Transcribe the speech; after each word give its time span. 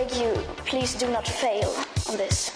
beg 0.00 0.16
you, 0.16 0.32
please 0.64 0.98
do 0.98 1.12
not 1.12 1.26
fail 1.26 1.68
on 2.08 2.16
this. 2.16 2.50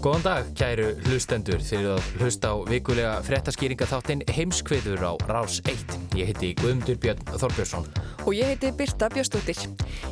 Góðan 0.00 0.22
dag, 0.24 0.46
kæru 0.56 0.86
hlustendur, 1.04 1.60
þegar 1.60 1.98
að 1.98 2.06
hlusta 2.22 2.52
á 2.54 2.56
vikulega 2.70 3.10
frettaskýringa 3.26 3.88
þáttinn 3.90 4.22
heimskviður 4.32 5.04
á 5.04 5.12
Rás 5.28 5.58
1. 5.68 5.98
Ég 6.16 6.30
heiti 6.30 6.54
Guðmundur 6.62 6.96
Björn 7.02 7.20
Þorbjörnsson. 7.34 7.90
Og 8.24 8.32
ég 8.38 8.54
heiti 8.54 8.72
Birta 8.78 9.10
Björnstóttir. 9.12 9.60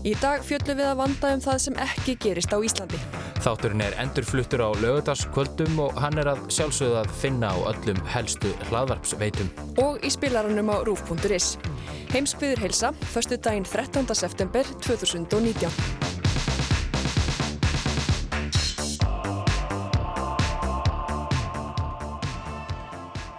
Í 0.05 0.13
dag 0.21 0.45
fjöllum 0.45 0.83
við 0.83 0.91
að 0.91 1.01
vanda 1.01 1.33
um 1.39 1.45
það 1.47 1.65
sem 1.69 1.83
ekki 1.87 2.19
gerist 2.21 2.53
á 2.53 2.61
Íslandi. 2.61 3.01
Þátturinn 3.49 3.81
er 3.81 3.95
endurfluttur 4.03 4.61
á 4.61 4.69
lögadagskvöldum 4.77 5.79
og 5.81 5.95
hann 6.03 6.21
er 6.21 6.29
að 6.35 6.43
sjálfsögða 6.53 7.07
að 7.07 7.15
finna 7.23 7.49
á 7.49 7.57
öllum 7.71 8.01
helstu 8.13 8.51
hlaðvarpsveitum. 8.69 9.49
Og 9.81 10.05
í 10.05 10.11
spilarannum 10.13 10.69
á 10.69 10.85
rúf.is. 10.85 11.55
Heimskviður 12.13 12.67
heilsa, 12.67 12.93
förstu 13.15 13.41
daginn 13.41 13.65
13. 13.65 14.05
september 14.13 14.69
2019. 14.85 16.08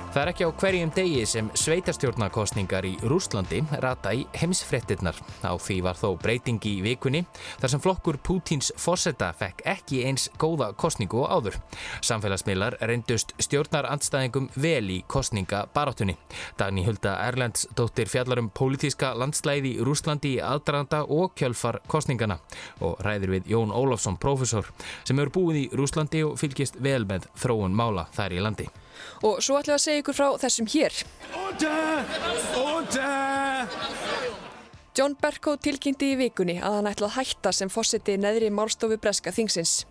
Það 0.09 0.23
er 0.23 0.29
ekki 0.31 0.45
á 0.49 0.57
hverjum 0.57 0.91
degi 0.95 1.25
sem 1.29 1.49
sveitarstjórnarkostningar 1.61 2.85
í 2.89 2.95
Rúslandi 3.05 3.59
rata 3.83 4.09
í 4.17 4.23
heimsfrettinnar. 4.39 5.13
Á 5.45 5.53
því 5.53 5.75
var 5.85 5.99
þó 5.99 6.15
breyting 6.17 6.65
í 6.65 6.79
vikunni 6.81 7.21
þar 7.61 7.71
sem 7.75 7.83
flokkur 7.83 8.17
Pútins 8.25 8.71
fórsetta 8.73 9.27
fekk 9.37 9.61
ekki 9.69 9.99
eins 10.09 10.25
góða 10.41 10.71
kostningu 10.81 11.21
og 11.21 11.29
áður. 11.29 11.59
Samfélagsmiðlar 12.01 12.79
reyndust 12.89 13.35
stjórnarandstæðingum 13.37 14.49
vel 14.57 14.89
í 14.89 14.97
kostningabarátunni. 15.05 16.17
Dagni 16.57 16.87
Hulda 16.89 17.13
Erlends 17.27 17.69
dóttir 17.77 18.09
fjallarum 18.09 18.49
pólitíska 18.49 19.13
landslæði 19.13 19.75
í 19.77 19.85
Rúslandi 19.85 20.39
í 20.39 20.41
aðdraranda 20.41 21.03
og 21.05 21.37
kjölfar 21.37 21.83
kostningana 21.85 22.41
og 22.81 22.97
ræðir 23.05 23.37
við 23.37 23.53
Jón 23.53 23.77
Ólafsson, 23.77 24.17
profesor, 24.17 24.73
sem 25.05 25.21
eru 25.21 25.37
búið 25.37 25.67
í 25.67 25.71
Rúslandi 25.77 26.25
og 26.25 26.39
fylgist 26.41 26.81
vel 26.81 27.03
með 27.05 27.29
þróun 27.37 27.77
mála 27.77 28.09
þær 28.17 28.39
í 28.41 28.45
landi. 28.49 28.71
Og 29.23 29.39
svo 29.43 29.59
ætlum 29.59 29.75
við 29.75 29.77
að 29.77 29.85
segja 29.85 30.03
ykkur 30.03 30.17
frá 30.17 30.27
þessum 30.43 30.69
hér. 30.73 30.93
John 34.97 35.15
Berko 35.21 35.55
tilkynnti 35.55 36.11
í 36.13 36.17
vikunni 36.19 36.57
að 36.59 36.79
hann 36.79 36.89
ætla 36.89 37.07
að 37.07 37.17
hætta 37.19 37.53
sem 37.55 37.71
fósiti 37.71 38.17
neðri 38.19 38.49
málstofu 38.51 38.97
breska 38.99 39.31
þingsins. 39.31 39.85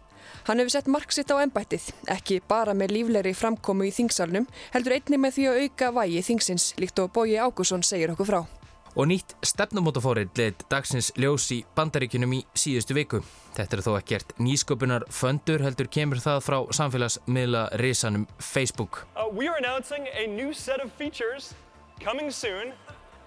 Hann 0.48 0.60
hefur 0.60 0.74
sett 0.74 0.90
mark 0.92 1.12
sitt 1.14 1.32
á 1.32 1.40
ennbættið, 1.40 1.86
ekki 2.12 2.42
bara 2.48 2.74
með 2.76 2.94
líflegri 2.96 3.32
framkomu 3.36 3.88
í 3.88 3.94
þingsalnum, 3.94 4.48
heldur 4.74 4.98
einni 4.98 5.20
með 5.20 5.38
því 5.38 5.48
að 5.48 5.60
auka 5.64 5.90
vægi 6.02 6.24
þingsins, 6.28 6.70
líkt 6.80 7.00
og 7.00 7.12
Bóji 7.16 7.40
Ágússon 7.40 7.84
segir 7.86 8.12
okkur 8.12 8.28
frá. 8.28 8.57
Og 8.98 9.06
nýtt 9.06 9.36
stefnumótafórið 9.46 10.32
leitt 10.40 10.64
dagsins 10.72 11.12
ljós 11.14 11.44
í 11.54 11.60
bandaríkunum 11.76 12.32
í 12.34 12.40
síðustu 12.58 12.96
viku. 12.98 13.20
Þetta 13.54 13.76
er 13.76 13.82
þó 13.86 13.92
ekkert 13.94 14.32
nýsköpunar 14.42 15.04
föndur 15.14 15.62
heldur 15.62 15.86
kemur 15.86 16.18
það 16.18 16.40
frá 16.42 16.58
samfélagsmiðla 16.74 17.62
risanum 17.78 18.26
Facebook. 18.42 19.04
Uh, 19.14 19.30
we 19.30 19.46
are 19.46 19.54
announcing 19.62 20.10
a 20.10 20.26
new 20.26 20.50
set 20.50 20.82
of 20.82 20.90
features 20.98 21.54
coming 22.02 22.32
soon 22.34 22.74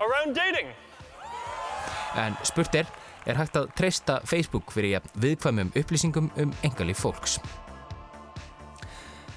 around 0.04 0.36
dating. 0.36 0.76
En 2.20 2.36
spurt 2.44 2.76
er, 2.76 2.92
er 3.24 3.40
hægt 3.40 3.56
að 3.56 3.72
treysta 3.80 4.20
Facebook 4.28 4.76
fyrir 4.76 5.00
viðkvæmum 5.24 5.72
upplýsingum 5.72 6.34
um 6.36 6.56
engalíf 6.68 7.00
fólks? 7.06 7.40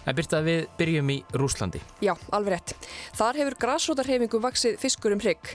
En 0.04 0.16
byrta 0.16 0.40
við 0.44 0.66
byrjum 0.78 1.10
í 1.14 1.16
Rúslandi. 1.32 1.80
Já, 2.04 2.12
alveg 2.34 2.54
rétt. 2.54 2.74
Þar 3.16 3.38
hefur 3.40 3.56
græsrótarhefingu 3.64 4.40
vaksið 4.44 4.78
fiskur 4.82 5.14
um 5.16 5.22
hrygg. 5.22 5.54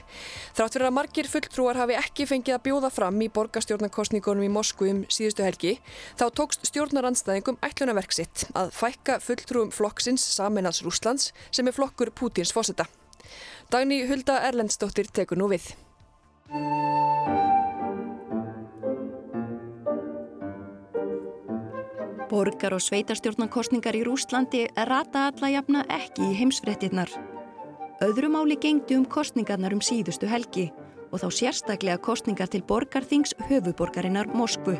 Þrátt 0.58 0.76
fyrir 0.76 0.88
að 0.88 0.96
margir 0.96 1.30
fulltrúar 1.30 1.78
hafi 1.78 1.98
ekki 1.98 2.26
fengið 2.30 2.56
að 2.56 2.64
bjóða 2.66 2.90
fram 2.94 3.20
í 3.22 3.30
borgastjórnarkostningunum 3.36 4.46
í 4.46 4.52
Moskvu 4.52 4.90
um 4.90 5.02
síðustu 5.12 5.46
helgi, 5.46 5.76
þá 6.18 6.26
tókst 6.34 6.66
stjórnaranstæðingum 6.70 7.60
ætlunaverksitt 7.66 8.48
að 8.58 8.74
fækka 8.74 9.20
fulltrúum 9.22 9.70
flokksins 9.74 10.26
Saminans 10.34 10.82
Rúslands 10.86 11.30
sem 11.50 11.70
er 11.70 11.76
flokkur 11.76 12.10
Pútins 12.10 12.54
fósetta. 12.56 12.88
Dagni 13.70 14.02
Hulda 14.10 14.40
Erlendsdóttir 14.48 15.12
tekur 15.14 15.38
nú 15.38 15.46
við. 15.52 15.70
Borgar 22.30 22.76
og 22.76 22.82
sveitarstjórnarkostningar 22.84 23.96
í 23.98 24.04
Rúslandi 24.06 24.62
rata 24.86 25.26
alla 25.32 25.50
jafna 25.50 25.82
ekki 25.90 26.28
í 26.28 26.36
heimsfrettinnar. 26.38 27.10
Öðru 28.06 28.30
máli 28.30 28.54
gengdu 28.60 29.00
um 29.00 29.04
kostningarnar 29.04 29.74
um 29.74 29.82
síðustu 29.82 30.30
helgi 30.30 30.68
og 31.10 31.18
þá 31.24 31.28
sérstaklega 31.34 31.98
kostningar 31.98 32.48
til 32.52 32.62
borgarþings 32.62 33.34
höfuborgarinnar 33.48 34.30
Moskvu. 34.30 34.76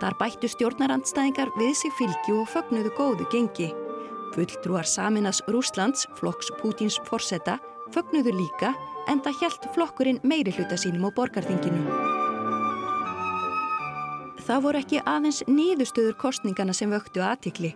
Þar 0.00 0.16
bættu 0.18 0.50
stjórnarandstæðingar 0.50 1.54
við 1.60 1.74
sig 1.78 1.94
fylgju 2.00 2.42
og 2.42 2.50
fögnuðu 2.50 2.94
góðu 2.98 3.30
gengi. 3.30 3.70
Fulltrúar 4.34 4.88
Saminas 4.88 5.42
Rúslands, 5.46 6.08
flokks 6.18 6.50
Pútins 6.58 6.98
forsetta, 7.06 7.60
fögnuðu 7.94 8.34
líka 8.42 8.74
en 9.06 9.22
það 9.22 9.42
hjælt 9.42 9.74
flokkurinn 9.76 10.24
meiri 10.24 10.54
hluta 10.56 10.78
sínum 10.80 11.06
á 11.06 11.10
borgarþinginu. 11.14 12.09
Það 14.50 14.62
voru 14.64 14.78
ekki 14.80 14.98
aðeins 15.06 15.36
niðurstöður 15.46 16.14
kostningana 16.18 16.72
sem 16.74 16.90
vöktu 16.90 17.20
aðtikli. 17.22 17.68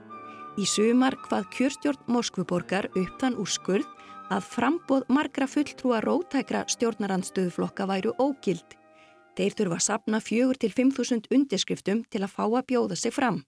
Í 0.58 0.64
sumar 0.66 1.14
hvað 1.22 1.44
kjörstjórn 1.54 2.08
Moskvuborgar 2.10 2.88
upp 2.98 3.20
þann 3.20 3.36
úrskurð 3.38 3.86
að 4.34 4.48
frambóð 4.56 5.04
margra 5.06 5.46
fulltrúa 5.46 6.00
rótækra 6.02 6.64
stjórnarandstöðuflokka 6.74 7.86
væru 7.92 8.16
ógild. 8.18 8.74
Þeir 9.38 9.56
þurfa 9.60 9.78
að 9.78 9.86
sapna 9.86 10.22
4-5.000 10.26 11.30
undirskriftum 11.38 12.02
til 12.10 12.24
að 12.26 12.34
fá 12.34 12.42
að 12.48 12.66
bjóða 12.72 12.98
sig 12.98 13.14
fram. 13.14 13.44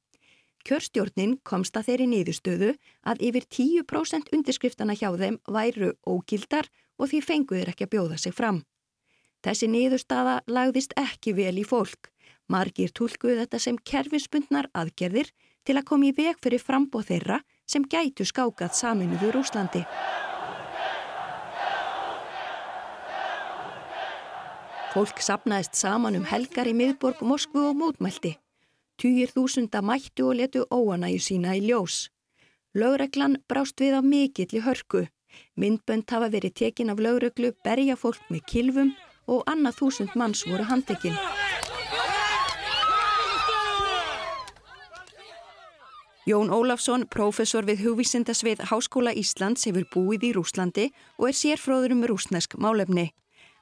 Kjörstjórnin 0.62 1.41
komst 1.43 1.75
að 1.75 1.91
þeirri 1.91 2.10
niðurstöðu 2.14 2.72
að 3.10 3.26
yfir 3.26 3.50
10% 3.58 4.34
undirskriftana 4.38 4.94
hjá 4.94 5.10
þeim 5.19 5.43
væru 5.50 5.97
ógildar 6.06 6.70
og 6.94 7.10
því 7.10 7.26
fenguður 7.26 7.75
ekki 7.75 7.91
að 7.91 7.97
bjóða 7.98 8.22
sig 8.22 8.38
fram. 8.38 8.62
Þessi 9.43 9.66
niðurstaða 9.75 10.44
lagðist 10.47 10.94
ekki 10.94 11.34
vel 11.34 11.56
í 11.58 11.66
fólk. 11.66 12.12
Margir 12.53 12.93
tólkuðu 12.95 13.41
þetta 13.43 13.59
sem 13.62 13.79
kerfinspundnar 13.79 14.69
aðgerðir 14.75 15.32
til 15.67 15.75
að 15.76 15.87
koma 15.88 16.11
í 16.11 16.15
veg 16.15 16.38
fyrir 16.43 16.62
frambóð 16.62 17.09
þeirra 17.11 17.41
sem 17.67 17.85
gætu 17.91 18.26
skákað 18.29 18.76
saminuðu 18.79 19.32
Rúslandi. 19.35 19.82
Fólk 24.97 25.19
sapnaðist 25.20 25.75
saman 25.76 26.17
um 26.17 26.25
helgar 26.25 26.70
í 26.70 26.73
miðborg 26.73 27.20
Moskvu 27.20 27.67
og 27.69 27.75
mótmælti. 27.76 28.37
Týjir 28.97 29.29
þúsunda 29.35 29.82
mættu 29.85 30.31
og 30.31 30.38
letu 30.38 30.62
óanæju 30.73 31.20
sína 31.20 31.53
í 31.59 31.67
ljós. 31.67 32.06
Lögreglan 32.73 33.37
brást 33.49 33.76
við 33.82 33.99
af 33.99 34.06
mikill 34.09 34.56
í 34.56 34.62
hörku. 34.65 35.03
Myndbönd 35.61 36.09
hafa 36.09 36.31
verið 36.32 36.55
tekin 36.62 36.94
af 36.94 37.03
lögreglu, 37.03 37.53
berja 37.65 37.97
fólk 38.00 38.23
með 38.32 38.47
kilvum 38.49 38.94
og 39.26 39.44
annað 39.50 39.82
þúsund 39.82 40.17
manns 40.17 40.47
voru 40.49 40.65
handekinn. 40.65 41.19
Jón 46.26 46.49
Ólafsson, 46.50 47.05
prófessor 47.06 47.69
við 47.69 47.84
hugvísindasvið 47.84 48.64
Háskóla 48.67 49.12
Íslands 49.14 49.62
hefur 49.69 49.84
búið 49.93 50.25
í 50.26 50.31
Rúslandi 50.34 50.87
og 51.20 51.28
er 51.28 51.37
sérfróður 51.38 51.93
um 51.94 52.00
rúsnesk 52.11 52.56
málefni. 52.58 53.12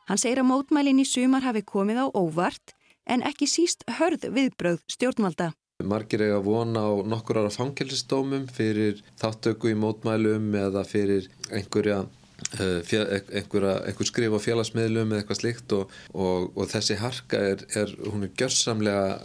Hann 0.09 0.21
segir 0.23 0.41
að 0.41 0.49
mótmælin 0.49 1.03
í 1.03 1.05
sumar 1.05 1.45
hafi 1.45 1.61
komið 1.61 2.01
á 2.01 2.07
óvart 2.17 2.73
en 3.05 3.21
ekki 3.29 3.51
síst 3.53 3.85
hörð 3.99 4.25
viðbröð 4.33 4.81
stjórnvalda. 4.89 5.51
Margir 5.85 6.25
eiga 6.25 6.41
vona 6.41 6.87
á 6.89 6.93
nokkur 7.05 7.43
ára 7.43 7.53
fangelsistómum 7.53 8.49
fyrir 8.49 9.05
þáttöku 9.21 9.69
í 9.69 9.77
mótmælum 9.77 10.49
eða 10.57 10.87
fyrir 10.89 11.29
einhverja 11.53 12.07
einhver, 12.55 13.69
einhver 13.85 14.09
skrif 14.09 14.33
á 14.33 14.41
félagsmiðlum 14.41 15.13
eða 15.13 15.21
eitthvað 15.21 15.41
slikt 15.43 15.77
og, 15.77 15.93
og, 16.17 16.49
og 16.57 16.73
þessi 16.73 16.97
harka 16.97 17.45
er, 17.53 17.69
er 17.77 17.93
hún 18.09 18.25
er 18.25 18.33
gjörsamlega 18.41 19.21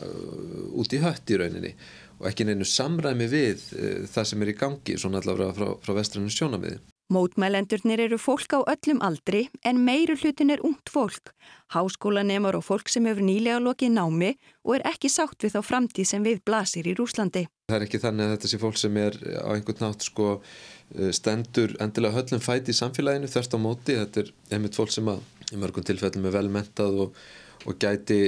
út 0.76 0.92
í 0.92 1.02
hött 1.08 1.32
í 1.32 1.40
rauninni 1.40 1.74
og 2.20 2.30
ekki 2.30 2.48
neinu 2.48 2.68
samræmi 2.68 3.28
við 3.32 3.66
það 4.12 4.32
sem 4.32 4.46
er 4.46 4.54
í 4.54 4.58
gangi 4.60 4.98
svona 5.00 5.24
allavega 5.24 5.56
frá, 5.56 5.76
frá 5.84 5.96
vestrannu 5.98 6.32
sjónamiði. 6.34 6.80
Mótmælendurnir 7.10 8.04
eru 8.04 8.20
fólk 8.22 8.54
á 8.54 8.62
öllum 8.70 9.00
aldri 9.02 9.48
en 9.66 9.80
meiru 9.82 10.14
hlutin 10.14 10.52
er 10.54 10.62
ungt 10.62 10.92
fólk, 10.94 11.32
háskólanemar 11.74 12.54
og 12.60 12.68
fólk 12.68 12.92
sem 12.94 13.08
hefur 13.10 13.26
nýlega 13.26 13.58
lokið 13.66 13.96
námi 13.96 14.30
og 14.62 14.76
er 14.76 14.86
ekki 14.92 15.10
sátt 15.10 15.42
við 15.42 15.56
þá 15.56 15.64
framtíð 15.66 16.06
sem 16.06 16.28
við 16.28 16.44
blasir 16.46 16.86
í 16.86 16.94
Rúslandi. 17.00 17.48
Það 17.72 17.78
er 17.80 17.86
ekki 17.88 18.02
þannig 18.04 18.28
að 18.28 18.36
þetta 18.36 18.52
sé 18.52 18.62
fólk 18.62 18.78
sem 18.78 19.02
er 19.02 19.18
á 19.42 19.50
einhvern 19.56 19.82
nátt 19.88 20.06
sko 20.06 20.30
eh, 20.38 21.10
stendur 21.18 21.74
endilega 21.82 22.20
höllum 22.20 22.46
fæti 22.46 22.76
í 22.76 22.78
samfélaginu 22.78 23.34
þörst 23.34 23.58
á 23.58 23.60
móti, 23.66 23.98
þetta 23.98 24.22
er 24.28 24.34
einmitt 24.54 24.78
fólk 24.78 24.94
sem 24.94 25.10
að 25.10 25.26
í 25.50 25.58
mörgum 25.58 25.90
tilfellum 25.90 26.30
er 26.30 26.38
velmentað 26.38 27.06
og 27.08 27.24
og 27.68 27.76
gæti 27.80 28.20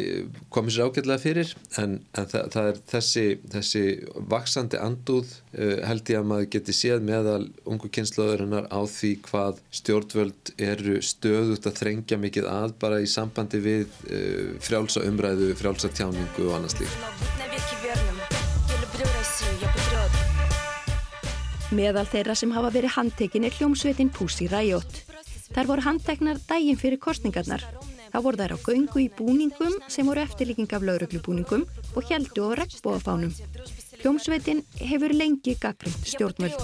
komið 0.52 0.76
sér 0.76 0.90
ágætlega 0.90 1.22
fyrir 1.22 1.52
en, 1.80 1.98
en 2.18 2.28
það, 2.28 2.48
það 2.54 2.70
er 2.70 2.80
þessi, 2.92 3.26
þessi 3.54 3.84
vaksandi 4.32 4.80
andúð 4.82 5.30
uh, 5.56 5.78
held 5.88 6.12
ég 6.12 6.20
að 6.20 6.28
maður 6.32 6.50
geti 6.56 6.76
séð 6.76 7.06
meðal 7.08 7.46
ungu 7.70 7.92
kynnslóðurinnar 7.96 8.68
á 8.68 8.80
því 8.92 9.12
hvað 9.30 9.62
stjórnvöld 9.80 10.52
eru 10.60 10.98
stöðut 11.06 11.70
að 11.70 11.78
þrengja 11.80 12.20
mikið 12.20 12.50
að 12.52 12.76
bara 12.82 13.00
í 13.00 13.08
sambandi 13.10 13.62
við 13.64 13.88
uh, 14.10 14.52
frjálsa 14.64 15.06
umræðu, 15.08 15.54
frjálsa 15.60 15.92
tjáningu 15.96 16.50
og 16.50 16.58
annars 16.60 16.76
líf. 16.82 16.98
Meðal 21.72 22.04
þeirra 22.04 22.36
sem 22.36 22.52
hafa 22.52 22.74
verið 22.76 22.98
handtekinn 22.98 23.48
er 23.48 23.56
hljómsveitin 23.56 24.12
Pussy 24.12 24.50
Riot. 24.52 25.06
Þar 25.56 25.70
voru 25.70 25.88
handteknar 25.88 26.44
dægin 26.50 26.80
fyrir 26.80 27.00
kostningarnar 27.00 27.64
Þá 28.12 28.18
voru 28.26 28.40
þær 28.42 28.54
á 28.56 28.58
göngu 28.60 29.00
í 29.00 29.08
búningum 29.16 29.78
sem 29.88 30.08
voru 30.08 30.20
eftirlíking 30.26 30.68
af 30.76 30.84
lauruglubúningum 30.84 31.64
og 31.96 32.10
heldu 32.12 32.50
á 32.52 32.60
regnbóafánum. 32.60 33.32
Hljómsveitin 34.02 34.66
hefur 34.76 35.16
lengi 35.16 35.56
gaggrind 35.56 35.96
stjórnvöld. 36.04 36.60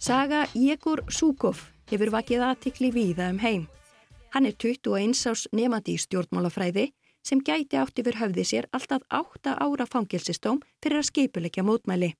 Saga 0.00 0.46
Jegor 0.54 1.04
Súkov 1.12 1.62
hefur 1.90 2.10
vakið 2.10 2.42
aðtikli 2.46 2.90
víða 2.90 3.30
um 3.30 3.38
heim. 3.38 3.68
Hann 4.34 4.46
er 4.46 4.54
21 4.58 5.26
árs 5.30 5.46
nefandi 5.52 5.94
í 5.94 6.00
stjórnmálafræði 6.00 6.90
sem 7.26 7.40
gæti 7.44 7.78
átt 7.80 8.00
yfir 8.00 8.18
höfði 8.20 8.44
sér 8.46 8.68
alltaf 8.76 9.04
8 9.08 9.56
ára 9.60 9.86
fangilsistóm 9.86 10.60
fyrir 10.82 11.00
að 11.00 11.08
skipuleikja 11.10 11.64
mótmæli. 11.66 12.14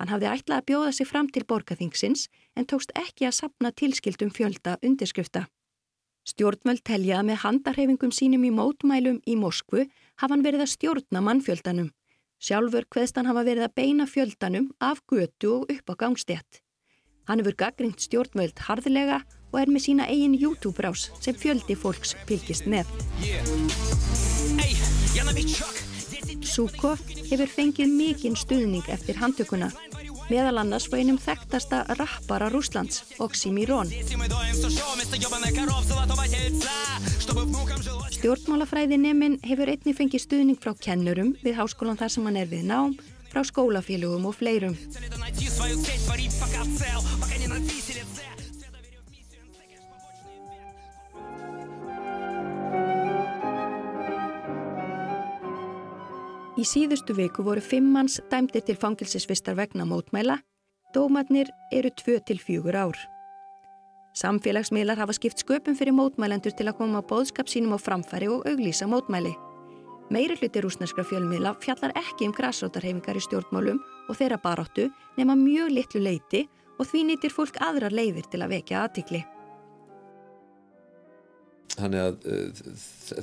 Hann 0.00 0.08
hafði 0.08 0.30
ætlað 0.32 0.58
að 0.60 0.66
bjóða 0.70 0.92
sig 0.96 1.08
fram 1.08 1.28
til 1.28 1.44
borgaþingsins 1.44 2.28
en 2.56 2.66
tókst 2.66 2.92
ekki 2.96 3.26
að 3.28 3.36
sapna 3.36 3.72
tilskildum 3.72 4.30
fjölda 4.32 4.78
undirskrifta. 4.80 5.46
Stjórnmöld 6.24 6.84
telja 6.84 7.20
að 7.20 7.28
með 7.30 7.42
handarhefingum 7.44 8.12
sínum 8.12 8.44
í 8.44 8.52
mótmælum 8.54 9.20
í 9.28 9.36
Moskvu 9.40 9.86
hafa 10.20 10.32
hann 10.32 10.44
verið 10.44 10.64
að 10.64 10.72
stjórna 10.74 11.22
mannfjöldanum. 11.26 11.90
Sjálfur 12.40 12.86
hveðst 12.88 13.20
hann 13.20 13.28
hafa 13.28 13.44
verið 13.44 13.66
að 13.66 13.76
beina 13.76 14.06
fjöldanum 14.08 14.70
af 14.80 15.02
götu 15.08 15.52
og 15.58 15.72
upp 15.72 15.92
á 15.92 15.94
gangstétt. 16.04 16.60
Hann 17.30 17.38
hefur 17.38 17.54
gaggringt 17.54 18.02
stjórnmöld 18.02 18.58
harðilega 18.66 19.20
og 19.52 19.58
er 19.60 19.70
með 19.70 19.84
sína 19.84 20.06
eigin 20.10 20.32
YouTube-rás 20.34 21.04
sem 21.22 21.36
fjöldi 21.38 21.76
fólks 21.78 22.16
fylgist 22.26 22.66
með. 22.66 22.90
Suko 26.50 26.96
hefur 27.28 27.52
fengið 27.52 27.92
mikinn 27.94 28.34
stuðning 28.34 28.88
eftir 28.90 29.20
handtökuna, 29.22 29.68
meðal 30.26 30.58
annars 30.64 30.88
frá 30.90 30.98
einum 30.98 31.20
þekktasta 31.22 31.84
rappara 32.00 32.50
Rúslands, 32.50 33.04
Oxymiron. 33.22 33.94
Stjórnmálafræðineminn 38.18 39.38
hefur 39.46 39.70
einni 39.70 39.94
fengið 39.94 40.26
stuðning 40.26 40.58
frá 40.58 40.74
kennurum 40.74 41.36
við 41.46 41.62
háskólan 41.62 42.02
þar 42.02 42.16
sem 42.16 42.26
hann 42.26 42.42
er 42.42 42.50
við 42.50 42.66
nám, 42.74 42.98
frá 43.30 43.44
skólafélugum 43.46 44.26
og 44.26 44.34
fleirum. 44.34 44.76
Í 56.60 56.64
síðustu 56.68 57.14
viku 57.16 57.40
voru 57.46 57.62
fimm 57.64 57.86
manns 57.94 58.18
dæmdir 58.28 58.66
til 58.66 58.76
fangilsisvistar 58.76 59.56
vegna 59.56 59.86
mótmæla, 59.88 60.36
dómatnir 60.92 61.48
eru 61.72 61.88
tvö 62.02 62.18
til 62.26 62.42
fjögur 62.42 62.76
ár. 62.76 62.98
Samfélagsmiðlar 64.12 64.98
hafa 65.00 65.14
skipt 65.16 65.40
sköpum 65.40 65.78
fyrir 65.78 65.94
mótmælendur 65.96 66.52
til 66.52 66.66
að 66.68 66.82
koma 66.82 67.00
á 67.00 67.06
bóðskap 67.06 67.48
sínum 67.48 67.72
á 67.72 67.78
framfæri 67.78 68.28
og 68.28 68.44
auglýsa 68.50 68.90
mótmæli. 68.90 69.32
Meiri 70.10 70.34
hluti 70.34 70.58
rúsneskra 70.58 71.04
fjölmiðla 71.06 71.52
fjallar 71.62 71.92
ekki 71.94 72.26
um 72.26 72.32
græsrótarhefingar 72.34 73.14
í 73.14 73.20
stjórnmálum 73.22 73.76
og 74.10 74.16
þeirra 74.18 74.40
baráttu 74.42 74.88
nema 75.14 75.36
mjög 75.38 75.70
litlu 75.76 76.00
leiti 76.02 76.40
og 76.80 76.88
því 76.90 77.02
nýtir 77.12 77.30
fólk 77.30 77.60
aðrar 77.62 77.94
leiðir 77.94 78.26
til 78.32 78.40
að 78.42 78.56
vekja 78.56 78.80
aðtikli. 78.88 79.20
Þannig 81.76 82.02
að 82.02 82.26
uh, 82.26 82.64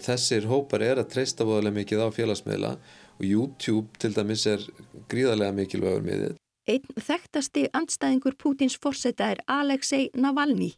þessir 0.06 0.48
hópar 0.48 0.86
er 0.88 1.02
að 1.02 1.12
treysta 1.12 1.44
voðalega 1.50 1.76
mikið 1.82 2.06
á 2.08 2.16
félagsmiðla 2.16 2.72
og 3.18 3.26
YouTube 3.28 4.00
til 4.00 4.14
dæmis 4.16 4.48
er 4.48 4.64
gríðarlega 5.12 5.58
mikilvægur 5.60 6.08
miðið. 6.08 6.40
Einn 6.72 7.04
þekktasti 7.04 7.66
andstæðingur 7.76 8.40
Pútins 8.40 8.80
fórseta 8.80 9.28
er 9.36 9.44
Alexei 9.52 10.08
Navalny, 10.16 10.72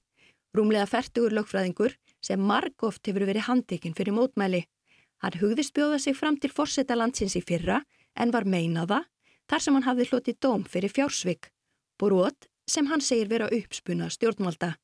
rúmlega 0.57 0.89
færtugur 0.89 1.38
lögfræðingur 1.38 1.94
sem 2.25 2.41
margóft 2.41 3.05
hefur 3.05 3.29
verið 3.29 3.45
handekinn 3.45 3.97
fyrir 3.97 4.17
mótmæli. 4.17 4.65
Hann 5.19 5.36
hugðist 5.42 5.74
bjóða 5.75 6.00
sig 6.00 6.16
fram 6.16 6.38
til 6.39 6.51
fórsetalandsins 6.54 7.36
í 7.36 7.42
fyrra 7.44 7.81
en 8.16 8.31
var 8.31 8.48
meinaða 8.48 9.01
þar 9.50 9.63
sem 9.63 9.75
hann 9.75 9.88
hafði 9.88 10.07
hloti 10.12 10.36
dóm 10.39 10.63
fyrir 10.63 10.94
fjársvik, 10.94 11.50
brot 12.00 12.48
sem 12.69 12.88
hann 12.88 13.04
segir 13.04 13.27
vera 13.31 13.50
uppspunað 13.51 14.13
stjórnvalda. 14.16 14.75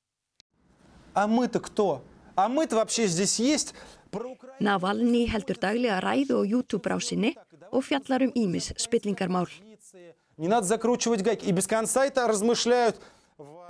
Navalni 4.59 5.23
heldur 5.31 5.59
daglega 5.61 6.01
ræðu 6.03 6.41
og 6.41 6.51
YouTube-brásinni 6.51 7.31
og 7.71 7.83
fjallar 7.87 8.25
um 8.27 8.33
Ímis 8.35 8.73
spillingarmál. 8.79 9.47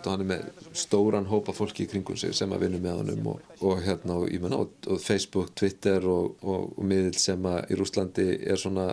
Hann 0.06 0.24
er 0.26 0.30
með 0.30 0.72
stóran 0.78 1.30
hópa 1.30 1.56
fólki 1.56 1.86
í 1.86 1.90
kringum 1.92 2.18
sig 2.20 2.36
sem 2.38 2.52
að 2.54 2.66
vinna 2.66 2.82
með 2.84 3.00
honum 3.02 3.30
og, 3.34 3.54
og, 3.60 3.80
hérna, 3.86 4.20
og, 4.22 4.34
menna, 4.44 4.64
og 4.66 5.00
Facebook, 5.02 5.54
Twitter 5.58 6.06
og 6.06 6.76
miðl 6.78 7.16
sem 7.20 7.48
að 7.50 7.72
í 7.74 7.80
Rúslandi 7.80 8.28
er 8.46 8.62
svona 8.62 8.92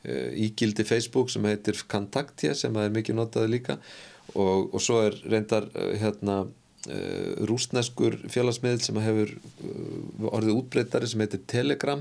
ígildi 0.00 0.86
Facebook 0.88 1.30
sem 1.30 1.44
heitir 1.44 1.82
Kontaktja 1.90 2.54
sem 2.56 2.76
að 2.76 2.88
er 2.88 2.96
mikið 2.96 3.18
notaði 3.18 3.52
líka. 3.52 3.76
Og 4.40 4.78
svo 4.80 5.02
er 5.04 5.18
reyndar 5.28 5.68
hérna 6.00 6.42
Uh, 6.88 7.36
rúsneskur 7.44 8.14
félagsmiðl 8.32 8.78
sem 8.80 8.96
hefur 9.04 9.34
uh, 9.36 10.28
orðið 10.30 10.54
útbreytari 10.62 11.10
sem 11.10 11.20
heitir 11.20 11.42
Telegram 11.44 12.00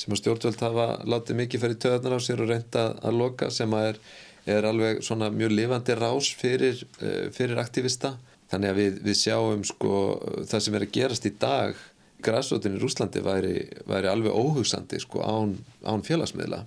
sem 0.00 0.14
að 0.14 0.22
stjórnvöld 0.22 0.62
hafa 0.64 0.86
látið 1.04 1.36
mikið 1.42 1.60
fyrir 1.60 1.78
töðarnar 1.84 2.16
á 2.16 2.20
sér 2.24 2.40
og 2.40 2.48
reynda 2.48 2.84
að 3.04 3.18
loka 3.20 3.50
sem 3.52 3.76
að 3.76 3.90
er, 3.90 3.98
er 4.50 4.68
alveg 4.68 5.02
svona 5.04 5.30
mjög 5.32 5.54
lifandi 5.54 5.96
rás 5.98 6.30
fyrir, 6.36 6.84
uh, 7.00 7.26
fyrir 7.34 7.60
aktivista. 7.62 8.16
Þannig 8.52 8.70
að 8.70 8.78
við, 8.78 9.02
við 9.08 9.18
sjáum 9.18 9.64
sko 9.66 9.98
það 10.46 10.64
sem 10.66 10.74
er 10.76 10.86
að 10.86 10.94
gerast 10.94 11.26
í 11.26 11.32
dag 11.40 11.78
græsótin 12.24 12.78
í 12.78 12.80
Rúslandi 12.82 13.22
væri, 13.24 13.56
væri 13.88 14.10
alveg 14.10 14.32
óhugsandi 14.32 15.00
sko 15.02 15.24
án, 15.24 15.58
án 15.84 16.04
félagsmiðla. 16.06 16.64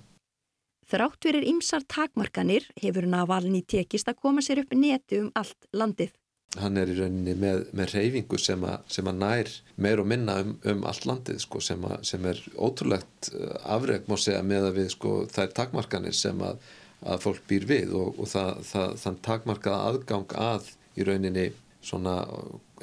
Þrátt 0.88 1.26
verir 1.28 1.44
ymsar 1.50 1.84
takmarkanir 1.84 2.64
hefur 2.80 3.04
Navalny 3.10 3.60
tekist 3.68 4.08
að 4.08 4.22
koma 4.22 4.44
sér 4.44 4.62
upp 4.62 4.72
neti 4.72 5.20
um 5.20 5.28
allt 5.36 5.68
landið. 5.76 6.14
Hann 6.56 6.80
er 6.80 6.88
í 6.88 6.94
rauninni 6.96 7.34
með, 7.36 7.66
með 7.76 7.90
reyfingu 7.92 8.38
sem, 8.40 8.62
a, 8.64 8.78
sem 8.88 9.08
að 9.10 9.18
nær 9.20 9.50
meir 9.76 10.00
og 10.00 10.08
minna 10.08 10.38
um, 10.40 10.54
um 10.72 10.86
allt 10.88 11.04
landið 11.04 11.42
sko, 11.44 11.60
sem, 11.60 11.82
a, 11.84 11.98
sem 12.08 12.24
er 12.30 12.40
ótrúlegt 12.56 13.28
uh, 13.34 13.58
afreg 13.76 14.08
má 14.08 14.16
segja 14.16 14.40
með 14.40 14.70
að 14.70 14.78
við 14.80 14.88
sko, 14.94 15.12
þær 15.28 15.52
takmarkanir 15.58 16.16
sem 16.16 16.40
að, 16.40 16.62
að 17.04 17.22
fólk 17.26 17.44
býr 17.50 17.68
við 17.68 17.94
og, 17.98 18.18
og 18.18 18.30
það, 18.30 18.64
það, 18.70 18.96
þann 19.02 19.20
takmarkaða 19.28 19.92
aðgang 19.92 20.34
að 20.38 20.72
í 20.98 21.06
rauninni 21.06 21.46
svona 21.84 22.16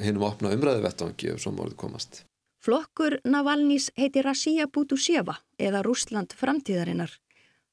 hinnum 0.00 0.24
opna 0.28 0.54
umræðuvettvangi 0.56 1.34
ef 1.34 1.42
svo 1.42 1.52
morðu 1.56 1.76
komast. 1.76 2.24
Flokkur 2.64 3.20
Navalnís 3.28 3.90
heiti 3.98 4.24
Rasija 4.24 4.66
Bútuseva 4.72 5.36
eða 5.62 5.84
Rúsland 5.86 6.32
framtíðarinnar 6.34 7.12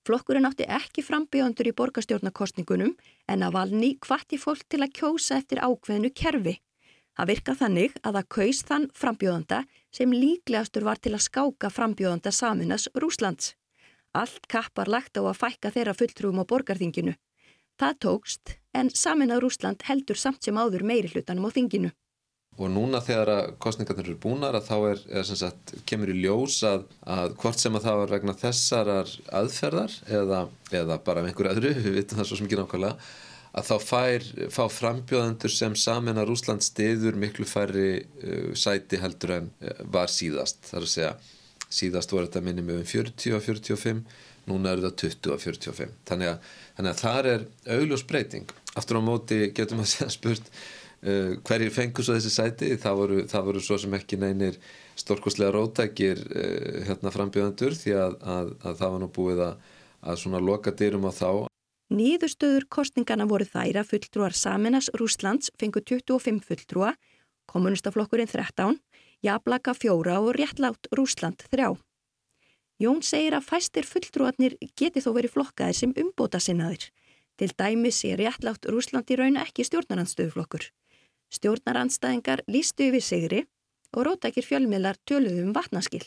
Flokkurinn 0.04 0.44
átti 0.44 0.66
ekki 0.68 1.00
frambíðandur 1.08 1.70
í 1.70 1.72
borgastjórnarkostningunum 1.80 2.92
en 3.32 3.44
að 3.46 3.54
valni 3.56 3.92
hvatti 4.04 4.40
fólk 4.40 4.66
til 4.68 4.82
að 4.84 4.92
kjósa 4.98 5.38
eftir 5.40 5.62
ákveðinu 5.64 6.12
kerfi. 6.12 6.58
Það 7.16 7.30
virka 7.30 7.56
þannig 7.56 7.96
að 8.02 8.18
það 8.18 8.28
kaus 8.36 8.60
þann 8.68 8.88
frambjóðanda 9.00 9.60
sem 9.96 10.12
líklegastur 10.12 10.84
var 10.84 11.00
til 11.00 11.14
að 11.16 11.24
skáka 11.30 11.72
frambjóðanda 11.72 12.34
saminas 12.36 12.90
Rúslands. 13.00 13.54
Allt 14.14 14.46
kappar 14.46 14.92
lagt 14.94 15.18
á 15.18 15.26
að 15.26 15.40
fækka 15.42 15.74
þeirra 15.74 15.98
fulltrúum 15.98 16.42
á 16.42 16.46
borgarþinginu. 16.46 17.16
Það 17.82 18.00
tókst 18.06 18.56
en 18.78 18.92
saminað 18.94 19.42
Rúsland 19.46 19.86
heldur 19.88 20.20
samt 20.20 20.46
sem 20.46 20.58
áður 20.58 20.86
meiri 20.86 21.10
hlutanum 21.10 21.50
á 21.50 21.56
þinginu. 21.56 21.90
Og 22.62 22.70
núna 22.70 23.00
þegar 23.02 23.32
að 23.34 23.52
kostningarnir 23.64 24.12
eru 24.12 24.20
búnar 24.22 24.54
að 24.54 24.68
þá 24.68 24.76
er, 24.92 25.00
er 25.18 25.26
sagt, 25.26 25.74
kemur 25.90 26.12
í 26.14 26.20
ljós 26.22 26.60
að, 26.70 26.84
að 27.10 27.34
hvort 27.42 27.62
sem 27.62 27.74
að 27.74 27.88
það 27.88 28.00
var 28.04 28.14
vegna 28.14 28.36
þessarar 28.38 29.14
aðferðar 29.40 29.96
eða, 30.20 30.42
eða 30.70 31.00
bara 31.08 31.24
með 31.24 31.32
einhverju 31.32 31.54
öðru, 31.56 31.72
við 31.88 31.98
vitum 31.98 32.22
það 32.22 32.30
svo 32.30 32.38
ekki 32.46 32.60
nákvæmlega, 32.60 33.10
að 33.58 33.70
þá 33.72 33.88
fær, 33.88 34.28
fá 34.54 34.64
frambjóðendur 34.76 35.54
sem 35.56 35.78
samin 35.78 36.22
að 36.22 36.30
Rúsland 36.30 36.66
stiður 36.66 37.18
miklu 37.18 37.50
færri 37.50 37.90
uh, 38.04 38.52
sæti 38.54 39.02
heldur 39.02 39.40
en 39.40 39.50
uh, 39.58 39.80
var 39.98 40.14
síðast. 40.14 40.62
Það 40.70 40.78
er 40.78 40.88
að 40.88 40.94
segja, 40.94 41.14
síðast 41.74 42.14
voru 42.14 42.30
þetta 42.30 42.44
minni 42.46 42.66
með 42.66 42.84
um 42.84 42.88
40 42.94 43.36
að 43.38 43.48
45, 43.48 44.06
núna 44.52 44.74
er 44.74 44.84
þetta 44.84 45.08
20 45.08 45.34
að 45.34 45.44
45. 45.48 45.98
Þannig 46.12 46.32
að, 46.34 46.54
þannig 46.78 46.94
að 46.94 47.04
þar 47.04 47.30
er 47.34 47.46
augljós 47.78 48.06
breyting. 48.10 48.56
Aftur 48.78 49.00
á 49.00 49.02
móti 49.04 49.44
getum 49.56 49.84
að 49.84 49.92
segja 49.96 50.14
spurt 50.14 50.50
Uh, 51.04 51.34
hverjir 51.44 51.68
fengur 51.76 52.06
svo 52.08 52.14
þessi 52.16 52.30
sæti 52.32 52.68
það 52.80 52.94
voru, 52.96 53.16
það 53.28 53.48
voru 53.50 53.62
svo 53.66 53.76
sem 53.82 53.92
ekki 53.98 54.16
neynir 54.22 54.56
stórkostlega 54.96 55.52
rótækir 55.52 56.22
uh, 56.32 56.78
hérna 56.88 57.12
frambjöðandur 57.12 57.76
því 57.76 57.96
að, 58.00 58.16
að, 58.24 58.52
að 58.64 58.78
það 58.80 58.94
var 58.94 59.02
nú 59.02 59.10
búið 59.18 59.42
að, 59.44 59.66
svona 60.22 60.40
loka 60.40 60.72
dyrum 60.72 61.04
á 61.04 61.12
þá 61.12 61.28
Nýðustöður 61.92 62.70
kostningana 62.72 63.28
voru 63.28 63.44
þær 63.44 63.82
að 63.82 63.90
fulltrúar 63.90 64.38
Saminas 64.40 64.88
Rúslands 64.96 65.52
fengu 65.60 65.84
25 65.84 66.40
fulltrúa 66.48 66.94
kommunistaflokkurinn 67.52 68.32
13 68.32 68.80
Jablaka 69.24 69.72
4 69.74 70.20
og 70.20 70.36
réttlátt 70.36 70.88
Rúsland 70.92 71.46
3 71.48 71.70
Jón 72.84 73.00
segir 73.08 73.32
að 73.38 73.46
fæstir 73.48 73.86
fulltrúarnir 73.88 74.58
geti 74.76 75.00
þó 75.00 75.14
verið 75.16 75.38
flokkaðir 75.38 75.78
sem 75.78 75.94
umbóta 75.96 76.42
sinnaðir 76.44 76.90
til 77.40 77.52
dæmis 77.56 78.02
er 78.04 78.20
réttlátt 78.20 78.68
Rúsland 78.68 79.08
í 79.14 79.18
raun 79.22 79.40
ekki 79.40 79.64
stjórnarandstöðuflokkur 79.70 80.68
Stjórnarandstæðingar 81.34 82.44
lístu 82.52 82.90
yfir 82.90 83.06
sigri 83.06 83.40
og 83.96 84.10
rótækir 84.10 84.46
fjölmiðlar 84.46 85.00
töluðum 85.08 85.54
um 85.54 85.56
vatnaskill. 85.56 86.06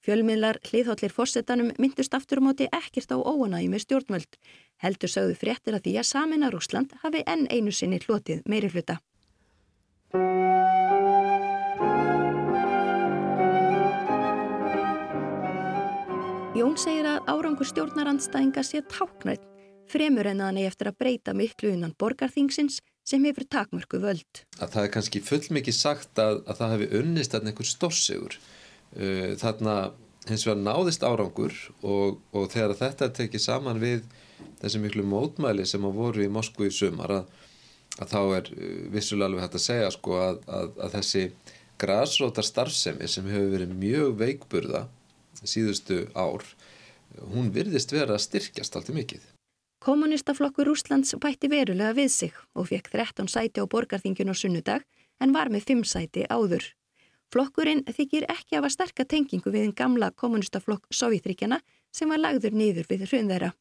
Fjölmiðlar 0.00 0.58
hliðhóllir 0.64 1.12
fórsetanum 1.12 1.74
myndust 1.76 2.16
aftur 2.16 2.40
á 2.40 2.46
móti 2.48 2.70
ekkert 2.72 3.12
á 3.12 3.20
óanægi 3.20 3.68
með 3.68 3.84
stjórnvöld. 3.84 4.40
Heldur 4.80 5.12
sögðu 5.12 5.36
fréttir 5.36 5.76
að 5.76 5.84
því 5.84 5.96
að 6.00 6.10
samina 6.14 6.50
Rúsland 6.50 6.96
hafi 7.04 7.22
enn 7.28 7.46
einu 7.52 7.74
sinni 7.74 8.00
hlotið 8.00 8.42
meiri 8.48 8.72
hluta. 8.72 8.96
Jón 16.70 16.78
segir 16.78 17.06
að 17.10 17.24
árangur 17.26 17.66
stjórnarandstæðinga 17.66 18.62
sé 18.62 18.78
táknætt 18.86 19.42
fremur 19.90 20.28
en 20.30 20.38
að 20.38 20.46
hann 20.46 20.58
er 20.60 20.68
eftir 20.70 20.86
að 20.86 21.00
breyta 21.02 21.32
miklu 21.34 21.72
innan 21.74 21.96
borgarþingsins 21.98 22.76
sem 23.02 23.24
hefur 23.26 23.42
takmörku 23.50 23.98
völd. 23.98 24.42
Að 24.62 24.76
það 24.76 24.84
er 24.84 24.92
kannski 24.94 25.22
fullmikið 25.26 25.74
sagt 25.74 26.20
að, 26.22 26.44
að 26.46 26.60
það 26.60 26.74
hefði 26.76 27.00
unnist 27.00 27.34
að 27.34 27.48
einhver 27.50 27.66
stórsigur. 27.66 28.36
Uh, 28.94 29.32
þarna 29.40 29.74
hins 30.28 30.46
vegar 30.46 30.60
náðist 30.60 31.08
árangur 31.08 31.58
og, 31.80 32.22
og 32.30 32.46
þegar 32.54 32.76
þetta 32.84 33.10
tekið 33.18 33.44
saman 33.48 33.82
við 33.82 34.06
þessi 34.62 34.84
miklu 34.84 35.08
mótmæli 35.10 35.66
sem 35.66 35.90
að 35.90 35.98
voru 35.98 36.22
í 36.22 36.30
Moskvu 36.30 36.70
í 36.70 36.76
sumar 36.78 37.16
að, 37.16 37.34
að 37.98 38.14
þá 38.14 38.20
er 38.38 38.52
uh, 38.54 38.70
vissulega 38.94 39.32
alveg 39.32 39.48
hægt 39.48 39.58
að 39.58 39.66
segja 39.66 39.90
sko 39.98 40.22
að, 40.22 40.40
að 40.54 40.96
þessi 41.00 41.26
grasrótar 41.82 42.46
starfsemi 42.46 43.10
sem 43.10 43.26
hefur 43.26 43.56
verið 43.58 43.74
mjög 43.82 44.16
veikburða 44.22 44.86
síðustu 45.44 46.06
ár, 46.14 46.44
hún 47.32 47.52
virðist 47.54 47.92
vera 47.92 48.16
að 48.16 48.24
styrkjast 48.26 48.76
alltaf 48.76 48.96
mikið. 48.96 49.22
Kommunistaflokkur 49.80 50.68
Úslands 50.68 51.14
bætti 51.16 51.48
verulega 51.48 51.94
við 51.96 52.10
sig 52.12 52.34
og 52.52 52.68
fekk 52.68 52.90
13 52.92 53.30
sæti 53.32 53.62
á 53.62 53.64
borgarþingjun 53.64 54.28
á 54.28 54.36
sunnudag 54.36 54.84
en 55.20 55.32
var 55.32 55.48
með 55.48 55.70
5 55.72 55.86
sæti 55.88 56.26
áður. 56.28 56.66
Flokkurinn 57.32 57.84
þykir 57.86 58.26
ekki 58.28 58.58
að 58.58 58.72
sterka 58.74 59.06
tengingu 59.06 59.52
við 59.54 59.68
en 59.68 59.74
gamla 59.78 60.10
kommunistaflokk 60.10 60.90
Sovjetríkjana 60.90 61.60
sem 61.94 62.10
var 62.10 62.20
lagður 62.20 62.56
niður 62.58 62.90
við 62.90 63.06
hrun 63.06 63.30
þeirra. 63.30 63.52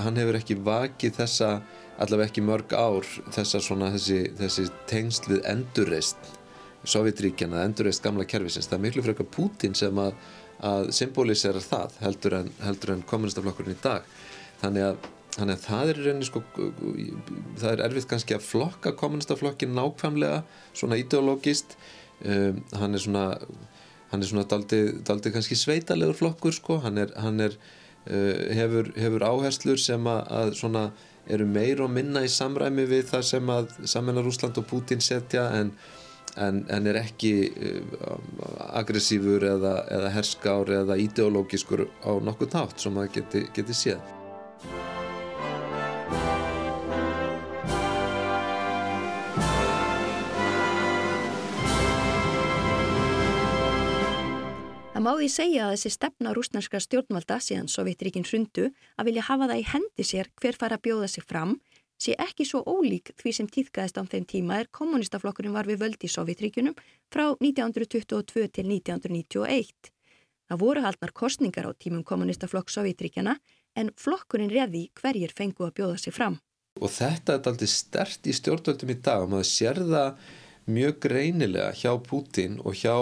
Hann 0.00 0.16
hefur 0.20 0.38
ekki 0.38 0.54
vakið 0.64 1.16
þessa, 1.18 1.48
allavega 2.00 2.30
ekki 2.30 2.44
mörg 2.44 2.72
ár, 2.74 3.06
þessa 3.34 3.60
svona, 3.64 3.90
þessi, 3.94 4.22
þessi 4.38 4.68
tengsl 4.90 5.34
við 5.34 5.48
endurreist 5.50 6.36
Sovjetríkjana 6.88 7.64
endurreist 7.66 8.02
gamla 8.04 8.24
kervisins. 8.28 8.68
Það 8.70 8.78
er 8.78 8.84
miklu 8.86 9.04
frekar 9.04 9.28
Putin 9.34 9.74
sem 9.76 9.98
að, 10.00 10.14
að 10.64 10.90
symbolisera 10.96 11.60
það 11.60 11.96
heldur 12.00 12.36
en, 12.40 12.52
en 12.64 13.02
kommunistaflokkurinn 13.08 13.76
í 13.76 13.80
dag. 13.82 14.06
Þannig 14.62 14.86
að, 14.86 15.08
þannig 15.36 15.58
að 15.58 15.66
það 15.66 15.92
er 15.92 16.00
reyni 16.06 16.28
sko, 16.28 16.42
það 17.60 17.68
er 17.72 17.84
erfitt 17.84 18.08
kannski 18.12 18.36
að 18.36 18.46
flokka 18.46 18.94
kommunistaflokkin 19.00 19.76
nákvæmlega 19.76 20.40
svona 20.72 21.00
ideológist. 21.00 21.76
Um, 22.20 22.64
hann 22.76 22.96
er 22.96 23.04
svona, 23.04 23.26
hann 24.10 24.24
er 24.24 24.32
svona 24.32 24.48
daldið, 24.48 24.90
daldið 25.08 25.36
kannski 25.36 25.60
sveitalegur 25.60 26.16
flokkur 26.16 26.56
sko. 26.56 26.80
Hann 26.84 27.00
er, 27.00 27.12
hann 27.20 27.44
er 27.44 27.60
uh, 27.60 28.48
hefur, 28.56 28.88
hefur 28.96 29.28
áherslur 29.28 29.80
sem 29.80 30.08
að, 30.08 30.24
að 30.40 30.56
svona 30.64 30.88
eru 31.30 31.46
meir 31.46 31.80
og 31.84 31.90
minna 31.94 32.24
í 32.26 32.30
samræmi 32.30 32.84
við 32.90 33.08
það 33.14 33.26
sem 33.30 33.50
að 33.54 33.72
samennar 33.88 34.28
Úsland 34.28 34.58
og 34.60 34.68
Putin 34.70 35.02
setja 35.04 35.48
en 35.60 35.74
en, 36.38 36.62
en 36.70 36.86
er 36.90 37.00
ekki 37.00 37.32
uh, 37.50 38.14
aggressífur 38.80 39.46
eða, 39.54 39.74
eða 39.90 40.12
herskár 40.14 40.70
eða 40.80 40.98
ideológiskur 41.00 41.86
á 42.06 42.10
nokkuð 42.22 42.56
nátt 42.56 42.86
sem 42.86 43.02
það 43.02 43.12
geti, 43.18 43.44
geti 43.56 43.76
séð. 43.82 44.16
Það 55.00 55.06
má 55.06 55.16
því 55.16 55.26
segja 55.32 55.60
að 55.64 55.70
þessi 55.72 55.90
stefna 55.94 56.30
rúsnarska 56.36 56.78
stjórnvalda 56.84 57.38
síðan 57.40 57.70
Sovjetríkin 57.72 58.26
hrundu 58.28 58.66
að 59.00 59.06
vilja 59.08 59.22
hafa 59.30 59.46
það 59.48 59.60
í 59.62 59.62
hendi 59.70 60.04
sér 60.04 60.28
hver 60.36 60.58
fara 60.60 60.76
að 60.76 60.82
bjóða 60.84 61.08
sig 61.08 61.24
fram 61.24 61.54
sé 62.04 62.16
ekki 62.20 62.44
svo 62.44 62.60
ólík 62.68 63.14
því 63.16 63.32
sem 63.32 63.48
týðkaðist 63.48 63.96
á 63.96 64.04
þeim 64.12 64.26
tíma 64.28 64.58
er 64.60 64.68
kommunistaflokkurinn 64.76 65.56
var 65.56 65.70
við 65.72 65.80
völd 65.86 66.04
í 66.04 66.10
Sovjetríkunum 66.12 66.76
frá 67.08 67.24
1922 67.30 68.44
til 68.58 68.66
1991. 68.68 69.72
Það 70.52 70.62
voru 70.66 70.84
haldnar 70.84 71.16
kostningar 71.22 71.70
á 71.70 71.72
tímum 71.72 72.04
kommunistaflokk 72.04 72.68
Sovjetríkjana 72.68 73.38
en 73.80 73.94
flokkurinn 73.96 74.52
reði 74.52 74.90
hverjir 75.00 75.32
fengu 75.32 75.64
að 75.64 75.78
bjóða 75.80 75.96
sig 76.04 76.12
fram. 76.12 76.36
Og 76.76 76.92
þetta 76.92 77.40
er 77.40 77.52
aldrei 77.54 77.72
stert 77.72 78.28
í 78.28 78.36
stjórnvöldum 78.36 78.92
í 78.92 79.00
dag 79.00 79.24
og 79.24 79.32
maður 79.32 79.52
sér 79.54 79.80
það 79.80 80.30
mjög 80.68 81.02
greinilega 81.08 81.72
hjá 81.72 81.94
Putin 82.04 82.60
og 82.60 82.76
hjá 82.76 82.92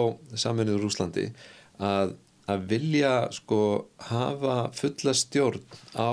Rúslandi 0.79 1.33
að, 1.79 2.15
að 2.49 2.71
vilja 2.71 3.13
sko 3.35 3.61
hafa 4.11 4.61
fulla 4.77 5.15
stjórn 5.17 5.65
á 5.97 6.13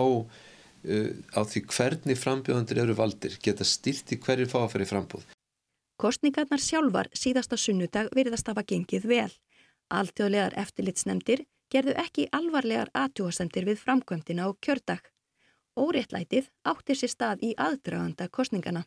Uh, 0.86 1.18
á 1.34 1.42
því 1.42 1.64
hvernig 1.66 2.18
frambjóðandur 2.22 2.80
eru 2.84 2.94
valdir 2.94 3.40
geta 3.42 3.66
stilt 3.66 4.12
í 4.14 4.20
hverju 4.22 4.46
fá 4.52 4.60
að 4.60 4.76
fyrir 4.76 4.90
frambúð. 4.92 5.24
Kostningarnar 5.98 6.62
sjálfar 6.62 7.10
síðasta 7.16 7.58
sunnudag 7.58 8.12
virðast 8.14 8.52
hafa 8.52 8.62
gengið 8.70 9.08
vel. 9.10 9.32
Altjóðlegar 9.90 10.54
eftirlitsnemdir 10.62 11.46
gerðu 11.74 11.96
ekki 12.04 12.28
alvarlegar 12.38 12.92
aðtjóðasendir 12.94 13.66
við 13.72 13.82
framkvæmdina 13.82 14.46
og 14.52 14.60
kjördag. 14.62 15.02
Óréttlætið 15.74 16.52
áttir 16.70 17.00
sér 17.02 17.14
stað 17.16 17.48
í 17.50 17.56
aðdraganda 17.58 18.30
kostningana. 18.30 18.86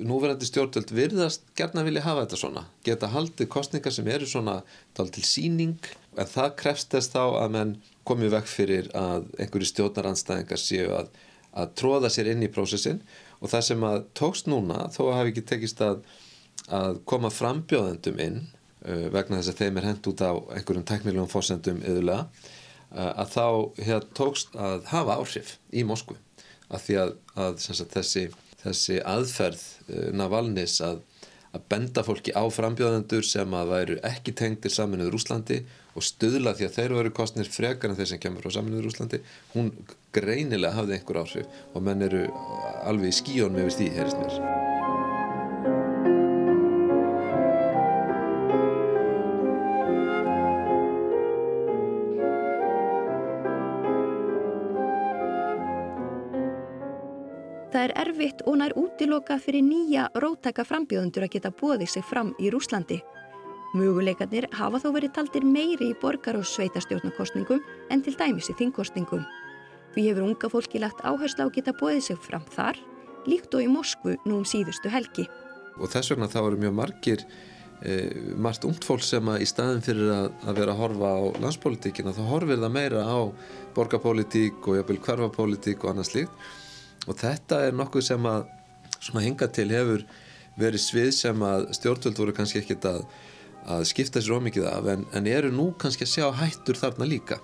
Núverandi 0.00 0.46
stjórnvöld 0.48 0.88
virðast 0.96 1.42
gerna 1.52 1.82
vilja 1.84 2.00
hafa 2.06 2.22
þetta 2.22 2.36
svona. 2.40 2.60
Geta 2.80 3.10
haldið 3.12 3.48
kostningar 3.52 3.92
sem 3.92 4.06
eru 4.08 4.24
svona 4.24 4.54
tal 4.96 5.10
til 5.12 5.24
síning 5.28 5.88
en 6.16 6.30
það 6.30 6.54
krefst 6.62 6.94
þess 6.94 7.10
þá 7.12 7.20
að 7.42 7.50
menn 7.52 7.74
komið 8.08 8.32
vekk 8.32 8.48
fyrir 8.48 8.88
að 8.96 9.26
einhverju 9.36 9.68
stjórnaranstæðingar 9.68 10.62
séu 10.62 10.86
að, 10.96 11.10
að 11.52 11.74
tróða 11.76 12.08
sér 12.14 12.30
inn 12.32 12.46
í 12.46 12.48
prósessin 12.54 13.02
og 13.42 13.52
það 13.52 13.66
sem 13.66 13.84
að 13.90 13.98
tókst 14.16 14.48
núna 14.48 14.86
þó 14.94 15.02
að 15.10 15.18
hafi 15.18 15.34
ekki 15.34 15.44
tekist 15.50 15.84
að, 15.84 16.00
að 16.72 17.02
koma 17.12 17.28
frambjóðendum 17.28 18.24
inn 18.24 18.40
vegna 19.12 19.42
þess 19.42 19.52
að 19.52 19.60
þeim 19.60 19.82
er 19.82 19.88
hendt 19.90 20.08
út 20.08 20.24
á 20.24 20.32
einhverjum 20.56 20.86
teknilegum 20.88 21.28
fósendum 21.30 21.84
yðurlega 21.84 22.24
að 23.12 23.36
þá 23.36 23.44
hér, 23.84 24.08
tókst 24.16 24.56
að 24.56 24.88
hafa 24.88 25.20
áhrif 25.20 25.58
í 25.68 25.84
Moskvu 25.84 26.16
að 26.72 26.88
því 26.88 26.98
að, 27.04 27.14
að 27.44 27.60
sagt, 27.60 27.92
þessi, 27.92 28.24
þessi 28.64 28.98
aðferð 29.04 29.68
uh, 29.92 30.10
Navalnis 30.16 30.80
að 30.84 31.02
að 31.52 31.64
benda 31.68 32.00
fólki 32.04 32.32
á 32.32 32.44
frambjóðendur 32.48 33.26
sem 33.28 33.56
að 33.56 33.72
væru 33.74 33.96
ekki 34.08 34.32
tengdir 34.36 34.72
saminuður 34.72 35.18
Úslandi 35.18 35.60
og 35.92 36.06
stöðla 36.06 36.54
því 36.56 36.68
að 36.68 36.78
þeir 36.78 36.96
eru 37.02 37.14
kostnir 37.18 37.52
frekar 37.52 37.92
en 37.92 37.98
þeir 38.00 38.12
sem 38.14 38.22
kemur 38.22 38.46
frá 38.46 38.56
saminuður 38.56 38.88
Úslandi 38.92 39.20
hún 39.52 39.72
greinilega 40.16 40.78
hafði 40.78 40.98
einhver 40.98 41.22
áhrif 41.26 41.62
og 41.74 41.88
menn 41.88 42.08
eru 42.08 42.26
alveg 42.88 43.12
í 43.12 43.18
skíón 43.20 43.56
með 43.56 43.74
því, 43.76 43.94
heyrist 43.98 44.22
mér. 44.22 44.71
Er 57.92 58.08
erfitt 58.08 58.42
og 58.46 58.58
nær 58.60 58.72
útiloka 58.78 59.38
fyrir 59.40 59.64
nýja 59.64 60.08
rótæka 60.14 60.64
frambjóðundur 60.66 61.26
að 61.26 61.34
geta 61.34 61.50
bóðið 61.50 61.88
sig 61.88 62.04
fram 62.04 62.32
í 62.40 62.50
Rúslandi. 62.52 63.00
Möguleikarnir 63.76 64.48
hafa 64.52 64.80
þó 64.82 64.90
verið 64.92 65.14
taldir 65.16 65.44
meiri 65.48 65.92
í 65.92 65.98
borgar- 66.00 66.36
og 66.36 66.44
sveitastjórnarkostningum 66.44 67.62
en 67.90 68.02
til 68.02 68.14
dæmis 68.16 68.50
í 68.50 68.56
þingkostningum. 68.58 69.24
Því 69.94 70.08
hefur 70.08 70.26
unga 70.26 70.48
fólki 70.48 70.80
lagt 70.80 71.00
áherslu 71.04 71.44
á 71.44 71.46
að 71.48 71.54
geta 71.56 71.72
bóðið 71.72 72.02
sig 72.02 72.18
fram 72.18 72.44
þar, 72.52 72.76
líkt 73.26 73.54
og 73.54 73.62
í 73.62 73.68
Moskvu 73.68 74.16
nú 74.26 74.40
um 74.40 74.44
síðustu 74.44 74.92
helgi. 74.92 75.28
Og 75.80 75.88
þess 75.88 76.12
vegna 76.12 76.28
þá 76.28 76.40
eru 76.46 76.60
mjög 76.60 76.74
margir, 76.76 77.24
e, 77.82 78.12
margt 78.36 78.64
ungt 78.64 78.84
fólk 78.84 79.02
sem 79.02 79.24
að 79.24 79.40
í 79.40 79.46
staðin 79.48 79.84
fyrir 79.84 80.12
að, 80.12 80.32
að 80.46 80.58
vera 80.60 80.72
að 80.72 80.82
horfa 80.82 81.12
á 81.16 81.20
landspolitíkina, 81.40 82.12
þá 82.12 82.24
horfir 82.28 82.60
það 82.60 82.76
meira 82.76 83.04
á 83.08 83.20
borgarpolitík 83.74 84.68
og 84.68 84.80
jafnvel 84.80 85.00
hverfapolítík 85.00 85.84
og 85.84 85.94
annað 85.94 86.10
slíkt 86.12 86.52
og 87.08 87.18
þetta 87.18 87.64
er 87.66 87.76
nokkuð 87.76 88.04
sem 88.06 88.26
að 88.28 88.44
svona 89.02 89.24
hinga 89.24 89.48
til 89.50 89.68
hefur 89.72 90.04
verið 90.58 90.84
svið 90.84 91.10
sem 91.16 91.46
að 91.46 91.70
stjórnvöld 91.78 92.20
voru 92.20 92.34
kannski 92.36 92.60
ekkit 92.60 92.86
að, 92.86 93.00
að 93.66 93.86
skipta 93.90 94.22
sér 94.22 94.36
ómikið 94.36 94.68
af 94.70 94.90
en, 94.92 95.06
en 95.16 95.30
eru 95.30 95.50
nú 95.54 95.72
kannski 95.80 96.06
að 96.06 96.12
sjá 96.12 96.28
hættur 96.42 96.78
þarna 96.78 97.08
líka. 97.08 97.40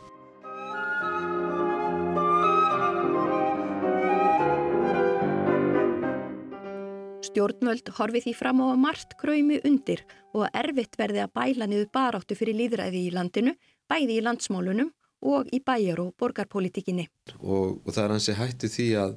Stjórnvöld 7.28 7.90
horfi 7.98 8.22
því 8.24 8.36
fram 8.36 8.62
á 8.62 8.66
að 8.70 8.80
margt 8.82 9.18
kræmi 9.20 9.58
undir 9.66 10.04
og 10.34 10.46
að 10.46 10.60
erfitt 10.62 10.96
verði 11.00 11.24
að 11.24 11.34
bæla 11.34 11.68
niður 11.70 11.90
baráttu 11.94 12.38
fyrir 12.38 12.56
líðræði 12.60 13.02
í 13.08 13.12
landinu, 13.14 13.56
bæði 13.90 14.20
í 14.20 14.24
landsmálunum 14.24 14.92
og 15.28 15.48
í 15.50 15.58
bæjar- 15.64 16.00
og 16.04 16.14
borgarpolitikinni. 16.18 17.08
Og, 17.40 17.80
og 17.82 17.90
það 17.90 18.04
er 18.04 18.14
hansi 18.14 18.36
hættu 18.38 18.70
því 18.70 18.88
að 19.02 19.16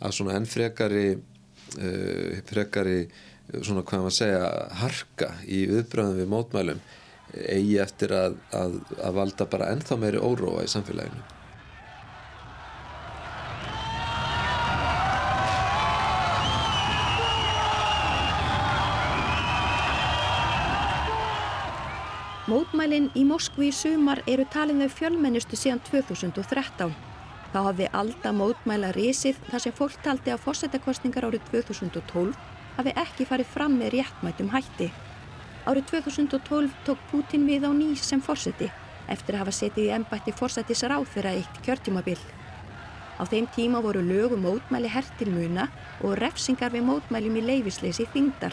að 0.00 0.18
svona 0.18 0.36
enn 0.36 0.48
frekari 0.48 1.06
uh, 1.14 2.36
frekari 2.48 3.00
svona 3.62 3.84
hvað 3.86 4.02
maður 4.02 4.16
segja 4.16 4.46
harka 4.80 5.30
í 5.46 5.64
viðbröðum 5.70 6.20
við 6.20 6.30
mótmælum 6.32 6.84
eigi 7.36 7.78
eftir 7.82 8.14
að, 8.16 8.36
að, 8.54 8.76
að 9.02 9.16
valda 9.20 9.48
bara 9.50 9.72
ennþá 9.74 9.98
meiri 10.00 10.20
óróa 10.22 10.64
í 10.64 10.70
samfélaginu. 10.70 11.24
Mótmælinn 22.46 23.08
í 23.18 23.24
Moskvi 23.26 23.72
í 23.72 23.74
sumar 23.74 24.20
eru 24.30 24.46
talin 24.54 24.78
þau 24.84 24.92
fjölmennustu 25.00 25.58
síðan 25.58 25.82
2013 25.88 26.94
Þá 27.56 27.62
hafði 27.70 27.86
alda 27.96 28.30
mótmæla 28.36 28.88
risið 28.92 29.38
þar 29.46 29.62
sem 29.64 29.72
fólk 29.72 29.94
taldi 30.04 30.28
að 30.28 30.42
fórsetakostningar 30.44 31.24
árið 31.24 31.46
2012 31.48 32.34
hafi 32.76 32.92
ekki 33.00 33.24
farið 33.30 33.48
fram 33.48 33.78
með 33.80 33.94
réttmætum 33.94 34.50
hætti. 34.52 34.90
Árið 35.64 35.86
2012 35.94 36.74
tók 36.84 37.06
Putin 37.08 37.46
við 37.48 37.64
á 37.64 37.72
nýs 37.72 38.02
sem 38.04 38.20
fórseti 38.20 38.68
eftir 39.08 39.38
að 39.38 39.40
hafa 39.46 39.54
setið 39.56 39.86
í 39.86 39.94
ennbætti 39.96 40.34
fórsetis 40.36 40.84
ráð 40.84 41.06
fyrir 41.14 41.38
eitt 41.38 41.62
kjörtjumabill. 41.64 42.20
Á 43.16 43.24
þeim 43.24 43.48
tíma 43.56 43.80
voru 43.80 44.04
lögum 44.04 44.44
mótmæli 44.44 44.92
hertilmuna 44.92 45.70
og 46.04 46.18
refsingar 46.20 46.76
við 46.76 46.84
mótmælum 46.90 47.40
í 47.40 47.46
leifisleysi 47.54 48.04
þingdar. 48.12 48.52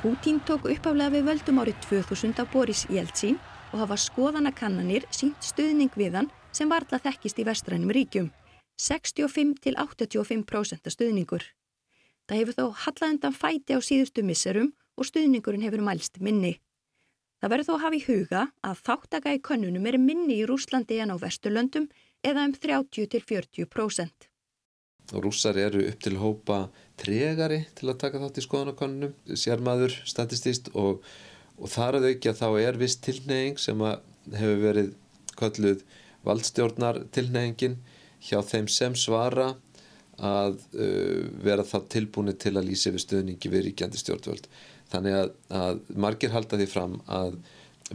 Putin 0.00 0.40
tók 0.40 0.64
uppáflega 0.64 1.18
við 1.18 1.28
völdum 1.28 1.60
árið 1.60 1.84
2000 1.90 2.40
af 2.40 2.48
Boris 2.56 2.86
Jeltsin 2.88 3.36
og 3.74 3.84
hafa 3.84 4.00
skoðanakannanir 4.08 5.04
sínt 5.12 5.44
stuðning 5.44 5.92
við 6.00 6.22
hann 6.22 6.32
sem 6.56 6.72
varðla 6.72 6.98
þekkist 7.04 7.38
í 7.40 7.44
vestrænum 7.46 7.90
ríkjum, 7.92 8.28
65-85% 8.80 10.90
stuðningur. 10.92 11.44
Það 12.26 12.38
hefur 12.40 12.54
þó 12.56 12.66
hallaðendan 12.84 13.36
fæti 13.36 13.72
á 13.76 13.80
síðustu 13.84 14.20
misserum 14.26 14.70
og 14.96 15.04
stuðningurinn 15.08 15.64
hefur 15.66 15.82
mælst 15.84 16.14
minni. 16.20 16.54
Það 17.40 17.50
verður 17.52 17.68
þó 17.68 17.74
að 17.74 17.84
hafa 17.84 17.96
í 17.96 18.06
huga 18.06 18.42
að 18.64 18.80
þáttaka 18.86 19.34
í 19.36 19.44
könnunum 19.44 19.86
er 19.86 19.96
minni 20.00 20.34
í 20.40 20.46
Rúslandi 20.48 20.96
en 21.04 21.12
á 21.12 21.16
vesturlöndum 21.20 21.86
eða 22.24 22.40
um 22.48 22.54
30-40%. 22.56 24.10
Rússar 25.22 25.56
eru 25.60 25.80
upp 25.86 26.00
til 26.02 26.16
hópa 26.18 26.58
tregari 26.98 27.60
til 27.78 27.86
að 27.92 28.00
taka 28.02 28.22
þátt 28.24 28.40
í 28.40 28.46
skoðanakönnunum, 28.46 29.12
sérmaður, 29.38 29.92
statistist 30.08 30.64
og, 30.74 30.92
og 31.60 31.68
þar 31.70 31.92
að 32.00 32.08
aukja 32.10 32.32
þá 32.40 32.48
er 32.64 32.74
viss 32.80 32.96
tilneying 33.04 33.56
sem 33.62 33.78
hefur 33.84 34.58
verið 34.64 34.88
kölluð 35.38 35.80
valdstjórnar 36.26 37.04
tilnefingin 37.14 37.78
hjá 38.26 38.40
þeim 38.44 38.68
sem 38.72 38.96
svara 38.98 39.52
að 40.16 40.56
uh, 40.78 41.26
vera 41.44 41.66
það 41.66 41.88
tilbúinu 41.92 42.36
til 42.40 42.56
að 42.56 42.70
lýsa 42.70 42.92
við 42.94 43.04
stöðningi 43.04 43.52
við 43.52 43.68
ríkjandi 43.68 44.00
stjórnvöld. 44.00 44.48
Þannig 44.92 45.16
að, 45.18 45.32
að 45.50 45.80
margir 45.98 46.32
halda 46.32 46.58
því 46.60 46.68
fram 46.70 47.00
að 47.10 47.36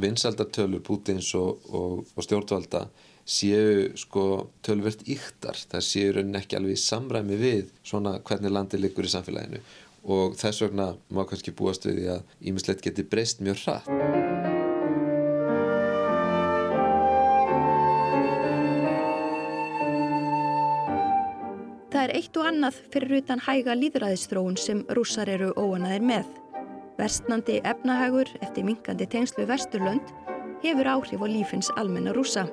vinsaldartölur 0.01 0.83
Pútins 0.85 1.31
og, 1.35 1.63
og, 1.71 2.03
og 2.15 2.25
stjórnvalda 2.25 2.85
séu 3.27 3.91
sko 3.99 4.25
tölvert 4.65 5.03
yktar. 5.09 5.57
Það 5.71 5.87
séu 5.87 6.15
raunin 6.15 6.39
ekki 6.39 6.59
alveg 6.59 6.77
í 6.77 6.83
samræmi 6.83 7.39
við 7.39 7.71
svona 7.83 8.17
hvernig 8.27 8.53
landi 8.53 8.81
liggur 8.81 9.07
í 9.07 9.13
samfélaginu 9.13 9.61
og 10.01 10.33
þess 10.39 10.63
vegna 10.63 10.87
má 11.13 11.21
kannski 11.29 11.53
búast 11.53 11.85
við 11.85 12.01
því 12.01 12.09
að 12.15 12.49
ímislegt 12.49 12.81
geti 12.87 13.05
breyst 13.05 13.45
mjög 13.45 13.61
hratt. 13.65 14.60
Er 22.11 22.17
eitt 22.19 22.35
og 22.35 22.47
annað 22.49 22.79
fyrir 22.91 23.21
utan 23.21 23.39
hæga 23.45 23.75
líðræðistróun 23.77 24.57
sem 24.59 24.81
rússar 24.97 25.29
eru 25.31 25.51
óanaðir 25.55 26.03
með. 26.03 26.25
Vestnandi 26.99 27.61
efnahagur 27.63 28.27
eftir 28.43 28.67
minkandi 28.67 29.07
tengslu 29.07 29.45
Vesturlönd 29.47 30.11
hefur 30.63 30.89
áhrif 30.91 31.23
á 31.23 31.27
lífins 31.31 31.71
almenna 31.79 32.11
rússa. 32.11 32.49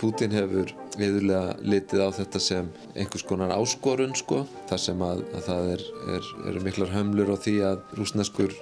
Putin 0.00 0.34
hefur 0.34 0.72
viðurlega 0.96 1.56
litið 1.64 2.02
á 2.04 2.08
þetta 2.16 2.40
sem 2.42 2.68
einhvers 2.96 3.24
konar 3.26 3.52
áskorun 3.54 4.14
sko, 4.16 4.42
þar 4.70 4.80
sem 4.82 5.04
að, 5.04 5.22
að 5.36 5.44
það 5.48 5.68
er, 5.74 5.84
er, 6.16 6.30
er 6.50 6.58
miklar 6.64 6.92
hömlur 6.94 7.32
á 7.32 7.36
því 7.36 7.56
að 7.68 7.96
rúsneskur 7.98 8.56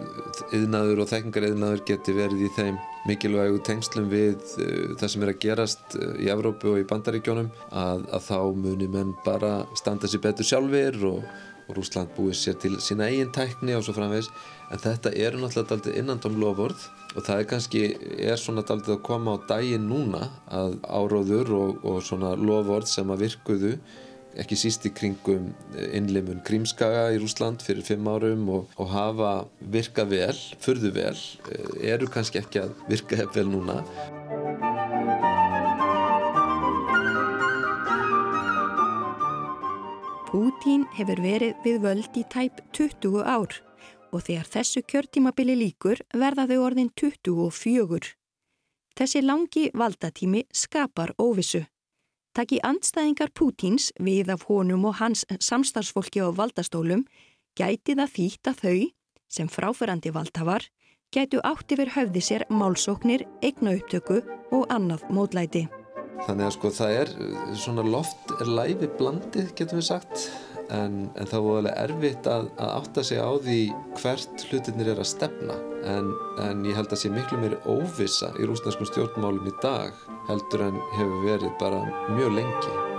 yðnaður 0.56 1.04
og 1.04 1.10
þekkingar 1.12 1.48
yðnaður 1.50 1.84
geti 1.90 2.16
verið 2.16 2.44
í 2.48 2.50
þeim 2.58 2.80
mikilvægu 3.08 3.62
tengslum 3.66 4.10
við 4.12 4.36
uh, 4.58 4.94
það 5.00 5.10
sem 5.14 5.24
er 5.24 5.32
að 5.34 5.40
gerast 5.44 5.98
uh, 5.98 6.12
í 6.18 6.30
Evrópu 6.32 6.74
og 6.74 6.82
í 6.82 6.86
Bandaríkjónum 6.90 7.50
að, 7.70 8.06
að 8.10 8.28
þá 8.30 8.38
munir 8.64 8.94
menn 8.94 9.14
bara 9.26 9.56
standa 9.78 10.10
sér 10.10 10.24
betur 10.24 10.48
sjálfur 10.48 11.02
og 11.10 11.26
Rúsland 11.72 12.12
búið 12.16 12.36
sér 12.40 12.58
til 12.60 12.76
sína 12.82 13.08
eigin 13.08 13.32
tækni 13.34 13.76
og 13.76 13.84
svo 13.86 13.94
framvegs 13.96 14.30
en 14.70 14.82
þetta 14.82 15.12
eru 15.16 15.40
náttúrulega 15.40 15.78
aldrei 15.78 15.98
innandom 16.00 16.38
lofvörð 16.42 16.86
og 17.14 17.20
það 17.22 17.40
er 17.40 17.50
kannski, 17.50 17.82
er 18.18 18.40
svona 18.40 18.64
daldið 18.66 18.96
að 18.96 19.04
koma 19.06 19.36
á 19.38 19.44
daginn 19.48 19.86
núna 19.88 20.26
að 20.50 20.80
áróður 20.84 21.54
og, 21.58 21.84
og 21.86 22.02
svona 22.04 22.34
lofvörð 22.36 22.90
sem 22.90 23.14
að 23.14 23.24
virkuðu 23.28 23.76
ekki 24.40 24.56
síst 24.58 24.86
í 24.88 24.92
kringum 24.94 25.50
innlimun 25.94 26.42
Krímskaga 26.46 27.06
í 27.14 27.20
Rúsland 27.22 27.62
fyrir 27.64 27.86
fimm 27.86 28.08
árum 28.10 28.48
og, 28.50 28.72
og 28.80 28.90
hafa 28.90 29.32
virkað 29.74 30.10
vel, 30.14 30.36
förðu 30.62 30.90
vel, 30.96 31.14
eh, 31.50 31.92
eru 31.94 32.08
kannski 32.10 32.40
ekki 32.42 32.64
að 32.64 32.74
virka 32.90 33.28
vel 33.34 33.46
núna. 33.52 33.82
Pútín 40.34 40.82
hefur 40.98 41.20
verið 41.22 41.60
við 41.62 41.76
völd 41.84 42.16
í 42.18 42.24
tæp 42.26 42.56
20 42.74 43.20
ár 43.22 43.52
og 44.10 44.24
þegar 44.26 44.48
þessu 44.50 44.80
kjörtímabili 44.82 45.54
líkur 45.60 46.00
verða 46.10 46.48
þau 46.50 46.56
orðin 46.64 46.88
24. 46.98 48.08
Þessi 48.98 49.22
langi 49.22 49.68
valdatími 49.78 50.42
skapar 50.50 51.12
óvissu. 51.22 51.60
Takk 52.34 52.56
í 52.56 52.58
andstæðingar 52.66 53.30
Pútins 53.30 53.92
við 54.02 54.34
af 54.34 54.48
honum 54.50 54.88
og 54.90 54.98
hans 54.98 55.22
samstarfsfólki 55.38 56.26
á 56.26 56.34
valdastólum 56.34 57.06
gæti 57.54 57.94
það 57.94 58.12
þýtt 58.16 58.50
að 58.50 58.60
þau, 58.64 58.76
sem 59.30 59.54
fráferandi 59.54 60.10
valdhafar, 60.18 60.66
gætu 61.14 61.38
átt 61.46 61.78
yfir 61.78 61.94
höfði 61.94 62.26
sér 62.32 62.48
málsóknir, 62.50 63.22
eignaupptöku 63.38 64.18
og 64.50 64.66
annað 64.66 65.06
módlæti. 65.14 65.68
Þannig 66.24 66.46
að 66.46 66.54
sko 66.56 66.72
það 66.72 66.96
er 67.02 67.12
svona 67.58 67.84
loft 67.86 68.34
er 68.38 68.50
læfi 68.50 68.90
blandið 68.98 69.52
getum 69.58 69.80
við 69.80 69.88
sagt. 69.90 70.26
En, 70.72 71.10
en 71.20 71.28
það 71.28 71.44
var 71.44 71.58
alveg 71.58 71.74
erfitt 71.82 72.28
að, 72.30 72.46
að 72.56 72.70
átta 72.78 73.04
sig 73.04 73.20
á 73.20 73.30
því 73.44 73.58
hvert 74.00 74.46
hlutinir 74.48 74.94
er 74.94 75.02
að 75.02 75.10
stefna. 75.10 75.58
En, 75.92 76.08
en 76.46 76.64
ég 76.64 76.78
held 76.78 76.94
að 76.94 77.02
sé 77.02 77.12
miklu 77.12 77.42
meiri 77.42 77.60
óvisa 77.68 78.32
í 78.40 78.48
rúsneskum 78.48 78.88
stjórnmálum 78.88 79.52
í 79.52 79.54
dag 79.60 79.92
heldur 80.30 80.68
en 80.70 80.82
hefur 80.96 81.22
verið 81.28 81.54
bara 81.60 81.84
mjög 82.16 82.36
lengi 82.40 82.93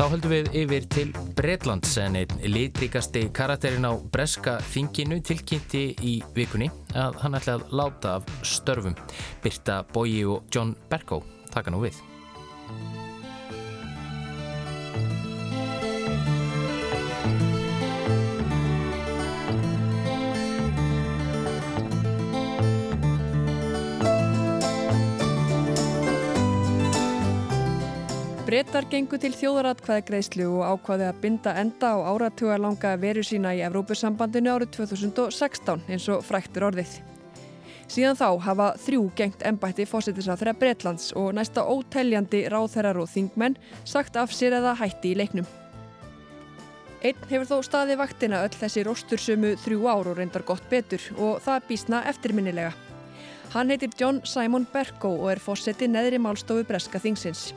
Þá 0.00 0.06
höldum 0.14 0.32
við 0.32 0.46
yfir 0.56 0.84
til 0.88 1.10
Breitlands 1.36 1.90
en 2.00 2.14
einn 2.16 2.30
litrikasti 2.48 3.26
karakterin 3.36 3.84
á 3.84 3.92
breska 4.14 4.54
þinginu 4.72 5.18
tilkynnti 5.28 5.82
í 6.00 6.14
vikunni 6.32 6.70
að 6.96 7.18
hann 7.20 7.36
ætla 7.36 7.58
að 7.58 7.74
láta 7.76 8.14
af 8.16 8.30
störfum. 8.40 8.96
Birta 9.44 9.82
Boyi 9.92 10.22
og 10.24 10.48
John 10.48 10.72
Berko 10.88 11.20
taka 11.52 11.76
nú 11.76 11.84
við. 11.84 12.00
Bretar 28.50 28.82
gengu 28.90 29.14
til 29.22 29.30
þjóðaratkvæðagreislu 29.38 30.48
og 30.56 30.64
ákvaði 30.72 31.04
að 31.06 31.18
binda 31.22 31.52
enda 31.60 31.92
á 31.94 32.02
áratuga 32.02 32.56
langa 32.58 32.96
veru 32.98 33.22
sína 33.22 33.52
í 33.54 33.60
Evrópusambandinu 33.62 34.50
árið 34.50 34.72
2016 34.74 35.84
eins 35.86 36.08
og 36.10 36.24
fræktur 36.26 36.66
orðið. 36.66 36.96
Síðan 37.86 38.18
þá 38.18 38.26
hafa 38.48 38.66
þrjú 38.82 39.04
gengt 39.20 39.46
ennbætti 39.46 39.86
fósittisráþra 39.86 40.56
Bretlands 40.58 41.12
og 41.14 41.30
næsta 41.38 41.62
óteljandi 41.62 42.42
ráþherrar 42.50 42.98
og 43.04 43.06
þingmenn 43.14 43.54
sagt 43.84 44.18
af 44.18 44.34
sér 44.34 44.58
eða 44.58 44.74
hætti 44.82 45.14
í 45.14 45.20
leiknum. 45.22 45.46
Einn 47.06 47.22
hefur 47.30 47.46
þó 47.54 47.56
staði 47.70 48.00
vaktina 48.02 48.42
öll 48.48 48.58
þessi 48.58 48.82
róstursömu 48.90 49.54
þrjú 49.62 49.86
ár 49.86 50.10
og 50.10 50.18
reyndar 50.18 50.42
gott 50.42 50.66
betur 50.74 51.06
og 51.22 51.38
það 51.46 51.70
býsna 51.70 52.02
eftirminnilega. 52.10 52.74
Hann 53.54 53.70
heitir 53.70 53.94
John 53.94 54.24
Simon 54.26 54.66
Berko 54.74 55.20
og 55.20 55.36
er 55.36 55.38
fósetti 55.38 55.86
neðri 55.86 56.18
málstofu 56.18 56.66
Breska 56.66 56.98
þingsins. 56.98 57.52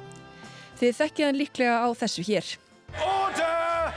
Þið 0.84 0.98
þekkið 0.98 1.24
hann 1.24 1.38
líklega 1.40 1.76
á 1.80 1.88
þessu 1.96 2.24
hér. 2.28 2.48
Order! 3.00 3.94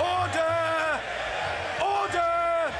Order! 0.00 1.02
Order! 1.84 2.70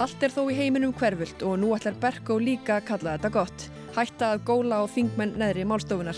Allt 0.00 0.24
er 0.24 0.32
þó 0.32 0.40
í 0.48 0.56
heiminum 0.56 0.94
hverfult 0.96 1.44
og 1.44 1.58
nú 1.60 1.74
ætlar 1.76 1.98
Berko 2.00 2.38
líka 2.40 2.78
að 2.78 2.86
kalla 2.88 3.18
þetta 3.18 3.32
gott. 3.34 3.66
Hætta 3.92 4.30
að 4.32 4.46
góla 4.48 4.80
á 4.80 4.84
þingmenn 4.88 5.36
neðri 5.36 5.68
málstofunar. 5.68 6.16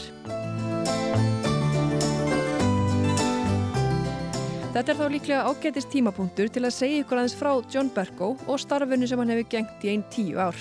Þetta 4.77 4.87
er 4.87 5.01
þá 5.01 5.07
líklega 5.11 5.43
ágætist 5.51 5.91
tímapunktur 5.91 6.55
til 6.55 6.63
að 6.63 6.77
segja 6.79 7.03
ykkur 7.03 7.19
aðeins 7.19 7.35
frá 7.35 7.51
John 7.67 7.91
Berko 7.91 8.37
og 8.47 8.63
starfinu 8.63 9.11
sem 9.11 9.19
hann 9.19 9.35
hefur 9.35 9.51
gengt 9.57 9.83
í 9.83 9.97
einn 9.97 10.07
tíu 10.15 10.39
ár. 10.39 10.55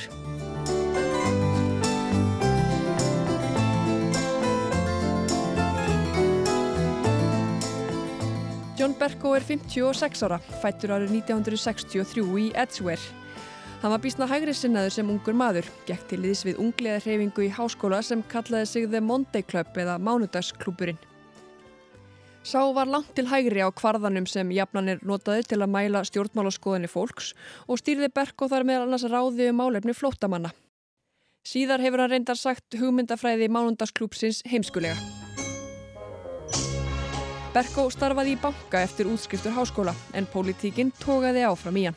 Berko 9.06 9.36
er 9.38 9.44
56 9.46 10.24
ára, 10.26 10.39
fættur 10.63 10.96
árið 10.96 11.12
1963 11.20 12.24
í 12.41 12.46
Edgeware. 12.58 13.04
Hann 13.84 13.91
var 13.94 14.02
bísna 14.02 14.26
hægri 14.26 14.54
sinnaður 14.58 14.94
sem 14.96 15.10
ungur 15.13 15.36
maður, 15.38 15.68
gekk 15.86 16.08
til 16.10 16.24
liðs 16.24 16.39
við 16.48 16.58
ungliða 16.63 17.04
hreyfingu 17.04 17.44
í 17.46 17.52
háskóla 17.54 18.00
sem 18.02 18.24
kallaði 18.32 18.65
sig 18.72 18.88
The 18.89 19.04
Monday 19.06 19.46
Club 19.46 19.78
eða 19.78 20.00
Mánudagsklúburinn. 20.02 20.98
Sá 22.41 22.63
var 22.74 22.89
langt 22.89 23.12
til 23.13 23.28
hægri 23.30 23.62
á 23.62 23.70
kvarðanum 23.70 24.26
sem 24.26 24.50
jafnanir 24.56 25.04
notaði 25.06 25.46
til 25.52 25.60
að 25.62 25.76
mæla 25.76 26.02
stjórnmálaskoðinni 26.10 26.89
fólks 26.89 27.36
og 27.70 27.84
stýrði 27.84 28.10
Berko 28.10 28.50
þar 28.50 28.65
með 28.65 28.88
annars 28.88 29.06
ráði 29.06 29.52
um 29.52 29.62
málefni 29.62 29.94
flóttamanna. 29.94 30.50
Síðar 31.46 31.86
hefur 31.86 32.02
hann 32.02 32.15
reyndar 32.15 32.41
sagt 32.41 32.80
hugmyndafræði 32.82 33.52
Mánundagsklúpsins 33.54 34.41
heimskulega. 34.50 34.98
Berko 37.56 37.86
starfaði 37.88 38.34
í 38.34 38.39
banka 38.44 38.82
eftir 38.84 39.08
útskriftur 39.08 39.54
háskóla 39.56 39.94
en 40.20 40.26
pólitíkinn 40.28 40.89
tókaði 41.00 41.46
áfram 41.48 41.78
í 41.80 41.86
hann. 41.88 41.96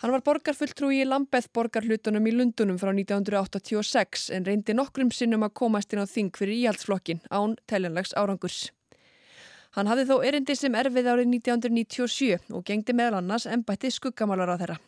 Hann 0.00 0.14
var 0.14 0.22
borgarfulltrúi 0.24 1.02
í 1.02 1.04
Lambeth 1.04 1.50
borgarhlutunum 1.52 2.24
í 2.24 2.32
Lundunum 2.32 2.78
frá 2.80 2.88
1986 2.94 4.30
en 4.32 4.46
reyndi 4.48 4.72
nokkrum 4.72 5.10
sinnum 5.12 5.44
að 5.44 5.58
komast 5.60 5.92
inn 5.92 6.00
á 6.00 6.08
þing 6.08 6.32
fyrir 6.40 6.56
íhaldsflokkin 6.56 7.20
án 7.28 7.58
teljanlegs 7.68 8.16
árangurs. 8.16 8.70
Hann 9.76 9.92
hafði 9.92 10.08
þó 10.08 10.16
erindi 10.30 10.56
sem 10.56 10.72
erfið 10.72 11.12
árið 11.12 11.34
1997 11.36 12.56
og 12.56 12.64
gengdi 12.64 12.96
meðal 12.96 13.20
annars 13.20 13.44
ennbætti 13.44 13.92
skuggamálar 13.92 14.56
á 14.56 14.60
þeirra. 14.62 14.80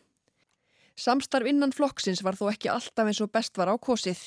Samstarf 0.99 1.49
innan 1.49 1.73
flokksins 1.73 2.21
var 2.25 2.37
þó 2.37 2.51
ekki 2.53 2.69
alltaf 2.69 3.09
eins 3.09 3.21
og 3.25 3.31
best 3.33 3.57
var 3.57 3.71
á 3.73 3.77
kosið. 3.81 4.21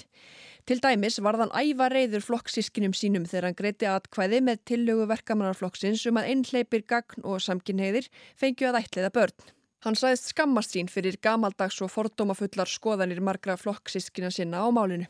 Til 0.65 0.79
dæmis 0.81 1.19
var 1.21 1.37
þann 1.37 1.53
æfa 1.53 1.89
reyður 1.93 2.23
flokksískinum 2.25 2.95
sínum 2.97 3.27
þegar 3.29 3.49
hann 3.49 3.57
greiti 3.59 3.85
atkvæði 3.85 4.39
með 4.47 4.63
tillögu 4.71 5.05
verkamannarflokksins 5.11 6.07
um 6.09 6.17
að 6.17 6.31
einhleipir 6.33 6.85
gagn 6.89 7.21
og 7.21 7.43
samkynheiðir 7.45 8.09
fengju 8.41 8.71
að 8.71 8.79
ætliða 8.81 9.13
börn. 9.13 9.51
Hann 9.85 9.99
sæðist 9.99 10.31
skammast 10.31 10.73
sín 10.73 10.89
fyrir 10.89 11.19
gamaldags 11.21 11.77
og 11.85 11.91
fordómafullar 11.93 12.71
skoðanir 12.71 13.21
margra 13.21 13.53
flokksískina 13.61 14.31
sinna 14.33 14.65
á 14.65 14.67
málinu. 14.73 15.05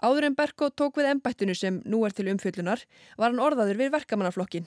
Áður 0.00 0.30
en 0.30 0.36
Berko 0.38 0.70
tók 0.72 0.96
við 0.96 1.10
embættinu 1.10 1.52
sem 1.52 1.82
nú 1.84 2.06
er 2.08 2.14
til 2.16 2.30
umfyllunar 2.32 2.86
var 3.20 3.28
hann 3.28 3.42
orðaður 3.44 3.82
við 3.82 3.92
verkamannarflokkin. 3.98 4.64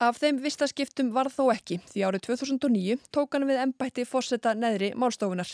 Af 0.00 0.16
þeim 0.16 0.38
vistaskiptum 0.40 1.10
var 1.12 1.28
þó 1.28 1.50
ekki 1.52 1.76
því 1.90 2.02
árið 2.08 2.22
2009 2.30 3.02
tók 3.12 3.34
hann 3.36 3.44
við 3.44 3.58
embætti 3.66 4.06
fórseta 4.08 4.54
neðri 4.56 4.94
málstofunar. 4.96 5.50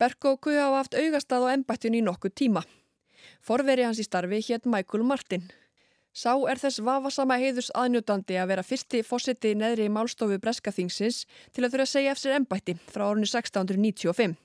Berko 0.00 0.34
kuði 0.42 0.58
hafa 0.58 0.82
haft 0.82 0.98
augastað 0.98 1.46
á 1.46 1.54
embættinu 1.54 2.02
í 2.02 2.04
nokkuð 2.08 2.34
tíma. 2.42 2.64
Forveri 3.38 3.86
hans 3.86 4.02
í 4.02 4.08
starfi 4.10 4.42
hétt 4.50 4.66
Michael 4.66 5.06
Martin. 5.06 5.46
Sá 6.10 6.34
er 6.50 6.58
þess 6.58 6.82
vafasama 6.82 7.38
heiðus 7.38 7.70
aðnjótandi 7.78 8.42
að 8.42 8.56
vera 8.56 8.66
fyrsti 8.66 9.06
fórseti 9.06 9.54
neðri 9.54 9.86
málstofu 9.86 10.42
Breska 10.42 10.74
þingsins 10.74 11.28
til 11.54 11.62
að 11.62 11.76
þurfa 11.76 11.86
að 11.86 11.94
segja 11.94 12.18
eftir 12.18 12.38
embætti 12.42 12.80
frá 12.90 13.06
árinu 13.06 13.30
1695. 13.30 14.40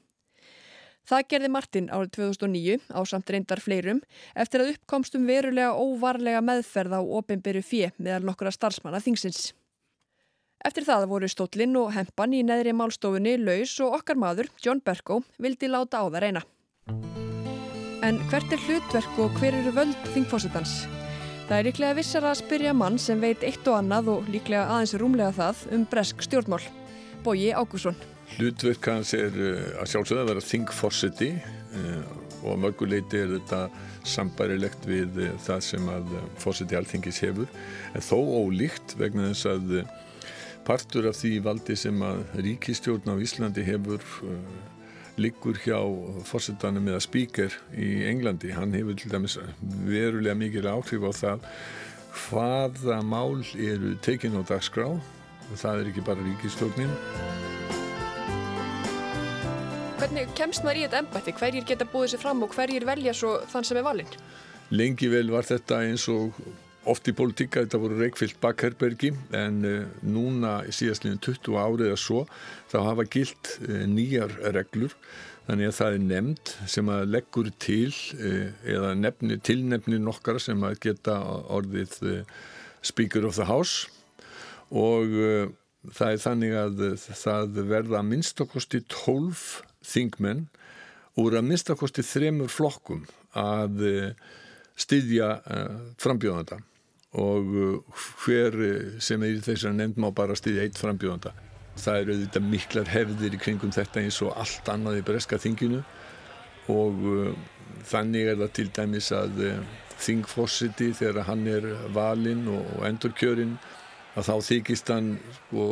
Það 1.06 1.28
gerði 1.30 1.50
Martin 1.54 1.92
árið 1.94 2.16
2009 2.18 2.80
á 2.90 3.00
samt 3.06 3.30
reyndar 3.30 3.62
fleirum 3.62 4.00
eftir 4.34 4.64
að 4.64 4.72
uppkomstum 4.74 5.28
verulega 5.30 5.76
óvarlega 5.78 6.42
meðferð 6.42 6.98
á 6.98 7.02
ofinberu 7.02 7.62
fjö 7.62 7.92
meðal 8.00 8.26
nokkura 8.26 8.54
starfsmanna 8.54 9.04
þingsins. 9.06 9.52
Eftir 10.66 10.88
það 10.88 11.06
voru 11.12 11.30
stóllinn 11.30 11.78
og 11.78 11.92
hempan 11.94 12.34
í 12.34 12.42
neðri 12.42 12.74
málstofunni 12.74 13.36
laus 13.38 13.76
og 13.86 14.00
okkar 14.00 14.18
maður, 14.18 14.50
John 14.64 14.82
Berko, 14.82 15.20
vildi 15.38 15.70
láta 15.70 16.02
á 16.02 16.06
það 16.10 16.22
reyna. 16.26 16.42
En 18.06 18.18
hvert 18.32 18.54
er 18.54 18.66
hlutverk 18.66 19.22
og 19.22 19.38
hver 19.38 19.60
eru 19.62 19.76
völd 19.76 20.10
þingfósitans? 20.16 20.74
Það 21.46 21.60
er 21.60 21.68
líklega 21.70 21.98
vissar 22.00 22.26
að 22.26 22.40
spyrja 22.42 22.74
mann 22.74 22.98
sem 22.98 23.22
veit 23.22 23.46
eitt 23.46 23.68
og 23.70 23.78
annað 23.78 24.10
og 24.16 24.34
líklega 24.34 24.66
aðeins 24.66 24.98
rúmlega 24.98 25.38
það 25.38 25.64
um 25.78 25.86
bresk 25.92 26.26
stjórnmál. 26.26 26.64
Bóji 27.22 27.54
Ágússon. 27.54 28.15
Hlutverk 28.34 28.88
hans 28.90 29.14
er 29.16 29.36
uh, 29.38 29.82
að 29.82 29.92
sjálfsögða 29.94 30.24
að 30.26 30.32
vera 30.34 30.46
þingforseti 30.50 31.32
uh, 31.38 32.06
og 32.46 32.60
mörguleiti 32.62 33.22
er 33.22 33.36
þetta 33.38 33.62
sambærilegt 34.06 34.88
við 34.90 35.22
uh, 35.22 35.32
það 35.46 35.64
sem 35.70 35.92
að 35.94 36.16
forseti 36.42 36.78
alþingis 36.78 37.22
hefur 37.26 37.52
en 37.94 38.06
þó 38.06 38.18
ólíkt 38.42 38.98
vegna 39.00 39.32
þess 39.32 39.52
að 39.54 39.76
partur 40.66 41.10
af 41.12 41.20
því 41.20 41.36
valdi 41.46 41.78
sem 41.78 42.02
að 42.02 42.24
ríkistjórn 42.42 43.14
á 43.14 43.16
Íslandi 43.22 43.66
hefur 43.68 44.02
liggur 45.22 45.60
hjá 45.64 45.78
fórsetanum 46.28 46.90
eða 46.90 47.04
spíker 47.06 47.54
í 47.78 48.04
Englandi. 48.10 48.50
Hann 48.56 48.74
hefur 48.76 48.98
til 49.00 49.14
dæmis 49.14 49.38
verulega 49.62 50.36
mikil 50.36 50.66
áhrif 50.68 51.06
á 51.08 51.12
það 51.22 51.50
hvaða 52.26 53.02
mál 53.06 53.44
eru 53.56 53.96
tekin 54.04 54.40
á 54.40 54.42
dagskrá 54.48 54.90
og 54.96 55.60
það 55.60 55.84
er 55.84 55.92
ekki 55.92 56.08
bara 56.08 56.26
ríkistjórnin. 56.26 57.55
Hvernig 60.06 60.36
kemst 60.38 60.62
maður 60.62 60.78
í 60.78 60.82
þetta 60.84 61.00
embætti? 61.02 61.32
Hverjir 61.34 61.64
geta 61.66 61.86
búið 61.90 62.12
sér 62.12 62.20
fram 62.22 62.44
og 62.46 62.52
hverjir 62.54 62.84
velja 62.86 63.14
svo 63.18 63.40
þann 63.50 63.66
sem 63.66 63.80
er 63.80 63.86
valinn? 63.88 64.12
Lengi 64.70 65.08
vel 65.10 65.32
var 65.34 65.48
þetta 65.48 65.80
eins 65.82 66.06
og 66.14 66.38
oft 66.86 67.10
í 67.10 67.14
politíka, 67.18 67.64
þetta 67.64 67.80
voru 67.82 67.98
reikfyllt 67.98 68.38
bakherbergi 68.44 69.10
en 69.34 69.58
uh, 69.66 69.88
núna 70.06 70.60
síðastliðin 70.70 71.18
20 71.26 71.58
árið 71.58 71.88
eða 71.88 71.98
svo 72.04 72.22
þá 72.70 72.78
hafa 72.92 73.08
gilt 73.18 73.56
uh, 73.66 73.82
nýjar 73.90 74.38
reglur 74.54 74.94
þannig 75.50 75.72
að 75.72 75.78
það 75.80 75.98
er 75.98 76.08
nefnd 76.14 76.56
sem 76.78 76.96
að 77.00 77.10
leggur 77.18 77.54
til 77.66 77.90
uh, 77.90 78.48
eða 78.78 78.96
nefni, 79.02 79.42
tilnefni 79.42 80.06
nokkara 80.06 80.46
sem 80.52 80.70
að 80.70 80.84
geta 80.86 81.18
orðið 81.50 82.02
Speaker 82.86 83.26
of 83.26 83.42
the 83.42 83.50
House 83.50 83.90
og 84.70 85.18
það 85.90 86.12
er 86.12 86.28
þannig 86.30 86.60
að 86.62 86.90
það 87.02 87.64
verða 87.74 88.04
að 88.04 88.12
minnstakosti 88.14 88.86
12 88.86 89.74
þingmenn 89.86 90.46
úr 91.22 91.38
að 91.40 91.48
minnstakosti 91.50 92.04
þremur 92.04 92.52
flokkum 92.52 93.06
að 93.40 93.84
styðja 94.80 95.30
frambjóðanda 96.02 96.60
og 97.16 97.54
uh, 97.56 98.00
hver 98.26 98.58
sem 99.00 99.24
er 99.24 99.38
í 99.38 99.44
þess 99.44 99.70
að 99.70 99.78
nefnd 99.78 100.02
má 100.04 100.10
bara 100.16 100.36
stiðja 100.36 100.66
eitt 100.66 100.80
frambjóðanda. 100.82 101.32
Það 101.80 102.00
eru 102.02 102.16
auðvitað 102.16 102.50
miklar 102.52 102.92
hefðir 102.92 103.38
í 103.38 103.40
kringum 103.40 103.72
þetta 103.76 104.02
eins 104.04 104.20
og 104.24 104.36
allt 104.36 104.68
annað 104.72 105.00
í 105.00 105.06
breska 105.08 105.40
þinginu 105.40 105.80
og 106.72 107.08
þannig 107.88 108.32
er 108.32 108.40
það 108.42 108.54
til 108.58 108.68
dæmis 108.76 109.10
að 109.16 109.42
þingfossiti 110.02 110.92
þegar 110.96 111.28
hann 111.30 111.48
er 111.48 111.68
valinn 111.96 112.46
og, 112.52 112.64
og 112.78 112.86
endurkjörinn 112.90 113.56
að 114.16 114.30
þá 114.30 114.36
þykist 114.50 114.92
hann 114.92 115.12
sko, 115.38 115.66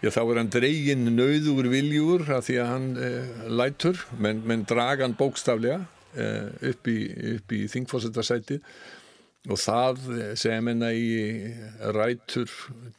já 0.00 0.10
þá 0.14 0.22
er 0.22 0.40
hann 0.40 0.54
dregin 0.54 1.10
nauður 1.16 1.70
viljúr 1.72 2.24
að 2.28 2.46
því 2.48 2.60
að 2.62 2.70
hann 2.74 2.88
uh, 2.96 3.34
lætur. 3.60 4.06
Menn, 4.18 4.44
menn 4.48 4.64
draga 4.68 5.06
hann 5.06 5.18
bókstaflega 5.18 5.82
uh, 5.84 6.48
upp 6.70 6.90
í, 6.90 6.98
í 7.36 7.66
þingfossitarsætið 7.72 8.64
og 9.48 9.56
það 9.56 10.00
segja 10.36 10.60
menna 10.64 10.90
í 10.92 11.08
rætur 11.96 12.50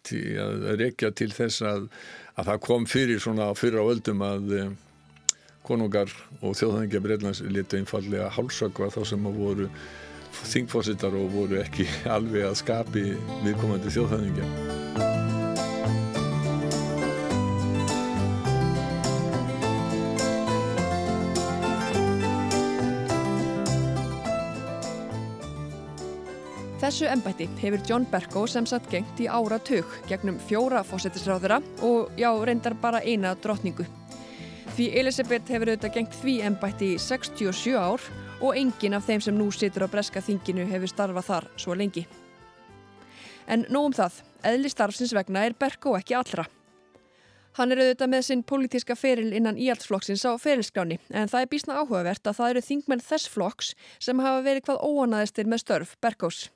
til, 0.07 0.23
að 0.41 0.65
rekja 0.81 1.11
til 1.13 1.29
þess 1.35 1.61
að, 1.67 1.87
að 2.33 2.49
það 2.49 2.61
kom 2.65 2.87
fyrir 2.89 3.21
svona 3.21 3.51
fyrir 3.57 3.85
á 3.85 3.85
öldum 3.85 4.25
að 4.25 4.55
eh, 4.57 4.71
konungar 5.67 6.09
og 6.41 6.57
þjóðhengja 6.57 7.03
Breitlands 7.03 7.43
letu 7.45 7.77
einfallega 7.77 8.31
hálsakva 8.33 8.89
þá 8.89 9.01
sem 9.13 9.29
að 9.29 9.41
voru 9.43 9.71
þingfósittar 10.41 11.17
og 11.19 11.33
voru 11.35 11.61
ekki 11.61 11.85
alveg 12.15 12.49
að 12.49 12.61
skapi 12.63 13.11
viðkomandi 13.45 13.93
þjóðhengja 13.93 14.80
Þessu 26.91 27.07
ennbætti 27.07 27.45
hefur 27.61 27.83
John 27.87 28.03
Berko 28.11 28.41
sem 28.51 28.65
satt 28.67 28.89
gengt 28.91 29.19
í 29.23 29.27
ára 29.31 29.61
tök 29.63 29.93
gegnum 30.09 30.35
fjóra 30.43 30.81
fósettisráðura 30.83 31.61
og 31.87 32.19
já, 32.19 32.27
reyndar 32.43 32.75
bara 32.81 32.99
eina 32.99 33.31
drotningu. 33.39 33.85
Því 34.75 34.89
Elisabeth 34.99 35.53
hefur 35.55 35.71
auðvitað 35.71 35.93
gengt 35.95 36.19
því 36.19 36.35
ennbætti 36.49 36.89
í 36.97 36.99
67 36.99 37.79
ár 37.79 38.03
og 38.41 38.59
engin 38.59 38.99
af 38.99 39.07
þeim 39.07 39.23
sem 39.23 39.39
nú 39.39 39.47
situr 39.55 39.87
á 39.87 39.93
breska 39.95 40.19
þinginu 40.19 40.67
hefur 40.67 40.91
starfað 40.91 41.29
þar 41.29 41.49
svo 41.63 41.79
lengi. 41.79 42.03
En 43.47 43.63
nóg 43.71 43.93
um 43.93 43.99
það, 44.01 44.19
eðli 44.51 44.75
starfsins 44.75 45.15
vegna 45.15 45.47
er 45.47 45.55
Berko 45.55 45.95
ekki 45.95 46.19
allra. 46.19 46.49
Hann 47.55 47.71
er 47.71 47.85
auðvitað 47.85 48.15
með 48.17 48.31
sinn 48.33 48.43
pólitíska 48.43 48.99
feril 48.99 49.31
innan 49.31 49.55
íhaldsflokksins 49.55 50.27
á 50.27 50.35
ferilskráni 50.35 50.99
en 51.07 51.31
það 51.31 51.39
er 51.39 51.53
bísna 51.55 51.79
áhugavert 51.79 52.27
að 52.27 52.41
það 52.43 52.57
eru 52.57 52.69
þingmenn 52.73 53.11
þess 53.13 53.31
flokks 53.31 53.77
sem 53.95 54.19
hafa 54.19 54.43
verið 54.43 54.67
hvað 54.67 54.89
óanaðistir 54.91 55.47
með 55.47 55.69
störf 55.69 56.01
Berkós 56.03 56.49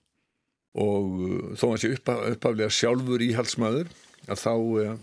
og 0.76 1.20
uh, 1.24 1.50
þó 1.58 1.68
að 1.72 1.82
sé 1.82 1.92
uppaflega 1.96 2.72
sjálfur 2.74 3.24
íhalsmaður 3.24 3.92
að 4.28 4.42
þá 4.42 4.54
uh, 4.54 4.96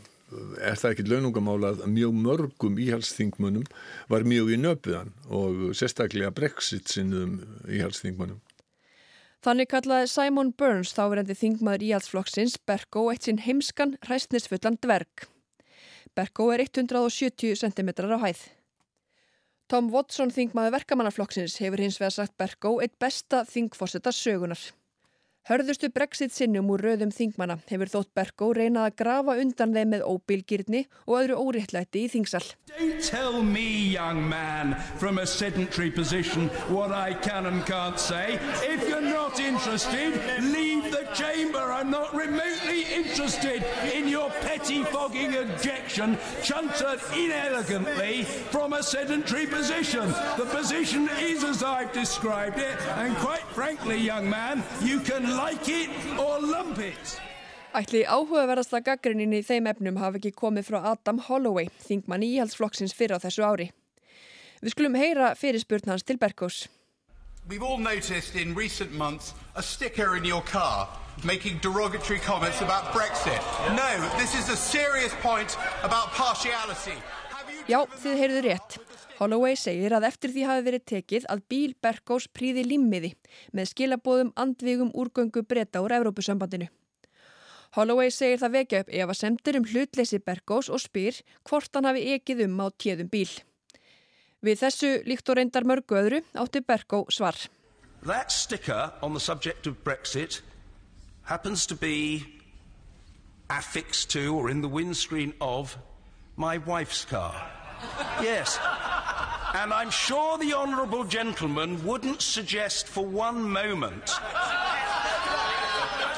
er 0.60 0.78
það 0.80 0.94
ekki 0.94 1.08
launungamála 1.08 1.74
að 1.74 1.90
mjög 1.92 2.14
mörgum 2.26 2.78
íhalsþingmunum 2.80 3.66
var 4.12 4.24
mjög 4.28 4.54
í 4.54 4.60
nöpuðan 4.60 5.12
og 5.32 5.68
sérstaklega 5.76 6.32
Brexit 6.34 6.88
sinnum 6.92 7.40
íhalsþingmunum. 7.68 8.40
Þannig 9.42 9.72
kallaði 9.72 10.06
Simon 10.06 10.52
Burns 10.54 10.92
þáverendi 10.94 11.34
þingmaður 11.34 11.84
íhalsflokksins 11.88 12.60
Berko 12.68 13.08
eitt 13.10 13.26
sinn 13.26 13.42
heimskan 13.42 13.96
hræstnisfullan 14.06 14.78
dverg. 14.84 15.26
Berko 16.14 16.50
er 16.54 16.62
170 16.62 17.56
cm 17.58 17.90
á 18.06 18.18
hæð. 18.22 18.44
Tom 19.72 19.88
Watson 19.90 20.30
þingmaður 20.30 20.76
verkamannaflokksins 20.76 21.56
hefur 21.64 21.82
hins 21.82 21.98
vegar 21.98 22.14
sagt 22.14 22.36
Berko 22.38 22.76
eitt 22.84 22.94
besta 23.02 23.42
þingforsetta 23.48 24.12
sögunar. 24.14 24.60
Hörðustu 25.42 25.88
brexit 25.90 26.30
sinnum 26.30 26.68
úr 26.70 26.84
röðum 26.86 27.10
þingmana 27.10 27.56
hefur 27.66 27.90
þótt 27.90 28.12
Berko 28.14 28.52
reynað 28.54 28.84
að 28.86 28.98
grafa 29.00 29.34
undan 29.42 29.72
þeim 29.74 29.88
með 29.90 30.04
óbylgirni 30.06 30.82
og 31.02 31.16
öðru 31.18 31.38
óriðtlætti 31.42 32.04
í 32.04 32.10
þingsal. 32.12 32.44
Don't 32.70 33.02
tell 33.02 33.42
me, 33.42 33.90
young 33.90 34.22
man, 34.28 34.76
from 35.02 35.18
a 35.18 35.26
sedentary 35.26 35.90
position 35.90 36.46
what 36.70 36.92
I 36.92 37.14
can 37.26 37.46
and 37.46 37.66
can't 37.66 37.98
say. 37.98 38.38
If 38.62 38.86
you're 38.88 39.02
not 39.02 39.40
interested, 39.40 40.14
leave 40.54 40.92
the 40.92 41.08
chamber. 41.12 41.58
I'm 41.58 41.90
not 41.90 42.14
remotely 42.14 42.86
interested 42.94 43.66
in 43.92 44.06
your 44.06 44.30
petty-fogging 44.46 45.34
objection 45.34 46.16
chuntered 46.44 47.02
inelegantly 47.18 48.22
from 48.54 48.74
a 48.74 48.82
sedentary 48.82 49.46
position. 49.46 50.06
The 50.38 50.46
position 50.54 51.10
is 51.18 51.42
as 51.42 51.64
I've 51.64 51.92
described 51.92 52.58
it, 52.58 52.78
and 52.94 53.16
quite 53.16 53.42
frankly, 53.58 53.98
young 53.98 54.30
man, 54.30 54.62
you 54.80 55.00
can 55.00 55.31
like 55.36 55.68
it 55.68 55.90
or 56.18 56.40
lump 56.40 56.78
it. 56.78 57.20
Ætli 57.72 58.02
áhugaverðasta 58.04 58.82
gaggrinnin 58.84 59.32
í 59.32 59.40
þeim 59.46 59.70
efnum 59.70 59.96
hafi 59.96 60.20
ekki 60.20 60.34
komið 60.36 60.68
frá 60.68 60.82
Adam 60.92 61.22
Holloway, 61.28 61.70
þingmann 61.80 62.24
íhaldsflokksins 62.26 62.92
fyrir 62.92 63.16
á 63.16 63.24
þessu 63.24 63.46
ári. 63.48 63.70
Við 64.60 64.74
skulum 64.74 64.98
heyra 65.00 65.32
fyrirspurn 65.34 65.88
hans 65.88 66.04
til 66.04 66.20
Berkós. 66.20 66.66
We've 67.48 67.62
all 67.62 67.78
noticed 67.78 68.36
in 68.36 68.54
recent 68.54 68.92
months 68.92 69.34
a 69.56 69.62
sticker 69.62 70.16
in 70.16 70.24
your 70.24 70.42
car 70.42 70.86
making 71.24 71.58
derogatory 71.58 72.18
comments 72.18 72.60
about 72.60 72.92
Brexit. 72.92 73.40
No, 73.76 74.10
this 74.18 74.34
is 74.34 74.48
a 74.48 74.56
serious 74.56 75.12
point 75.20 75.56
about 75.82 76.08
partiality. 76.12 76.98
Já, 77.70 77.84
þið 78.02 78.18
heyrðu 78.18 78.42
rétt. 78.46 78.76
Holloway 79.20 79.54
segir 79.58 79.94
að 79.94 80.08
eftir 80.08 80.32
því 80.34 80.44
hafi 80.48 80.62
verið 80.66 80.84
tekið 80.90 81.26
að 81.30 81.42
bíl 81.52 81.74
Berkós 81.84 82.24
príði 82.34 82.64
limmiði 82.66 83.12
með 83.54 83.68
skilabóðum 83.70 84.32
andvigum 84.34 84.90
úrgöngu 84.98 85.44
breyta 85.46 85.82
úr 85.84 85.94
Evrópusambandinu. 85.94 86.66
Holloway 87.76 88.10
segir 88.10 88.40
það 88.42 88.56
vekja 88.56 88.80
upp 88.82 88.90
ef 88.90 89.12
að 89.12 89.20
semtur 89.20 89.58
um 89.60 89.68
hlutleysi 89.68 90.18
Berkós 90.18 90.68
og 90.68 90.82
spyr 90.82 91.22
hvort 91.48 91.70
hann 91.78 91.86
hafi 91.88 92.02
ekið 92.16 92.44
um 92.48 92.58
á 92.60 92.66
tjöðum 92.74 93.12
bíl. 93.12 93.30
Við 94.42 94.58
þessu 94.64 94.90
líkt 95.06 95.30
og 95.30 95.38
reyndar 95.38 95.68
mörgu 95.68 96.00
öðru 96.00 96.20
átti 96.34 96.64
Berkó 96.66 97.04
svar. 97.14 97.38
That 98.02 98.32
sticker 98.34 98.90
on 99.00 99.14
the 99.14 99.22
subject 99.22 99.68
of 99.70 99.78
Brexit 99.84 100.42
happens 101.30 101.64
to 101.66 101.76
be 101.76 102.26
affixed 103.48 104.10
to 104.10 104.34
or 104.34 104.50
in 104.50 104.60
the 104.60 104.68
windscreen 104.68 105.32
of 105.40 105.78
my 106.36 106.58
wife's 106.58 107.04
car. 107.04 107.34
Yes. 108.20 108.58
And 109.54 109.72
I'm 109.72 109.90
sure 109.90 110.38
the 110.38 110.54
Honourable 110.54 111.04
Gentleman 111.04 111.84
wouldn't 111.84 112.22
suggest 112.22 112.88
for 112.88 113.04
one 113.04 113.42
moment 113.42 114.06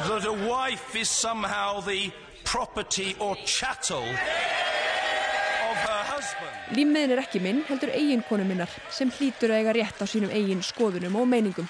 that 0.08 0.24
a 0.26 0.32
wife 0.32 0.94
is 0.94 1.08
somehow 1.08 1.80
the 1.80 2.12
property 2.44 3.16
or 3.18 3.34
chattel 3.44 4.02
of 4.02 5.76
her 5.88 6.02
husband. 6.12 6.54
Límmiðin 6.76 7.16
er 7.16 7.22
ekki 7.24 7.40
minn, 7.42 7.64
heldur 7.66 7.90
eigin 7.90 8.22
konu 8.28 8.44
minnar 8.46 8.70
sem 8.90 9.10
hlýtur 9.10 9.50
að 9.50 9.62
eiga 9.62 9.74
rétt 9.78 9.98
á 9.98 10.06
sínum 10.06 10.30
eigin 10.30 10.62
skoðunum 10.62 11.16
og 11.18 11.26
meiningum. 11.28 11.68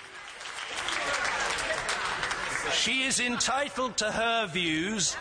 She 2.74 3.04
is 3.07 3.20
entitled 3.20 3.96
to 3.96 4.11
her 4.12 4.46
views. 4.46 5.16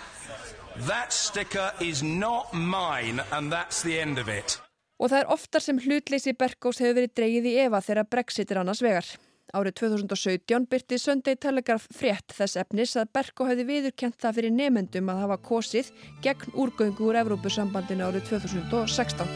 That 0.73 1.13
sticker 1.13 1.71
is 1.79 2.01
not 2.01 2.51
mine 2.53 3.21
and 3.31 3.51
that's 3.51 3.83
the 3.83 3.99
end 3.99 4.17
of 4.17 4.27
it. 4.27 4.57
Og 4.97 5.12
það 5.12 5.19
er 5.19 5.29
oftar 5.36 5.62
sem 5.62 5.77
hlutleysi 5.77 6.33
Berkós 6.33 6.79
hefur 6.81 6.95
verið 6.97 7.12
dreigið 7.19 7.45
í 7.51 7.53
Eva 7.67 7.81
þegar 7.83 8.07
Brexit 8.09 8.49
er 8.49 8.59
annars 8.63 8.81
vegar. 8.81 9.05
Árið 9.53 9.75
2017 9.83 10.65
byrti 10.71 10.97
Sunday 10.97 11.38
Telegraph 11.38 11.86
frétt 11.93 12.33
þess 12.33 12.57
efnis 12.57 12.95
að 12.97 13.12
Berkó 13.13 13.45
hefði 13.45 13.67
viðurkent 13.67 14.17
það 14.17 14.39
fyrir 14.39 14.53
nefendum 14.55 15.12
að 15.13 15.19
hafa 15.21 15.38
kosið 15.45 15.91
gegn 16.25 16.55
úrgöngu 16.57 17.05
úr 17.05 17.19
Evrópusambandinu 17.21 18.07
árið 18.07 18.31
2016. 18.31 19.29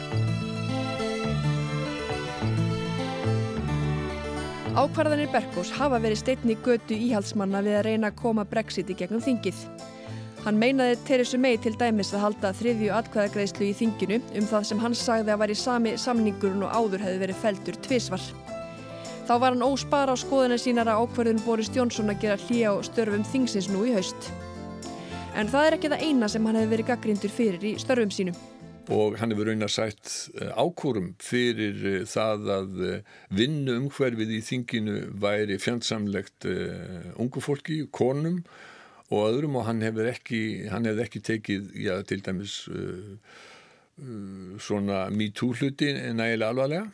Ákvarðanir 4.74 5.30
Berkós 5.30 5.70
hafa 5.78 6.02
verið 6.02 6.18
steitni 6.24 6.58
götu 6.66 6.98
íhaldsmanna 6.98 7.62
við 7.62 7.78
að 7.78 7.86
reyna 7.92 8.10
að 8.10 8.18
koma 8.24 8.46
Brexit 8.48 8.90
í 8.90 8.98
gegnum 8.98 9.22
þingið. 9.22 9.62
Hann 10.48 10.56
meinaði 10.56 10.94
Teresu 11.04 11.36
May 11.36 11.58
til 11.60 11.74
dæmis 11.76 12.08
að 12.16 12.22
halda 12.22 12.50
þriðju 12.56 12.86
atkvæðagreislu 12.96 13.66
í 13.66 13.74
þinginu 13.76 14.16
um 14.40 14.46
það 14.48 14.62
sem 14.64 14.78
hann 14.80 14.94
sagði 14.96 15.34
að 15.34 15.40
væri 15.42 15.56
sami 15.60 15.90
samningurinn 16.00 16.62
og 16.64 16.70
áður 16.72 17.02
hefði 17.04 17.18
verið 17.20 17.42
feldur 17.42 17.76
tvísvar. 17.84 18.22
Þá 19.28 19.34
var 19.42 19.52
hann 19.52 19.66
óspar 19.66 20.08
á 20.08 20.16
skoðinu 20.16 20.56
sínar 20.56 20.88
að 20.88 21.02
ákverðin 21.02 21.42
Boris 21.44 21.68
Jónsson 21.74 22.08
að 22.08 22.22
gera 22.22 22.38
hlýja 22.46 22.70
á 22.72 22.80
störfum 22.88 23.26
þingsins 23.28 23.68
nú 23.68 23.82
í 23.84 23.92
haust. 23.98 24.30
En 25.36 25.52
það 25.52 25.66
er 25.66 25.76
ekki 25.76 25.90
það 25.92 26.06
eina 26.06 26.32
sem 26.32 26.48
hann 26.48 26.56
hefði 26.62 26.72
verið 26.72 26.88
gaggrindur 26.94 27.34
fyrir 27.42 27.68
í 27.68 27.74
störfum 27.84 28.16
sínum. 28.16 28.40
Og 28.88 29.18
hann 29.20 29.36
hefur 29.36 29.50
raunar 29.50 29.68
sætt 29.68 30.14
eh, 30.40 30.48
ákúrum 30.56 31.12
fyrir 31.20 31.84
eh, 31.92 32.00
það 32.08 32.48
að 32.56 32.82
eh, 32.88 33.14
vinnu 33.36 33.76
umhverfið 33.82 34.32
í 34.38 34.40
þinginu 34.48 34.96
væri 35.20 35.60
fjandsamlegt 35.60 36.48
ungu 37.20 37.44
fólki, 37.44 37.82
konum 37.92 38.40
og 39.08 39.24
öðrum 39.30 39.56
og 39.58 39.66
hann 39.68 39.80
hefur 39.84 40.10
ekki, 40.10 40.40
ekki 40.68 41.24
tekið, 41.24 41.72
já, 41.80 41.94
til 42.08 42.20
dæmis 42.24 42.60
svona 44.62 45.08
MeToo 45.10 45.54
hluti 45.58 45.90
nægilega 46.14 46.52
alvarlega. 46.52 46.86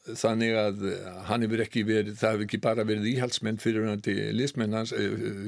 Þannig 0.00 0.54
að 0.56 0.84
hann 1.28 1.44
hefur 1.44 1.60
ekki 1.62 1.82
verið, 1.84 2.14
það 2.18 2.32
hefur 2.32 2.46
ekki 2.46 2.60
bara 2.64 2.86
verið 2.88 3.10
íhalsmenn 3.12 3.60
fyrir 3.60 3.84
hans, 4.72 4.94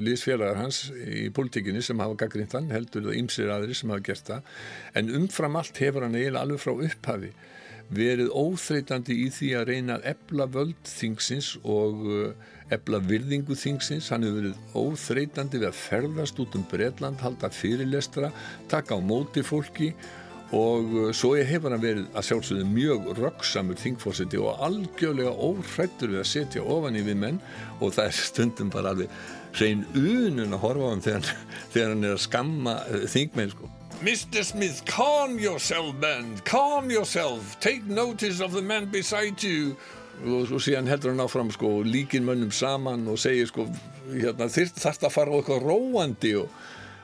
lísfélagar 0.04 0.60
hans 0.60 0.82
í 0.92 1.30
politíkinni 1.34 1.80
sem 1.82 2.02
hafa 2.04 2.18
gaggrínt 2.20 2.52
hann, 2.58 2.68
heldur 2.70 3.08
það 3.08 3.16
ymsir 3.22 3.50
aðri 3.50 3.74
sem 3.78 3.90
hafa 3.90 4.04
gert 4.10 4.28
það, 4.28 4.52
en 5.00 5.10
umfram 5.22 5.56
allt 5.58 5.80
hefur 5.80 6.04
hann 6.04 6.18
eiginlega 6.18 6.44
alveg 6.44 6.62
frá 6.62 6.74
upphafi 6.76 7.32
verið 7.92 8.32
óþreytandi 8.32 9.18
í 9.24 9.28
því 9.34 9.52
að 9.58 9.68
reyna 9.68 9.98
að 9.98 10.08
ebla 10.14 10.48
völd 10.52 10.88
þingsins 10.88 11.54
og 11.62 12.02
ebla 12.72 13.02
virðingu 13.04 13.56
þingsins, 13.58 14.08
hann 14.12 14.24
hefur 14.24 14.40
verið 14.40 14.80
óþreytandi 14.80 15.60
við 15.60 15.68
að 15.68 15.78
ferðast 15.82 16.40
út 16.40 16.56
um 16.56 16.64
Breitland, 16.70 17.20
halda 17.20 17.52
fyrirlestra, 17.52 18.32
taka 18.72 18.96
á 18.96 19.00
móti 19.04 19.44
fólki 19.44 19.92
og 20.52 20.96
uh, 20.96 21.10
svo 21.16 21.32
hefur 21.40 21.72
hann 21.72 21.82
verið 21.82 22.08
að 22.12 22.26
sjálfsögðu 22.28 22.64
mjög 22.68 23.06
röggsamur 23.16 23.78
þingfósiti 23.80 24.40
og 24.40 24.60
algjörlega 24.66 25.32
óhrættur 25.32 26.12
við 26.12 26.22
að 26.22 26.28
setja 26.28 26.64
ofan 26.74 26.98
í 27.00 27.04
við 27.06 27.20
menn 27.22 27.38
og 27.80 27.94
það 27.96 28.08
er 28.08 28.18
stundum 28.18 28.72
bara 28.72 28.92
alveg 28.92 29.14
hrein 29.56 29.86
unun 29.96 30.52
að 30.52 30.64
horfa 30.66 30.88
á 30.88 30.92
hann 30.92 31.06
þegar, 31.06 31.30
þegar 31.72 31.94
hann 31.94 32.08
er 32.08 32.16
að 32.18 32.26
skamma 32.26 32.76
uh, 32.84 33.06
þingmenn 33.14 33.54
sko. 33.54 33.72
Mr. 34.02 34.42
Smith, 34.42 34.84
calm 34.84 35.38
yourself 35.38 35.94
man, 36.00 36.36
calm 36.44 36.90
yourself, 36.90 37.60
take 37.60 37.84
notice 37.86 38.40
of 38.40 38.52
the 38.52 38.60
man 38.60 38.86
beside 38.90 39.40
you. 39.40 39.76
Og 40.26 40.48
svo 40.50 40.58
síðan 40.58 40.90
heldur 40.90 41.12
hann 41.12 41.22
áfram 41.22 41.52
sko 41.54 41.70
líkin 41.86 42.26
mönnum 42.26 42.50
saman 42.50 43.06
og 43.06 43.20
segir 43.22 43.46
sko 43.46 43.68
hérna, 44.10 44.48
þarft 44.50 45.06
að 45.06 45.14
fara 45.14 45.30
á 45.30 45.38
eitthvað 45.38 45.62
róandi 45.68 46.32
og 46.40 46.50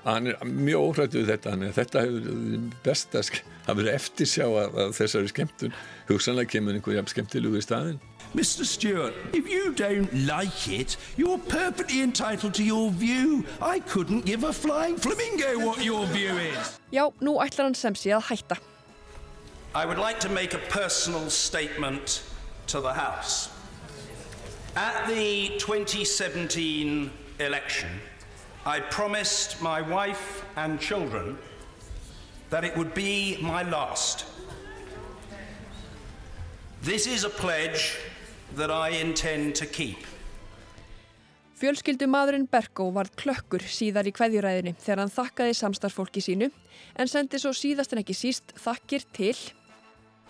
hann 0.08 0.26
er 0.32 0.42
mjög 0.42 0.88
óhrættu 0.88 1.22
við 1.22 1.30
þetta 1.36 1.52
þannig 1.52 1.70
að 1.70 1.78
þetta 1.78 2.04
hefur 2.08 2.66
best 2.88 3.16
að 3.22 3.78
vera 3.78 3.94
eftirsjá 3.94 4.48
að 4.64 4.78
þessari 4.98 5.30
skemmtun. 5.30 5.80
Hugsanlega 6.10 6.56
kemur 6.56 6.80
einhverjum 6.80 7.12
skemmtilugu 7.14 7.62
í 7.62 7.66
staðin 7.68 8.02
Mr. 8.34 8.64
Stewart, 8.64 9.14
if 9.32 9.48
you 9.48 9.72
don't 9.72 10.12
like 10.26 10.68
it, 10.68 10.96
you're 11.16 11.38
perfectly 11.38 12.02
entitled 12.02 12.52
to 12.54 12.62
your 12.62 12.90
view. 12.90 13.44
I 13.60 13.80
couldn't 13.80 14.26
give 14.26 14.44
a 14.44 14.52
flying 14.52 14.96
flamingo 14.96 15.64
what 15.64 15.82
your 15.82 16.06
view 16.06 16.36
is. 16.36 16.78
Já, 16.92 17.10
nú 17.20 17.38
ætlar 17.40 17.64
hann 17.64 17.74
sem 17.74 17.94
sé 17.94 18.12
að 18.12 18.28
hætta. 18.28 18.58
I 19.74 19.86
would 19.86 19.98
like 19.98 20.20
to 20.20 20.28
make 20.28 20.52
a 20.54 20.58
personal 20.68 21.30
statement 21.30 22.22
to 22.66 22.80
the 22.80 22.92
House. 22.92 23.48
At 24.76 25.08
the 25.08 25.56
2017 25.58 27.10
election, 27.40 27.88
I 28.66 28.80
promised 28.80 29.62
my 29.62 29.80
wife 29.80 30.44
and 30.56 30.78
children 30.78 31.38
that 32.50 32.64
it 32.64 32.76
would 32.76 32.92
be 32.92 33.38
my 33.40 33.62
last. 33.62 34.26
This 36.82 37.06
is 37.06 37.24
a 37.24 37.30
pledge 37.30 37.98
that 38.56 38.70
I 38.70 39.00
intend 39.00 39.54
to 39.56 39.66
keep. 39.66 40.06
Fjölskyldumadurinn 41.58 42.46
Bergó 42.46 42.86
varð 42.94 43.16
klökkur 43.18 43.64
síðar 43.66 44.06
í 44.06 44.12
kveðjuræðinni 44.14 44.76
þegar 44.78 45.02
hann 45.02 45.10
þakkaði 45.10 45.56
samstarfsfólki 45.58 46.22
sínu 46.22 46.50
en 46.94 47.10
sendi 47.10 47.40
svo 47.42 47.50
síðast 47.50 47.94
en 47.96 48.04
ekki 48.04 48.14
síst 48.14 48.54
þakkir 48.62 49.06
til 49.12 49.34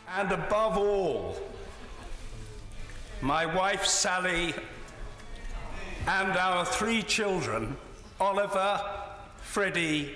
And 0.08 0.32
above 0.32 0.78
all, 0.78 1.36
my 3.20 3.44
wife 3.44 3.84
Sally 3.84 4.54
and 6.06 6.32
our 6.32 6.64
three 6.64 7.02
children 7.02 7.76
Oliver, 8.18 8.80
Freddie 9.36 10.14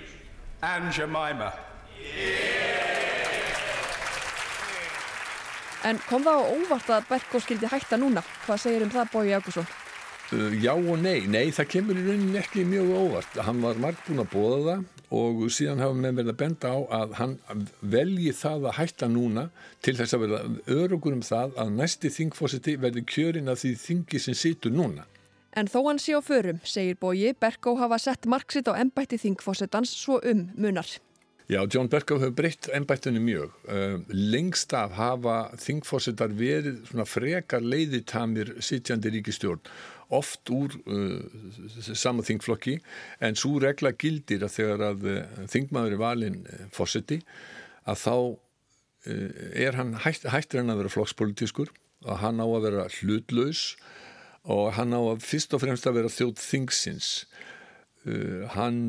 and 0.63 0.91
Jemima. 0.91 1.53
En 5.83 5.99
kom 6.07 6.23
það 6.23 6.39
á 6.39 6.43
óvart 6.55 6.91
að 6.95 7.07
Berko 7.09 7.39
skildi 7.43 7.67
hætta 7.67 7.97
núna? 7.99 8.21
Hvað 8.45 8.61
segir 8.63 8.85
um 8.85 8.91
það 8.93 9.09
Bói 9.11 9.25
Jákusson? 9.33 9.65
Uh, 10.33 10.53
já 10.63 10.71
og 10.71 10.95
nei. 11.03 11.25
Nei, 11.27 11.51
það 11.51 11.67
kemur 11.73 11.99
í 11.99 12.05
rauninni 12.07 12.39
ekki 12.39 12.63
mjög 12.65 12.93
óvart. 12.95 13.39
Hann 13.43 13.59
var 13.61 13.81
margt 13.83 14.05
búin 14.07 14.23
að 14.23 14.29
bóða 14.31 14.61
það 14.69 14.85
og 15.13 15.41
síðan 15.53 15.83
hafa 15.83 15.97
með 15.99 16.15
verið 16.21 16.31
að 16.31 16.39
benda 16.39 16.71
á 16.73 16.77
að 16.97 17.11
hann 17.19 17.33
velji 17.93 18.31
það 18.33 18.69
að 18.69 18.77
hætta 18.79 19.09
núna 19.11 19.43
til 19.85 19.93
þess 19.99 20.15
að 20.15 20.23
verða 20.23 20.39
örugur 20.79 21.17
um 21.17 21.21
það 21.27 21.59
að 21.61 21.75
næsti 21.77 22.13
þingfósiti 22.15 22.77
verði 22.81 23.03
kjörin 23.11 23.51
að 23.51 23.59
því 23.61 23.73
þingi 23.83 24.23
sem 24.23 24.39
situr 24.39 24.73
núna. 24.73 25.05
En 25.53 25.69
þó 25.69 25.83
hann 25.85 26.01
sé 26.01 26.15
á 26.17 26.21
förum, 26.25 26.63
segir 26.65 26.97
Bóji, 26.97 27.35
Berkó 27.37 27.75
hafa 27.77 27.99
sett 28.01 28.25
marksitt 28.25 28.71
á 28.71 28.73
ennbætti 28.73 29.19
þingfósettans 29.21 29.91
svo 29.93 30.17
um 30.25 30.47
munar. 30.57 30.87
Já, 31.51 31.67
John 31.67 31.89
Berkó 31.91 32.15
hefur 32.21 32.31
breytt 32.37 32.69
ennbættunni 32.71 33.19
mjög. 33.19 33.51
Uh, 33.67 33.99
lengst 34.07 34.71
af 34.73 34.93
hafa 34.95 35.49
þingfósettar 35.59 36.31
verið 36.39 36.77
svona 36.87 37.03
frekar 37.07 37.65
leiðitamir 37.65 38.53
sittjandi 38.63 39.11
ríkistjórn, 39.17 39.59
oft 40.15 40.47
úr 40.55 40.77
uh, 40.87 41.19
sama 41.99 42.23
þingflokki, 42.23 42.77
en 43.19 43.35
svo 43.35 43.57
regla 43.59 43.91
gildir 43.91 44.45
að 44.47 44.55
þegar 44.55 44.85
að 44.93 45.07
uh, 45.11 45.43
þingmaður 45.51 45.97
er 45.97 46.03
valin 46.05 46.39
fósetti, 46.71 47.19
að 47.83 47.99
þá 48.05 48.15
uh, 48.15 48.37
er 49.67 49.79
hann 49.81 49.97
hætt, 50.05 50.29
hættir 50.31 50.63
hann 50.63 50.71
að 50.71 50.85
vera 50.85 50.95
flokkspolitískur 50.95 51.73
og 52.07 52.21
hann 52.23 52.39
á 52.39 52.47
að 52.47 52.69
vera 52.69 52.87
hlutlaus 53.01 53.73
og 54.43 54.71
hann 54.77 54.95
á 54.95 54.99
að 54.99 55.27
fyrst 55.27 55.55
og 55.55 55.63
fremst 55.63 55.87
að 55.87 55.99
vera 55.99 56.11
þjóð 56.11 56.39
þingsins 56.39 57.11
uh, 57.23 57.52
hann, 58.53 58.79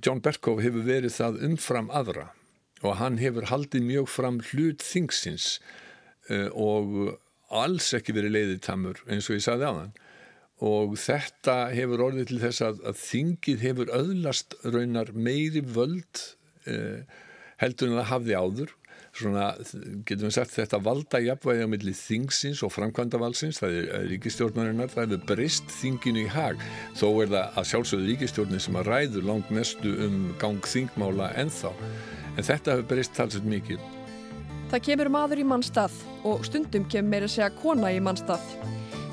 John 0.00 0.22
Berkov 0.24 0.62
hefur 0.64 0.86
verið 0.86 1.12
það 1.18 1.42
umfram 1.50 1.90
aðra 1.92 2.30
og 2.82 2.98
hann 2.98 3.18
hefur 3.22 3.46
haldið 3.50 3.84
mjög 3.86 4.08
fram 4.10 4.38
hlut 4.50 4.82
þingsins 4.84 5.56
uh, 6.30 6.48
og 6.52 7.18
alls 7.52 7.92
ekki 7.96 8.14
verið 8.16 8.36
leiðitamur 8.36 9.02
eins 9.06 9.28
og 9.28 9.38
ég 9.38 9.44
sagði 9.44 9.68
á 9.68 9.72
þann 9.78 9.94
og 10.62 10.94
þetta 11.02 11.56
hefur 11.74 12.04
orðið 12.06 12.28
til 12.30 12.40
þess 12.44 12.64
að, 12.64 12.80
að 12.86 13.00
þingið 13.02 13.66
hefur 13.66 13.92
öðlast 13.98 14.56
raunar 14.62 15.10
meiri 15.14 15.62
völd 15.66 16.22
uh, 16.70 17.02
heldur 17.62 17.90
en 17.90 18.00
það 18.00 18.10
hafði 18.12 18.38
áður 18.38 18.76
svona, 19.12 19.46
getum 20.08 20.28
við 20.28 20.34
sagt 20.36 20.54
þetta 20.56 20.80
valda 20.82 21.20
jafnvægi 21.22 21.66
á 21.66 21.72
milli 21.72 21.94
þingsins 21.96 22.62
og 22.64 22.72
framkvæmdavalsins, 22.74 23.60
það 23.62 23.78
er 23.78 24.06
ríkistjórnarinnar 24.12 24.92
það 24.92 25.06
hefur 25.06 25.24
breyst 25.32 25.72
þinginu 25.78 26.24
í 26.24 26.28
hag. 26.32 26.62
Þó 26.98 27.08
er 27.24 27.32
það 27.34 27.58
að 27.60 27.68
sjálfsögðu 27.72 28.10
ríkistjórnin 28.10 28.64
sem 28.66 28.78
að 28.80 28.92
ræður 28.92 29.28
langt 29.28 29.50
mestu 29.54 29.96
um 30.06 30.20
gang 30.40 30.70
þingmála 30.74 31.32
ennþá, 31.42 31.74
en 32.36 32.48
þetta 32.48 32.76
hefur 32.76 32.88
breyst 32.94 33.16
talsett 33.18 33.48
mikið. 33.48 33.82
Það 34.72 34.86
kemur 34.86 35.12
maður 35.12 35.42
í 35.42 35.44
mannstað 35.44 35.98
og 36.24 36.46
stundum 36.48 36.86
kemur 36.88 37.12
meira 37.12 37.28
segja 37.28 37.50
kona 37.58 37.90
í 37.92 38.00
mannstað. 38.00 38.40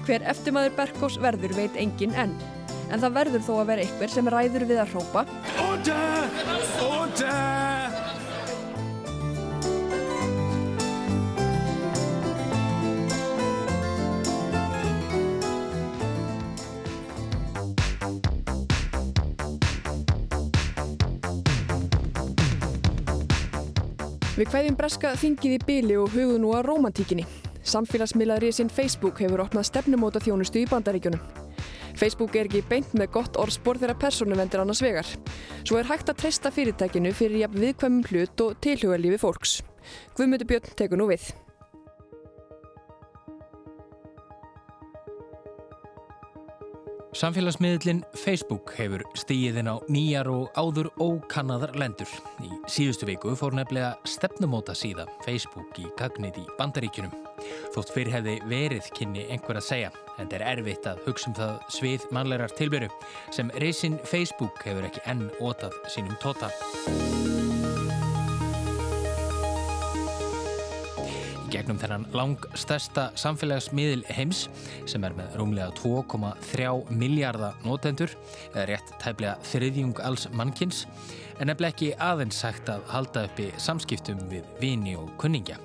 Hver 0.07 0.23
eftirmaður 0.31 0.77
Berkós 0.77 1.19
verður 1.21 1.57
veit 1.57 1.75
engin 1.77 2.15
enn. 2.15 2.37
En 2.89 3.03
það 3.03 3.17
verður 3.19 3.43
þó 3.45 3.51
að 3.59 3.67
vera 3.73 3.83
einhver 3.83 4.15
sem 4.15 4.31
ræður 4.33 4.65
við 4.71 4.81
að 4.81 4.95
hrópa. 4.95 5.27
Order! 5.67 6.41
Order! 6.87 7.88
Við 24.39 24.54
hvaðjum 24.54 24.75
breska 24.80 25.10
þingið 25.19 25.54
í 25.58 25.63
byli 25.67 25.95
og 25.99 26.13
hugðu 26.13 26.38
nú 26.39 26.54
að 26.56 26.69
romantíkinni. 26.69 27.25
Samfélagsmiðlaðri 27.67 28.54
sinn 28.56 28.69
Facebook 28.71 29.19
hefur 29.19 29.41
opnað 29.43 29.67
stefnumóta 29.67 30.21
þjónustu 30.23 30.62
í 30.62 30.69
bandaríkjunum. 30.69 31.19
Facebook 31.99 32.38
er 32.39 32.47
ekki 32.47 32.62
beint 32.69 32.95
með 32.95 33.12
gott 33.17 33.35
orðspor 33.35 33.81
þegar 33.81 34.00
persónu 34.00 34.40
vendir 34.40 34.63
annars 34.63 34.79
vegar. 34.85 35.12
Svo 35.67 35.81
er 35.81 35.92
hægt 35.92 36.08
að 36.08 36.21
treysta 36.23 36.54
fyrirtækinu 36.56 37.12
fyrir 37.12 37.44
jafn 37.44 37.60
viðkvæmum 37.65 38.08
hlut 38.13 38.46
og 38.46 38.56
tilhugalífi 38.63 39.19
fólks. 39.19 39.60
Guðmyndu 40.15 40.48
Björn 40.48 40.71
tekur 40.79 41.04
nú 41.04 41.12
við. 41.12 41.27
Samfélagsmiðlinn 47.17 48.03
Facebook 48.13 48.75
hefur 48.77 49.01
stíðin 49.17 49.65
á 49.65 49.81
nýjar 49.89 50.27
og 50.29 50.51
áður 50.53 50.91
ókannaðar 51.01 51.73
lendur. 51.81 52.12
Í 52.45 52.49
síðustu 52.69 53.07
viku 53.10 53.33
fór 53.39 53.57
nefnilega 53.57 53.95
stefnumóta 54.05 54.75
síða 54.77 55.07
Facebook 55.25 55.79
í 55.81 55.87
gagnið 55.97 56.37
í 56.43 56.45
bandaríkunum. 56.60 57.15
Þótt 57.73 57.93
fyrr 57.95 58.13
hefði 58.13 58.37
verið 58.51 58.91
kynni 58.93 59.25
einhver 59.33 59.57
að 59.57 59.69
segja, 59.71 59.93
en 60.19 60.29
það 60.29 60.37
er 60.39 60.47
erfitt 60.53 60.89
að 60.91 61.05
hugsa 61.07 61.31
um 61.31 61.37
það 61.39 61.55
svið 61.79 62.10
mannlegar 62.13 62.57
tilbyrju 62.60 62.91
sem 63.33 63.49
reysinn 63.57 63.97
Facebook 64.05 64.62
hefur 64.67 64.85
ekki 64.91 65.07
enn 65.10 65.31
ótað 65.41 65.81
sínum 65.89 66.19
tóta. 66.21 66.53
Gegnum 71.69 71.81
þennan 71.83 72.05
langstesta 72.17 73.03
samfélagsmiðil 73.19 74.01
heims 74.09 74.47
sem 74.89 75.03
er 75.05 75.13
með 75.13 75.35
rúmlega 75.37 75.69
2,3 75.77 76.95
miljardar 76.97 77.59
nótendur 77.61 78.15
eða 78.55 78.65
rétt 78.71 78.93
tæplega 79.03 79.35
þriðjung 79.51 80.01
alls 80.01 80.25
mannkins 80.33 80.87
en 81.37 81.51
nefnileg 81.51 81.75
ekki 81.75 81.91
aðeins 82.01 82.41
sagt 82.41 82.71
að 82.73 82.87
halda 82.89 83.27
uppi 83.29 83.51
samskiptum 83.61 84.23
við 84.31 84.49
vini 84.57 84.95
og 84.97 85.13
kunningja. 85.21 85.59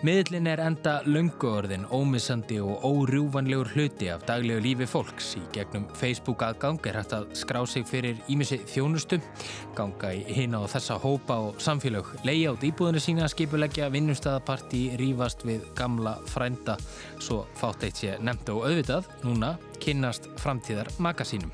Miðlinn 0.00 0.46
er 0.48 0.62
enda 0.64 0.94
lönguorðin, 1.04 1.82
ómissandi 1.92 2.56
og 2.64 2.86
órjúvanlegur 2.88 3.68
hluti 3.74 4.06
af 4.08 4.22
daglegu 4.24 4.62
lífi 4.64 4.86
fólks. 4.88 5.34
Í 5.36 5.42
gegnum 5.52 5.84
Facebook 5.92 6.40
aðgang 6.46 6.80
er 6.88 6.96
hægt 6.96 7.12
að 7.18 7.26
skrá 7.36 7.60
sig 7.68 7.84
fyrir 7.84 8.16
ímissi 8.32 8.62
þjónustu, 8.64 9.18
ganga 9.76 10.14
í 10.16 10.22
hina 10.24 10.62
og 10.64 10.72
þessa 10.72 10.96
hópa 11.02 11.36
og 11.50 11.60
samfélag, 11.60 12.08
leia 12.24 12.54
át 12.54 12.64
íbúðinu 12.64 13.02
sína, 13.04 13.28
skipuleggja, 13.28 13.90
vinnustæðaparti, 13.92 14.86
rýfast 15.02 15.44
við 15.44 15.68
gamla 15.76 16.16
frænda, 16.32 16.78
svo 17.20 17.42
fátt 17.60 17.84
eitt 17.84 18.00
sé 18.00 18.16
nefnt 18.24 18.54
og 18.54 18.70
auðvitað, 18.70 19.12
núna 19.28 19.58
kynnast 19.84 20.32
framtíðar 20.40 20.88
magasínum. 20.96 21.52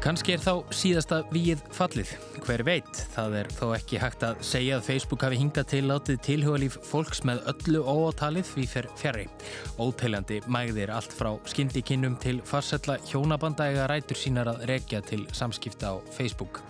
Kanski 0.00 0.32
er 0.32 0.40
þá 0.40 0.70
síðasta 0.72 1.16
víið 1.28 1.60
fallið. 1.76 2.10
Hver 2.40 2.62
veit, 2.64 3.00
það 3.12 3.34
er 3.42 3.48
þó 3.52 3.64
ekki 3.76 3.98
hægt 4.00 4.22
að 4.24 4.38
segja 4.48 4.78
að 4.78 4.86
Facebook 4.86 5.26
hafi 5.26 5.36
hingað 5.36 5.66
til 5.74 5.80
látið 5.90 6.22
tilhugalíf 6.24 6.78
fólks 6.88 7.20
með 7.28 7.42
öllu 7.52 7.82
óátalið 7.84 8.48
því 8.48 8.64
fer 8.70 8.88
fjari. 8.96 9.26
Óteljandi 9.76 10.38
mægðir 10.48 10.94
allt 10.96 11.12
frá 11.12 11.34
skindikinnum 11.52 12.16
til 12.22 12.40
farsella 12.48 12.96
hjónabandæga 13.10 13.90
rætur 13.92 14.16
sínar 14.16 14.48
að 14.54 14.64
rekja 14.72 15.02
til 15.04 15.26
samskipta 15.36 15.92
á 15.92 15.94
Facebook. 16.16 16.62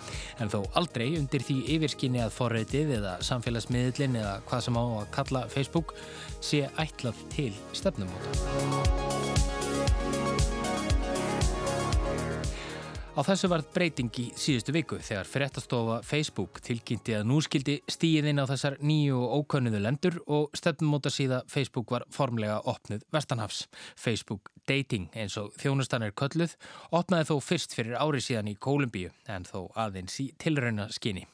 En 0.42 0.50
þó 0.50 0.64
aldrei 0.74 1.12
undir 1.20 1.46
því 1.46 1.60
yfirskinni 1.76 2.24
að 2.24 2.34
forreitið 2.34 2.96
eða 2.98 3.14
samfélagsmiðlinn 3.30 4.18
eða 4.24 4.40
hvað 4.50 4.66
sem 4.66 4.82
á 4.82 4.84
að 4.90 5.08
kalla 5.14 5.46
Facebook 5.54 5.94
sé 6.42 6.66
ætlað 6.82 7.22
til 7.38 7.52
stefnumóta. 7.78 9.59
Á 13.20 13.28
þessu 13.28 13.50
var 13.52 13.60
breyting 13.74 14.08
í 14.16 14.22
síðustu 14.32 14.72
viku 14.72 14.96
þegar 15.04 15.28
fyrirtastofa 15.28 15.98
Facebook 16.08 16.62
tilkynnti 16.64 17.18
að 17.18 17.26
nú 17.28 17.42
skildi 17.44 17.74
stíðin 17.92 18.40
á 18.40 18.48
þessar 18.48 18.78
nýju 18.80 19.18
og 19.20 19.34
ókönnuðu 19.42 19.82
lendur 19.84 20.16
og 20.24 20.56
stefnumóta 20.56 21.12
síða 21.12 21.42
Facebook 21.52 21.92
var 21.92 22.06
formlega 22.08 22.62
opnuð 22.64 23.04
Vestanhafs. 23.12 23.66
Facebook 23.92 24.48
Dating 24.64 25.12
eins 25.12 25.36
og 25.36 25.52
þjónustan 25.60 26.08
er 26.08 26.16
kölluð 26.16 26.56
opnaði 26.96 27.28
þó 27.28 27.36
fyrst 27.44 27.76
fyrir 27.76 28.00
ári 28.00 28.24
síðan 28.24 28.54
í 28.54 28.56
Kólumbíu 28.56 29.12
en 29.28 29.44
þó 29.44 29.66
aðeins 29.76 30.16
í 30.24 30.30
tilrauna 30.40 30.88
skinni. 30.88 31.28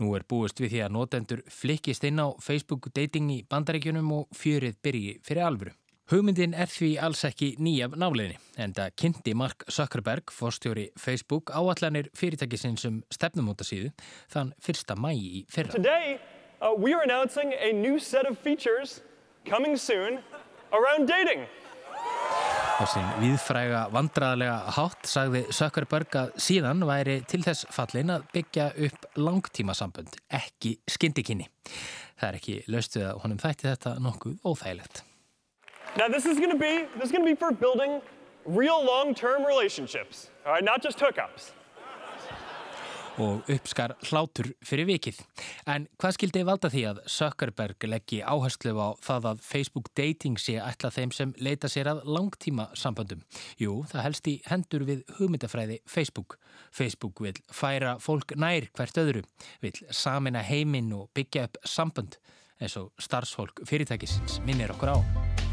Nú 0.00 0.16
er 0.16 0.24
búist 0.24 0.56
við 0.62 0.72
því 0.72 0.86
að 0.86 0.94
notendur 0.96 1.44
flikkist 1.52 2.08
inn 2.08 2.16
á 2.16 2.32
Facebook 2.40 2.88
Dating 2.96 3.28
í 3.36 3.42
bandaríkjunum 3.44 4.22
og 4.22 4.32
fjörið 4.32 4.80
byrji 4.80 5.18
fyrir 5.20 5.50
alvöru. 5.50 5.76
Hugmyndin 6.06 6.52
er 6.54 6.70
því 6.70 6.92
alls 7.02 7.24
ekki 7.26 7.56
nýjaf 7.58 7.96
náleginni 7.98 8.36
en 8.62 8.70
það 8.76 8.92
kynnti 9.02 9.32
Mark 9.34 9.64
Zuckerberg, 9.66 10.30
fórstjóri 10.30 10.84
Facebook, 10.94 11.50
áallanir 11.50 12.06
fyrirtækisins 12.14 12.84
um 12.86 13.00
stefnumótasíðu 13.10 13.90
þann 14.30 14.52
fyrsta 14.62 14.94
mægi 14.94 15.40
í 15.40 15.42
fyrra. 15.50 15.74
Today, 15.74 16.20
uh, 16.60 16.70
we 16.78 16.94
are 16.94 17.02
announcing 17.02 17.50
a 17.58 17.72
new 17.74 17.98
set 17.98 18.22
of 18.30 18.38
features 18.38 19.00
coming 19.50 19.74
soon 19.74 20.20
around 20.70 21.10
dating. 21.10 21.42
Á 22.78 22.86
sín 22.86 23.10
viðfræga 23.24 23.82
vandraðlega 23.90 24.76
hátt 24.78 25.10
sagði 25.10 25.42
Zuckerberg 25.50 26.20
að 26.22 26.38
síðan 26.38 26.86
væri 26.86 27.18
til 27.26 27.42
þess 27.42 27.66
fallin 27.74 28.14
að 28.14 28.30
byggja 28.36 28.68
upp 28.86 29.10
langtímasambund, 29.18 30.22
ekki 30.30 30.76
skindikinni. 30.86 31.50
Það 32.14 32.30
er 32.30 32.40
ekki 32.40 32.56
löstuð 32.70 33.10
að 33.10 33.20
honum 33.26 33.42
þætti 33.42 33.70
þetta 33.72 33.98
nokkuð 34.06 34.38
óþægilegt. 34.46 35.02
Now 35.98 36.08
this 36.08 36.26
is 36.26 36.36
to 36.36 36.58
be 36.58 36.86
this 36.98 37.10
is 37.10 37.12
to 37.12 37.24
be 37.24 37.34
for 37.34 37.52
building 37.52 38.02
real 38.44 38.84
long-term 38.84 39.44
relationships, 39.44 40.30
all 40.44 40.52
right, 40.52 40.64
not 40.64 40.82
just 40.82 41.00
hookups. 41.00 41.52
og 43.16 43.46
uppskar 43.48 43.94
hlátur 44.04 44.50
fyrir 44.66 44.86
vikið. 44.90 45.20
En 45.72 45.86
hvað 46.00 46.16
skildi 46.18 46.42
valda 46.44 46.70
því 46.72 46.82
að 46.90 46.98
Zuckerberg 47.08 47.86
leggji 47.88 48.20
áherslu 48.20 48.74
á 48.76 48.92
það 49.04 49.28
að 49.30 49.40
Facebook 49.46 49.88
dating 49.96 50.36
sé 50.40 50.58
ætla 50.60 50.92
þeim 50.92 51.14
sem 51.16 51.32
leita 51.40 51.70
sér 51.72 51.88
að 51.94 52.04
langtíma 52.04 52.68
samböndum? 52.76 53.24
Jú, 53.56 53.78
það 53.88 54.06
helst 54.08 54.28
í 54.28 54.36
hendur 54.50 54.86
við 54.88 55.02
hugmyndafræði 55.16 55.80
Facebook. 55.88 56.38
Facebook 56.76 57.24
vil 57.24 57.36
færa 57.48 57.96
fólk 58.02 58.36
nær 58.36 58.68
hvert 58.76 59.00
öðru, 59.00 59.24
vil 59.64 59.74
samina 59.88 60.44
heiminn 60.44 60.92
og 60.96 61.08
byggja 61.16 61.48
upp 61.48 61.60
sambönd 61.64 62.20
eins 62.60 62.76
og 62.80 62.92
starfsfólk 63.00 63.64
fyrirtækisins 63.68 64.40
minnir 64.44 64.72
okkur 64.76 64.96
á. 64.96 65.45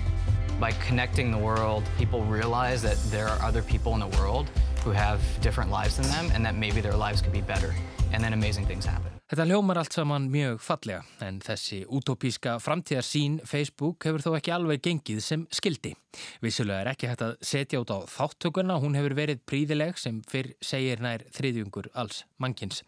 By 0.63 0.71
connecting 0.87 1.29
the 1.29 1.37
world, 1.37 1.83
people 1.97 2.21
realize 2.23 2.81
that 2.87 2.95
there 3.11 3.27
are 3.27 3.39
other 3.47 3.61
people 3.61 3.91
in 3.95 3.99
the 3.99 4.17
world 4.17 4.47
who 4.85 4.91
have 4.91 5.19
different 5.41 5.69
lives 5.69 5.97
than 5.97 6.07
them 6.07 6.31
and 6.33 6.45
that 6.45 6.55
maybe 6.55 6.79
their 6.79 6.95
lives 6.95 7.21
could 7.21 7.33
be 7.33 7.41
better. 7.41 7.75
And 8.13 8.23
then 8.23 8.31
amazing 8.31 8.65
things 8.65 8.85
happen. 8.85 9.11
Þetta 9.27 9.47
hljómar 9.49 9.81
allt 9.81 9.95
saman 9.97 10.29
mjög 10.31 10.61
fallega 10.63 11.01
en 11.25 11.41
þessi 11.43 11.81
útópíska 11.83 12.53
framtíðarsín 12.63 13.41
Facebook 13.49 14.07
hefur 14.07 14.23
þó 14.23 14.37
ekki 14.37 14.53
alveg 14.55 14.85
gengið 14.87 15.19
sem 15.25 15.43
skildi. 15.51 15.91
Vissulega 16.39 16.85
er 16.85 16.91
ekki 16.93 17.11
hægt 17.11 17.25
að 17.27 17.35
setja 17.43 17.83
út 17.83 17.91
á 17.91 17.99
þáttökurna, 18.13 18.79
hún 18.79 18.95
hefur 18.95 19.17
verið 19.19 19.43
príðileg 19.49 19.99
sem 19.99 20.23
fyrr 20.31 20.53
segir 20.63 21.03
nær 21.03 21.27
þriðjungur 21.35 21.91
alls 21.91 22.23
mannkins, 22.39 22.85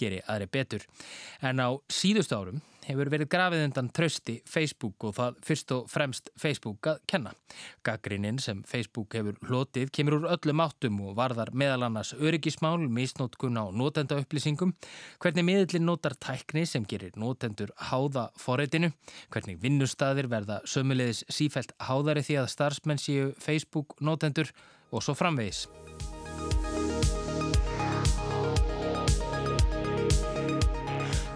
geri 0.00 0.24
aðri 0.24 0.48
betur. 0.56 0.88
En 1.44 1.60
á 1.60 1.76
síðust 1.92 2.32
árum 2.32 2.62
hefur 2.88 3.10
verið 3.12 3.30
grafið 3.32 3.64
undan 3.66 3.90
trösti 3.94 4.38
Facebook 4.48 5.04
og 5.08 5.14
það 5.18 5.38
fyrst 5.44 5.74
og 5.76 5.88
fremst 5.92 6.30
Facebook 6.40 6.88
að 6.90 7.02
kenna. 7.10 7.32
Gaggrinnin 7.86 8.40
sem 8.42 8.62
Facebook 8.68 9.14
hefur 9.16 9.38
hlotið 9.48 9.92
kemur 9.94 10.18
úr 10.18 10.28
öllum 10.34 10.62
áttum 10.64 11.00
og 11.06 11.16
varðar 11.18 11.52
meðal 11.52 11.86
annars 11.88 12.14
öryggismál, 12.16 12.80
misnótkun 12.88 13.60
á 13.60 13.68
notenda 13.70 14.18
upplýsingum, 14.22 14.74
hvernig 15.22 15.46
miðlinn 15.48 15.88
notar 15.88 16.16
tækni 16.16 16.64
sem 16.68 16.86
gerir 16.88 17.16
notendur 17.16 17.74
háða 17.90 18.28
forreitinu, 18.40 18.92
hvernig 19.32 19.60
vinnustæðir 19.62 20.30
verða 20.32 20.62
sömulegis 20.68 21.24
sífælt 21.32 21.76
háðari 21.88 22.24
því 22.24 22.42
að 22.42 22.52
starfsmenn 22.56 23.02
séu 23.02 23.30
Facebook 23.42 23.98
notendur 24.00 24.52
og 24.92 25.04
svo 25.04 25.16
framvegis. 25.18 25.66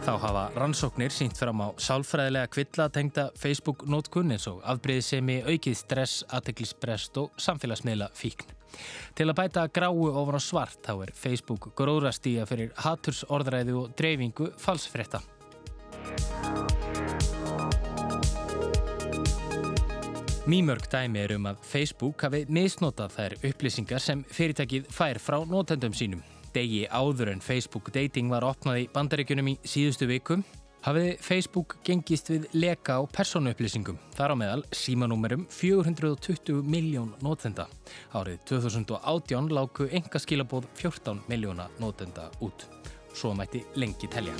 Þá 0.02 0.16
hafa 0.18 0.40
rannsóknir 0.58 1.12
sínt 1.14 1.38
fram 1.38 1.60
á 1.62 1.70
sálfræðilega 1.78 2.48
kvilla 2.50 2.88
tengda 2.90 3.28
Facebook-nótkunn 3.38 4.34
eins 4.34 4.48
og 4.50 4.58
afbreyðisemi, 4.66 5.36
aukið 5.46 5.76
stress, 5.78 6.24
aðteglisbrest 6.26 7.20
og 7.22 7.30
samfélagsmiðla 7.38 8.08
fíkn. 8.18 8.50
Til 9.14 9.28
að 9.30 9.36
bæta 9.38 9.68
gráu 9.70 10.08
ofan 10.10 10.40
á 10.40 10.42
svart 10.42 10.82
þá 10.82 10.92
er 11.06 11.14
Facebook 11.14 11.70
gróðrastíja 11.78 12.48
fyrir 12.50 12.74
hatursorðræðu 12.82 13.78
og 13.84 13.94
dreifingu 13.94 14.50
falsfretta. 14.58 15.22
Mýmörg 20.50 20.90
dæmi 20.90 21.22
er 21.22 21.38
um 21.38 21.46
að 21.46 21.62
Facebook 21.62 22.26
hafi 22.26 22.42
misnotað 22.50 23.18
þær 23.20 23.40
upplýsingar 23.52 24.02
sem 24.02 24.26
fyrirtækið 24.34 24.90
fær 24.90 25.22
frá 25.22 25.44
nótendum 25.46 25.94
sínum 25.94 26.26
degi 26.54 26.86
áður 26.88 27.32
en 27.34 27.44
Facebook 27.44 27.92
Dating 27.94 28.32
var 28.32 28.46
opnað 28.46 28.84
í 28.84 28.90
bandaríkunum 28.94 29.52
í 29.52 29.56
síðustu 29.64 30.08
viku 30.10 30.40
hafiði 30.82 31.14
Facebook 31.22 31.76
gengist 31.86 32.30
við 32.32 32.48
leka 32.56 32.98
á 32.98 33.02
persónuupplýsingum 33.06 34.00
þar 34.16 34.34
á 34.34 34.36
meðal 34.40 34.64
símanúmerum 34.74 35.46
420 35.50 36.62
miljón 36.66 37.14
nótenda. 37.22 37.68
Árið 38.14 38.42
2018 38.50 39.54
láku 39.54 39.88
enga 39.90 40.22
skilabóð 40.22 40.68
14 40.82 41.24
miljóna 41.30 41.70
nótenda 41.82 42.30
út. 42.42 42.66
Svo 43.14 43.34
mætti 43.36 43.64
lengi 43.76 44.10
telja. 44.10 44.36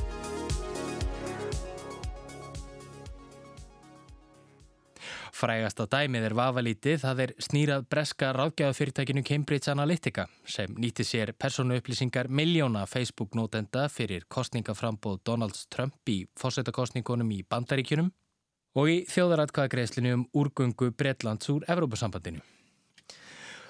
Frægasta 5.43 5.89
dæmið 5.91 6.29
er 6.29 6.35
vafalítið, 6.39 6.99
það 7.03 7.21
er 7.25 7.35
snýrað 7.43 7.87
breska 7.91 8.31
ráðgjáðafyrirtækinu 8.37 9.25
Cambridge 9.27 9.73
Analytica 9.73 10.29
sem 10.47 10.71
nýtti 10.79 11.03
sér 11.03 11.35
persónu 11.35 11.81
upplýsingar 11.81 12.31
miljóna 12.31 12.87
Facebook-nótenda 12.87 13.89
fyrir 13.91 14.29
kostningaframbóð 14.31 15.19
Donald 15.27 15.59
Trump 15.75 16.07
í 16.07 16.21
fórsetakostningunum 16.39 17.35
í 17.35 17.43
Bandaríkjunum 17.43 18.13
Og 18.73 18.89
í 18.89 18.95
þjóðaratkvæðagreislinu 19.13 20.15
um 20.17 20.23
úrgöngu 20.33 20.95
Breitlands 20.97 21.51
úr 21.53 21.67
Evrópusambandinu. 21.69 22.41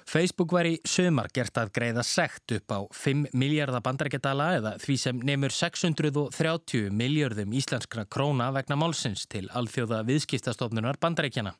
Facebook 0.09 0.53
var 0.53 0.67
í 0.69 0.75
sömar 0.89 1.31
gert 1.35 1.57
að 1.61 1.73
greiða 1.77 2.05
sekt 2.07 2.55
upp 2.57 2.75
á 2.75 2.81
5 2.97 3.29
miljardar 3.39 3.83
bandarækjadala 3.85 4.49
eða 4.59 4.73
því 4.83 4.97
sem 4.99 5.21
nefnur 5.23 5.55
630 5.55 6.91
miljardum 6.97 7.55
íslenskra 7.57 8.05
króna 8.11 8.51
vegna 8.55 8.79
málsins 8.81 9.25
til 9.31 9.47
alþjóða 9.53 10.03
viðskiptastofnunar 10.09 10.99
bandarækjana. 11.03 11.55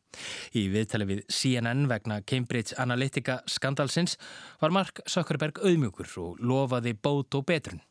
Í 0.59 0.67
viðtali 0.73 1.09
við 1.09 1.23
CNN 1.33 1.87
vegna 1.91 2.21
Cambridge 2.27 2.77
Analytica 2.83 3.41
skandalsins 3.47 4.19
var 4.61 4.75
Mark 4.75 5.03
Zuckerberg 5.07 5.63
auðmjögur 5.63 6.11
og 6.23 6.43
lofaði 6.43 6.95
bót 6.95 7.35
og 7.39 7.47
betrun. 7.49 7.83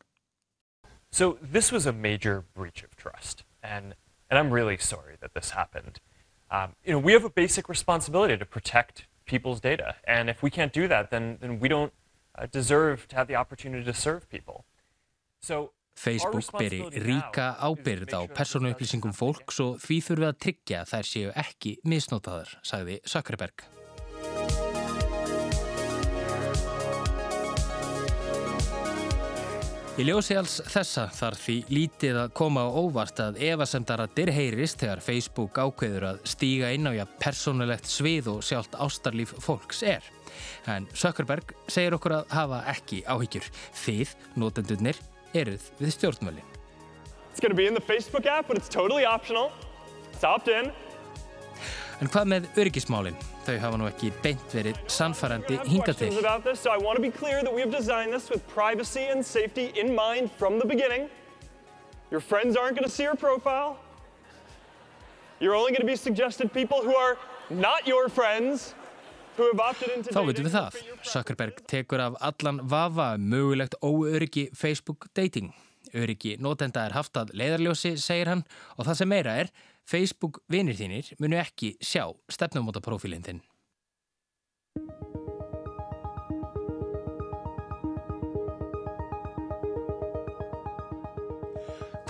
So 1.12 1.38
this 1.42 1.70
was 1.72 1.86
a 1.86 1.92
major 1.92 2.44
breach 2.54 2.82
of 2.82 2.96
trust 2.96 3.44
and, 3.62 3.94
and 4.30 4.38
I'm 4.38 4.52
really 4.52 4.78
sorry 4.78 5.16
that 5.20 5.34
this 5.34 5.50
happened. 5.50 6.00
Um, 6.50 6.74
you 6.84 6.92
know, 6.92 6.98
we 6.98 7.12
have 7.12 7.24
a 7.24 7.30
basic 7.30 7.68
responsibility 7.68 8.36
to 8.36 8.44
protect 8.44 9.06
people's 9.24 9.60
data. 9.60 9.96
And 10.06 10.28
if 10.28 10.42
we 10.42 10.50
can't 10.50 10.72
do 10.72 10.88
that, 10.88 11.10
then, 11.10 11.38
then 11.40 11.58
we 11.60 11.68
don't 11.68 11.92
uh, 12.38 12.46
deserve 12.46 13.08
to 13.08 13.16
have 13.16 13.28
the 13.28 13.36
opportunity 13.36 13.84
to 13.84 13.94
serve 13.94 14.28
people. 14.28 14.64
So 15.40 15.72
Facebook 15.94 16.48
beri 16.56 16.80
ríka 17.04 17.52
ábyrð 17.60 18.14
á 18.16 18.20
persónuupplýsingum 18.32 19.12
fólks 19.12 19.60
og 19.60 19.76
því 19.84 19.98
þurfum 20.06 20.24
við 20.24 20.30
að 20.30 20.40
tryggja 20.46 20.80
þær 20.88 21.10
séu 21.10 21.36
ekki 21.44 21.76
misnótaðar, 21.84 22.56
sagði 22.64 23.00
Zuckerberg. 23.04 23.81
Í 30.00 30.06
ljósi 30.08 30.32
alls 30.40 30.54
þessa 30.72 31.02
þarf 31.12 31.40
því 31.44 31.54
lítið 31.68 32.18
að 32.22 32.30
koma 32.38 32.62
á 32.64 32.72
óvart 32.80 33.18
að 33.20 33.42
evasemdaradir 33.44 34.30
heyrist 34.32 34.80
þegar 34.80 35.02
Facebook 35.04 35.58
ákveður 35.60 36.06
að 36.08 36.22
stíga 36.32 36.70
inn 36.72 36.88
á 36.88 36.96
ja 36.96 37.04
personulegt 37.20 37.90
svið 37.92 38.30
og 38.32 38.38
sjálft 38.46 38.72
ástarlíf 38.80 39.34
fólks 39.44 39.82
er. 39.84 40.06
En 40.64 40.86
Zuckerberg 40.96 41.52
segir 41.68 41.92
okkur 41.98 42.14
að 42.22 42.32
hafa 42.32 42.62
ekki 42.72 43.02
áhyggjur. 43.04 43.50
Þið, 43.82 44.14
notendurnir, 44.40 45.02
eruð 45.36 45.68
við 45.76 45.94
stjórnmöli. 45.98 46.46
It's 47.28 47.44
to 47.44 47.52
be 47.52 47.68
in 47.68 47.76
the 47.76 47.84
Facebook 47.84 48.24
app, 48.24 48.48
but 48.48 48.56
it's 48.56 48.72
totally 48.72 49.04
optional. 49.04 49.52
It's 50.14 50.24
opt-in. 50.24 50.72
En 52.00 52.08
hvað 52.08 52.32
með 52.32 52.48
öryggismálinn? 52.56 53.20
Þau 53.42 53.56
hafa 53.58 53.78
nú 53.80 53.86
ekki 53.88 54.12
beint 54.22 54.52
verið 54.54 54.76
sannfærandi 54.86 55.56
hinga 55.66 55.94
til. 55.98 56.12
So 56.12 56.22
this 60.52 60.68
beginning. 60.68 61.08
Your 62.10 62.20
friends 62.20 62.56
aren't 62.56 62.76
going 62.76 62.84
to 62.84 62.90
see 62.90 63.02
your 63.02 63.16
profile. 63.16 63.78
You're 65.40 65.56
only 65.56 65.72
going 65.72 65.80
to 65.80 65.86
be 65.86 65.96
suggested 65.96 66.52
people 66.52 66.82
who 66.82 66.94
are 66.94 67.16
not 67.50 67.86
your 67.86 68.08
friends. 68.08 68.74
Þá 69.32 70.20
veitum 70.28 70.44
við 70.44 70.52
það. 70.52 70.74
Zuckerberg 71.08 71.60
tekur 71.66 72.02
af 72.04 72.18
allan 72.20 72.60
vafa 72.68 73.14
um 73.16 73.28
mögulegt 73.32 73.74
óöryggi 73.80 74.50
Facebook 74.54 75.08
dating. 75.16 75.54
Öryggi 75.94 76.36
notenda 76.38 76.84
er 76.84 76.92
haft 76.92 77.16
að 77.16 77.32
leiðarljósi, 77.36 77.96
segir 78.00 78.28
hann, 78.28 78.44
og 78.76 78.86
það 78.86 78.98
sem 79.00 79.08
meira 79.08 79.34
er 79.42 79.50
Facebook 79.88 80.42
vinir 80.52 80.76
þínir 80.78 81.12
munu 81.22 81.40
ekki 81.40 81.74
sjá 81.82 82.06
stefnumóta 82.30 82.82
profílinn 82.84 83.24
þinn. 83.26 83.42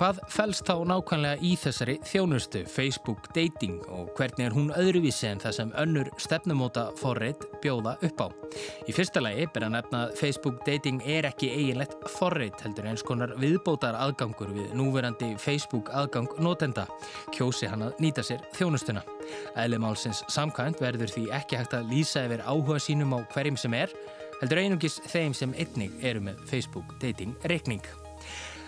Hvað 0.02 0.18
fælst 0.34 0.66
þá 0.66 0.80
nákvæmlega 0.90 1.46
í 1.46 1.52
þessari 1.62 1.94
þjónustu 2.02 2.64
Facebook 2.66 3.28
dating 3.36 3.84
og 3.86 4.08
hvernig 4.16 4.48
er 4.48 4.56
hún 4.56 4.72
öðruvísi 4.74 5.28
en 5.28 5.38
það 5.38 5.54
sem 5.54 5.70
önnur 5.78 6.10
stefnumóta 6.18 6.88
forreit 6.98 7.44
bjóða 7.62 7.92
upp 8.08 8.24
á? 8.26 8.26
Í 8.90 8.96
fyrsta 8.96 9.22
lagi 9.22 9.46
ber 9.54 9.68
að 9.68 9.76
nefna 9.76 10.02
að 10.08 10.16
Facebook 10.18 10.58
dating 10.66 10.98
er 11.06 11.30
ekki 11.30 11.52
eiginlegt 11.54 11.94
forreit 12.16 12.66
heldur 12.66 12.90
eins 12.90 13.06
konar 13.06 13.36
viðbótar 13.38 13.94
aðgangur 14.02 14.50
við 14.58 14.74
núverandi 14.74 15.36
Facebook 15.38 15.94
aðgang 15.94 16.34
notenda. 16.42 16.88
Kjósi 17.30 17.70
hann 17.70 17.86
að 17.86 18.02
nýta 18.02 18.26
sér 18.26 18.42
þjónustuna. 18.58 19.06
Ælimálsins 19.54 20.26
samkvæmt 20.26 20.82
verður 20.82 21.14
því 21.14 21.28
ekki 21.38 21.62
hægt 21.62 21.78
að 21.78 21.94
lýsa 21.94 22.26
yfir 22.26 22.42
áhuga 22.42 22.82
sínum 22.82 23.14
á 23.14 23.22
hverjum 23.30 23.54
sem 23.54 23.78
er 23.78 23.94
heldur 24.42 24.66
einungis 24.66 24.98
þeim 25.14 25.30
sem 25.30 25.54
einnig 25.54 25.94
eru 26.02 26.26
með 26.26 26.42
Facebook 26.50 26.90
dating 26.98 27.38
reikning. 27.46 27.86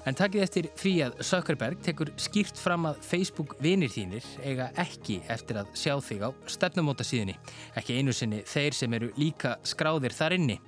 En 0.04 0.16
takkið 0.16 0.42
eftir 0.44 0.66
því 0.76 0.92
að 1.06 1.20
Zuckerberg 1.24 1.78
tekur 1.84 2.10
skýrt 2.20 2.58
fram 2.60 2.84
að 2.90 2.98
Facebook 3.06 3.54
vinir 3.64 3.88
þínir 3.88 4.26
eiga 4.44 4.66
ekki 4.82 5.22
eftir 5.32 5.62
að 5.62 5.70
sjá 5.80 5.94
þig 6.04 6.26
á 6.28 6.30
stefnumóta 6.52 7.06
síðunni. 7.08 7.38
Ekki 7.80 7.96
einu 7.96 8.12
sinni 8.12 8.42
þeir 8.48 8.76
sem 8.76 8.96
eru 8.98 9.08
líka 9.16 9.54
skráðir 9.64 10.12
þar 10.12 10.36
inni. 10.36 10.58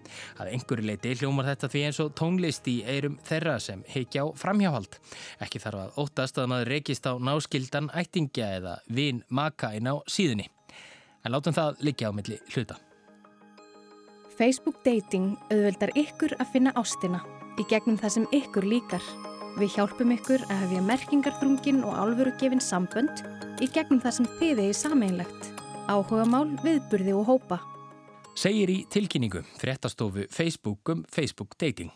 Að 0.41 0.55
einhverju 0.55 0.89
leiti 0.89 1.13
hljómar 1.21 1.51
þetta 1.51 1.73
því 1.75 1.85
eins 1.85 2.01
og 2.01 2.17
tónlist 2.17 2.73
í 2.73 2.79
eirum 2.89 3.21
þeirra 3.29 3.59
sem 3.61 3.85
heikja 3.93 4.25
á 4.25 4.27
framhjáhald. 4.41 4.97
Ekki 5.45 5.61
þarf 5.67 5.85
að 5.85 6.03
óttast 6.07 6.41
að 6.41 6.51
maður 6.55 6.73
rekist 6.73 7.05
á 7.05 7.13
náskildan 7.21 7.93
ættingja 7.93 8.51
eða 8.57 8.79
vin 8.89 9.21
maka 9.29 9.75
inn 9.77 9.93
á 9.93 10.01
síðunni. 10.09 10.49
En 11.27 11.37
látum 11.37 11.53
það 11.53 11.85
liggja 11.85 12.09
á 12.09 12.17
milli 12.17 12.41
hluta. 12.55 12.81
Facebook 14.37 14.81
Dating 14.85 15.35
auðveldar 15.51 15.93
ykkur 15.97 16.41
að 16.41 16.57
finna 16.57 16.73
ástina 16.77 17.21
í 17.61 17.65
gegnum 17.71 17.99
það 18.01 18.15
sem 18.17 18.27
ykkur 18.37 18.67
líkar. 18.69 19.05
Við 19.57 19.77
hjálpum 19.79 20.13
ykkur 20.13 20.43
að 20.51 20.63
hefja 20.65 20.83
merkingarþrungin 20.85 21.85
og 21.89 21.97
álverugefin 21.97 22.61
sambönd 22.61 23.23
í 23.65 23.69
gegnum 23.73 24.03
það 24.03 24.19
sem 24.19 24.29
þið 24.41 24.65
er 24.67 24.77
sameinlegt. 24.77 25.53
Áhuga 25.89 26.27
mál, 26.29 26.51
viðburði 26.65 27.15
og 27.17 27.31
hópa. 27.31 27.61
Segir 28.37 28.69
í 28.69 28.83
tilkynningu 28.93 29.41
fréttastofu 29.57 30.27
Facebook 30.29 30.93
um 30.93 31.07
Facebook 31.09 31.57
Dating. 31.57 31.93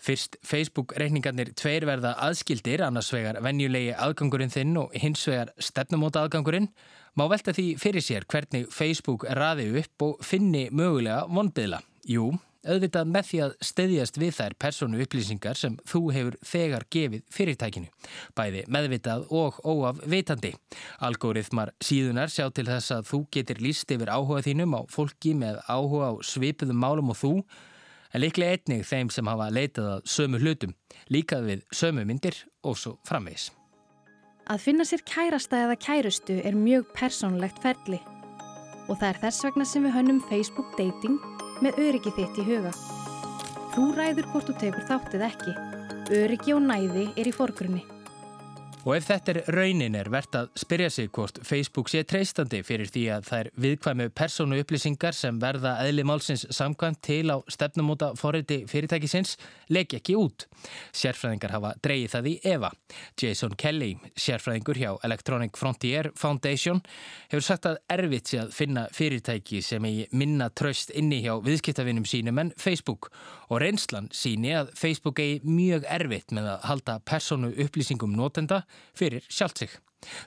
Fyrst 0.00 0.38
Facebook-reikningarnir 0.48 1.50
tveir 1.58 1.84
verða 1.84 2.14
aðskildir, 2.24 2.80
annars 2.86 3.10
vegar 3.12 3.42
venjulegi 3.44 3.92
aðgangurinn 3.92 4.52
þinn 4.54 4.78
og 4.80 4.94
hins 4.96 5.26
vegar 5.28 5.52
stefnumóta 5.60 6.22
aðgangurinn, 6.24 6.70
má 7.18 7.26
velta 7.28 7.52
því 7.52 7.66
fyrir 7.82 8.04
sér 8.04 8.24
hvernig 8.24 8.70
Facebook 8.72 9.26
raði 9.36 9.68
upp 9.82 10.08
og 10.08 10.24
finni 10.24 10.70
mögulega 10.72 11.26
vonbyðla. 11.28 11.82
Jú, 12.08 12.30
auðvitað 12.68 13.10
með 13.12 13.26
því 13.28 13.40
að 13.44 13.54
steyðjast 13.68 14.18
við 14.20 14.32
þær 14.36 14.56
persónu 14.64 15.00
upplýsingar 15.04 15.58
sem 15.58 15.78
þú 15.88 16.02
hefur 16.14 16.36
þegar 16.46 16.86
gefið 16.94 17.24
fyrirtækinu, 17.34 17.88
bæði 18.38 18.64
meðvitað 18.68 19.26
og 19.34 19.60
óaf 19.64 20.02
vitandi. 20.04 20.52
Algórithmar 21.04 21.74
síðunar 21.84 22.32
sjá 22.32 22.46
til 22.54 22.66
þess 22.68 22.94
að 22.98 23.08
þú 23.12 23.22
getur 23.36 23.62
líst 23.64 23.94
yfir 23.94 24.12
áhuga 24.12 24.44
þínum 24.46 24.76
á 24.78 24.80
fólki 24.92 25.34
með 25.38 25.62
áhuga 25.66 26.12
á 26.12 26.14
svipuðum 26.24 26.82
málum 26.84 27.14
og 27.14 27.20
þú, 27.22 27.32
en 28.12 28.24
líklega 28.24 28.56
einnig 28.58 28.86
þeim 28.88 29.12
sem 29.12 29.28
hafa 29.28 29.48
leitað 29.52 29.94
að 29.96 30.04
sömu 30.08 30.42
hlutum, 30.42 30.76
líkað 31.12 31.48
við 31.52 31.64
sömu 31.72 32.04
myndir 32.08 32.44
og 32.64 32.78
svo 32.78 32.98
framvegs. 33.08 33.50
Að 34.48 34.62
finna 34.64 34.84
sér 34.88 35.02
kærasta 35.04 35.58
eða 35.66 35.76
kærustu 35.76 36.38
er 36.40 36.56
mjög 36.56 36.88
persónulegt 36.96 37.60
ferli 37.60 38.00
og 38.88 38.96
það 38.96 39.10
er 39.10 39.18
þess 39.26 39.44
vegna 39.44 39.66
sem 39.68 39.84
við 39.84 39.94
hönnum 39.98 40.22
Facebook 40.30 40.70
Dating 40.78 41.18
með 41.64 41.82
öryggi 41.88 42.14
þitt 42.16 42.40
í 42.40 42.46
huga. 42.48 42.72
Þú 43.74 43.84
ræður 43.98 44.28
hvort 44.32 44.50
þú 44.50 44.56
tegur 44.62 44.88
þáttið 44.88 45.28
ekki. 45.28 45.54
Öryggi 46.22 46.54
og 46.56 46.64
næði 46.64 47.06
er 47.18 47.30
í 47.30 47.34
forgrunni. 47.34 47.84
Og 48.86 48.94
ef 48.94 49.08
þetta 49.08 49.32
er 49.32 49.48
raunin 49.52 49.96
er 49.98 50.08
verðt 50.12 50.36
að 50.38 50.50
spyrja 50.62 50.88
sig 50.92 51.08
hvort 51.12 51.40
Facebook 51.44 51.90
sé 51.90 52.04
treystandi 52.06 52.60
fyrir 52.64 52.86
því 52.88 53.02
að 53.16 53.30
er 53.38 53.48
viðkvæmu 53.58 54.06
persónu 54.16 54.60
upplýsingar 54.62 55.16
sem 55.16 55.40
verða 55.42 55.74
eðli 55.82 56.04
málsins 56.06 56.44
samkvæmt 56.54 57.00
til 57.02 57.26
á 57.34 57.42
stefnumóta 57.50 58.12
forriði 58.16 58.60
fyrirtækisins 58.70 59.34
legg 59.74 59.96
ekki 59.98 60.14
út. 60.16 60.46
Sérfræðingar 60.94 61.56
hafa 61.56 61.72
dreyið 61.82 62.14
það 62.14 62.28
í 62.30 62.34
Eva. 62.52 62.70
Jason 63.18 63.56
Kelly, 63.58 63.90
sérfræðingur 64.14 64.78
hjá 64.78 64.92
Electronic 65.06 65.58
Frontier 65.58 66.12
Foundation, 66.16 66.80
hefur 67.32 67.44
sagt 67.44 67.66
að 67.66 67.82
erfitt 67.98 68.30
sé 68.30 68.40
að 68.44 68.54
finna 68.56 68.86
fyrirtæki 68.94 69.60
sem 69.64 69.84
eigi 69.90 70.06
minna 70.14 70.48
tröst 70.54 70.94
inni 70.94 71.20
hjá 71.26 71.34
viðskiptavinnum 71.42 72.06
sínum 72.08 72.38
en 72.44 72.54
Facebook 72.56 73.10
og 73.50 73.62
reynslan 73.64 74.08
síni 74.14 74.54
að 74.54 74.72
Facebook 74.78 75.18
eigi 75.18 75.42
mjög 75.44 75.84
erfitt 75.98 76.32
með 76.36 76.52
að 76.54 76.66
halda 76.70 76.98
persónu 77.08 77.52
upplýsingum 77.66 78.14
notenda 78.16 78.62
fyrir 78.98 79.26
sjálft 79.28 79.64
sig. 79.64 79.76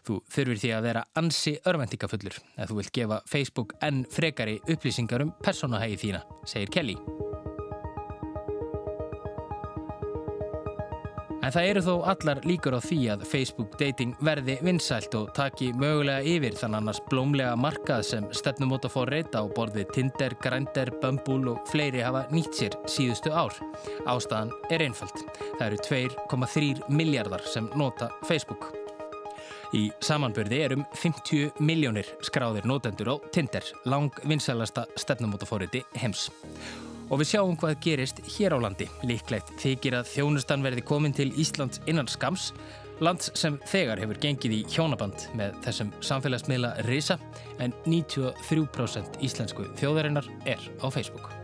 Þú 0.06 0.20
þurfir 0.28 0.60
því 0.60 0.72
að 0.76 0.88
vera 0.89 1.06
ansi 1.22 1.56
örvendingafullur 1.70 2.39
ef 2.58 2.72
þú 2.72 2.80
vilt 2.82 2.93
gefa 2.97 3.22
Facebook 3.32 3.78
enn 3.82 4.04
frekari 4.12 4.60
upplýsingar 4.68 5.24
um 5.24 5.34
persónahægi 5.43 6.02
þína, 6.06 6.26
segir 6.43 6.74
Kelly. 6.76 6.97
En 11.42 11.50
það 11.50 11.68
eru 11.72 11.82
þó 11.82 11.94
allar 12.12 12.39
líkur 12.46 12.76
á 12.78 12.82
því 12.86 13.00
að 13.16 13.24
Facebook 13.26 13.78
dating 13.80 14.14
verði 14.22 14.60
vinsælt 14.62 15.16
og 15.18 15.32
taki 15.34 15.72
mögulega 15.74 16.22
yfir 16.36 16.58
þann 16.60 16.78
annars 16.78 17.02
blómlega 17.10 17.56
markað 17.58 18.04
sem 18.12 18.28
stefnumóta 18.38 18.92
fór 18.94 19.10
reyta 19.10 19.42
á 19.42 19.46
borði 19.50 19.88
Tinder, 19.89 20.36
Grindr, 20.44 20.94
Bumble 21.02 21.56
og 21.56 21.64
fleiri 21.72 22.04
hafa 22.06 22.28
nýtt 22.30 22.60
sér 22.60 22.78
síðustu 22.86 23.34
ár. 23.34 23.58
Ástæðan 24.06 24.54
er 24.70 24.86
einföld. 24.86 25.26
Það 25.58 25.66
eru 25.72 25.82
2,3 25.89 26.94
miljardar 26.94 27.50
sem 27.50 27.72
nota 27.74 28.12
Facebook. 28.30 28.70
Í 29.74 29.88
samanbyrði 30.04 30.62
er 30.66 30.76
um 30.76 30.86
50 31.00 31.64
miljónir 31.64 32.10
skráðir 32.28 32.68
nótendur 32.70 33.16
á 33.16 33.16
Tinder, 33.34 33.66
lang 33.88 34.14
vinsælasta 34.28 34.86
stefnumótafóriti 35.00 35.86
heims. 35.98 36.28
Og 37.12 37.20
við 37.20 37.34
sjáum 37.34 37.57
hvað 37.59 37.80
gerist 37.84 38.22
hér 38.38 38.55
á 38.55 38.59
landi. 38.64 38.88
Líklegt 39.03 39.51
þykir 39.59 39.97
að 39.99 40.14
þjónustan 40.14 40.64
verði 40.64 40.86
komin 40.88 41.16
til 41.16 41.28
Íslands 41.36 41.84
innan 41.91 42.07
skams, 42.07 42.51
lands 43.03 43.34
sem 43.36 43.59
þegar 43.68 43.99
hefur 43.99 44.22
gengið 44.24 44.57
í 44.62 44.64
hjónaband 44.72 45.28
með 45.36 45.59
þessum 45.66 45.91
samfélagsmiðla 46.07 46.72
risa, 46.88 47.20
en 47.59 47.76
93% 47.84 49.20
íslensku 49.28 49.68
þjóðarinnar 49.82 50.32
er 50.47 50.64
á 50.80 50.88
Facebook. 50.88 51.41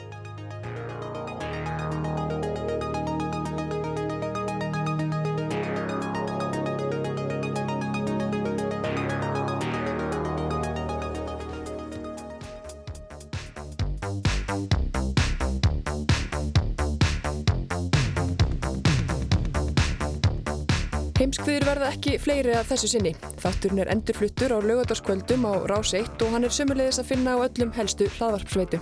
Verða 21.88 21.95
ekki 21.95 22.17
fleiri 22.19 22.55
að 22.57 22.71
þessu 22.71 22.89
sinni. 22.91 23.13
Þátturinn 23.41 23.81
er 23.83 23.91
endurfluttur 23.93 24.51
á 24.51 24.59
lögadagskvöldum 24.59 25.45
á 25.47 25.53
Rás 25.69 25.93
1 25.95 26.23
og 26.25 26.33
hann 26.33 26.43
er 26.43 26.51
sömulegis 26.51 26.99
að 26.99 27.11
finna 27.13 27.38
á 27.38 27.43
öllum 27.45 27.71
helstu 27.75 28.09
hlaðvarpsveitu. 28.17 28.79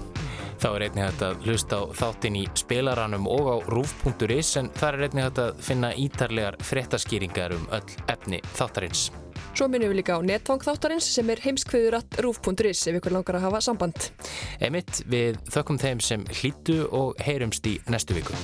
Þá 0.55 0.69
er 0.71 0.85
einnig 0.87 1.03
hægt 1.03 1.21
að 1.25 1.43
hlusta 1.45 1.77
á 1.77 1.83
þáttin 1.99 2.39
í 2.39 2.45
spilaranum 2.57 3.27
og 3.29 3.49
á 3.51 3.55
rúf.is 3.69 4.55
en 4.57 4.71
þar 4.73 4.97
er 4.97 5.05
einnig 5.09 5.27
hægt 5.27 5.41
að 5.43 5.59
finna 5.67 5.91
ítarlegar 5.93 6.57
frettaskýringar 6.63 7.53
um 7.53 7.67
öll 7.75 7.97
efni 8.09 8.41
þáttarins. 8.55 9.09
Svo 9.55 9.67
minnum 9.71 9.91
við 9.91 10.01
líka 10.01 10.17
á 10.17 10.21
netfang 10.25 10.63
þáttarins 10.63 11.09
sem 11.11 11.29
er 11.29 11.43
heimskviður.rúf.is 11.43 12.87
ef 12.89 12.97
ykkur 13.01 13.15
langar 13.19 13.37
að 13.37 13.49
hafa 13.49 13.61
samband. 13.67 14.09
Emitt, 14.63 15.03
við 15.11 15.37
þökkum 15.51 15.79
þeim 15.79 16.01
sem 16.03 16.25
hlýtu 16.39 16.81
og 16.89 17.19
heyrumst 17.23 17.67
í 17.69 17.77
næstu 17.91 18.17
viku. 18.17 18.35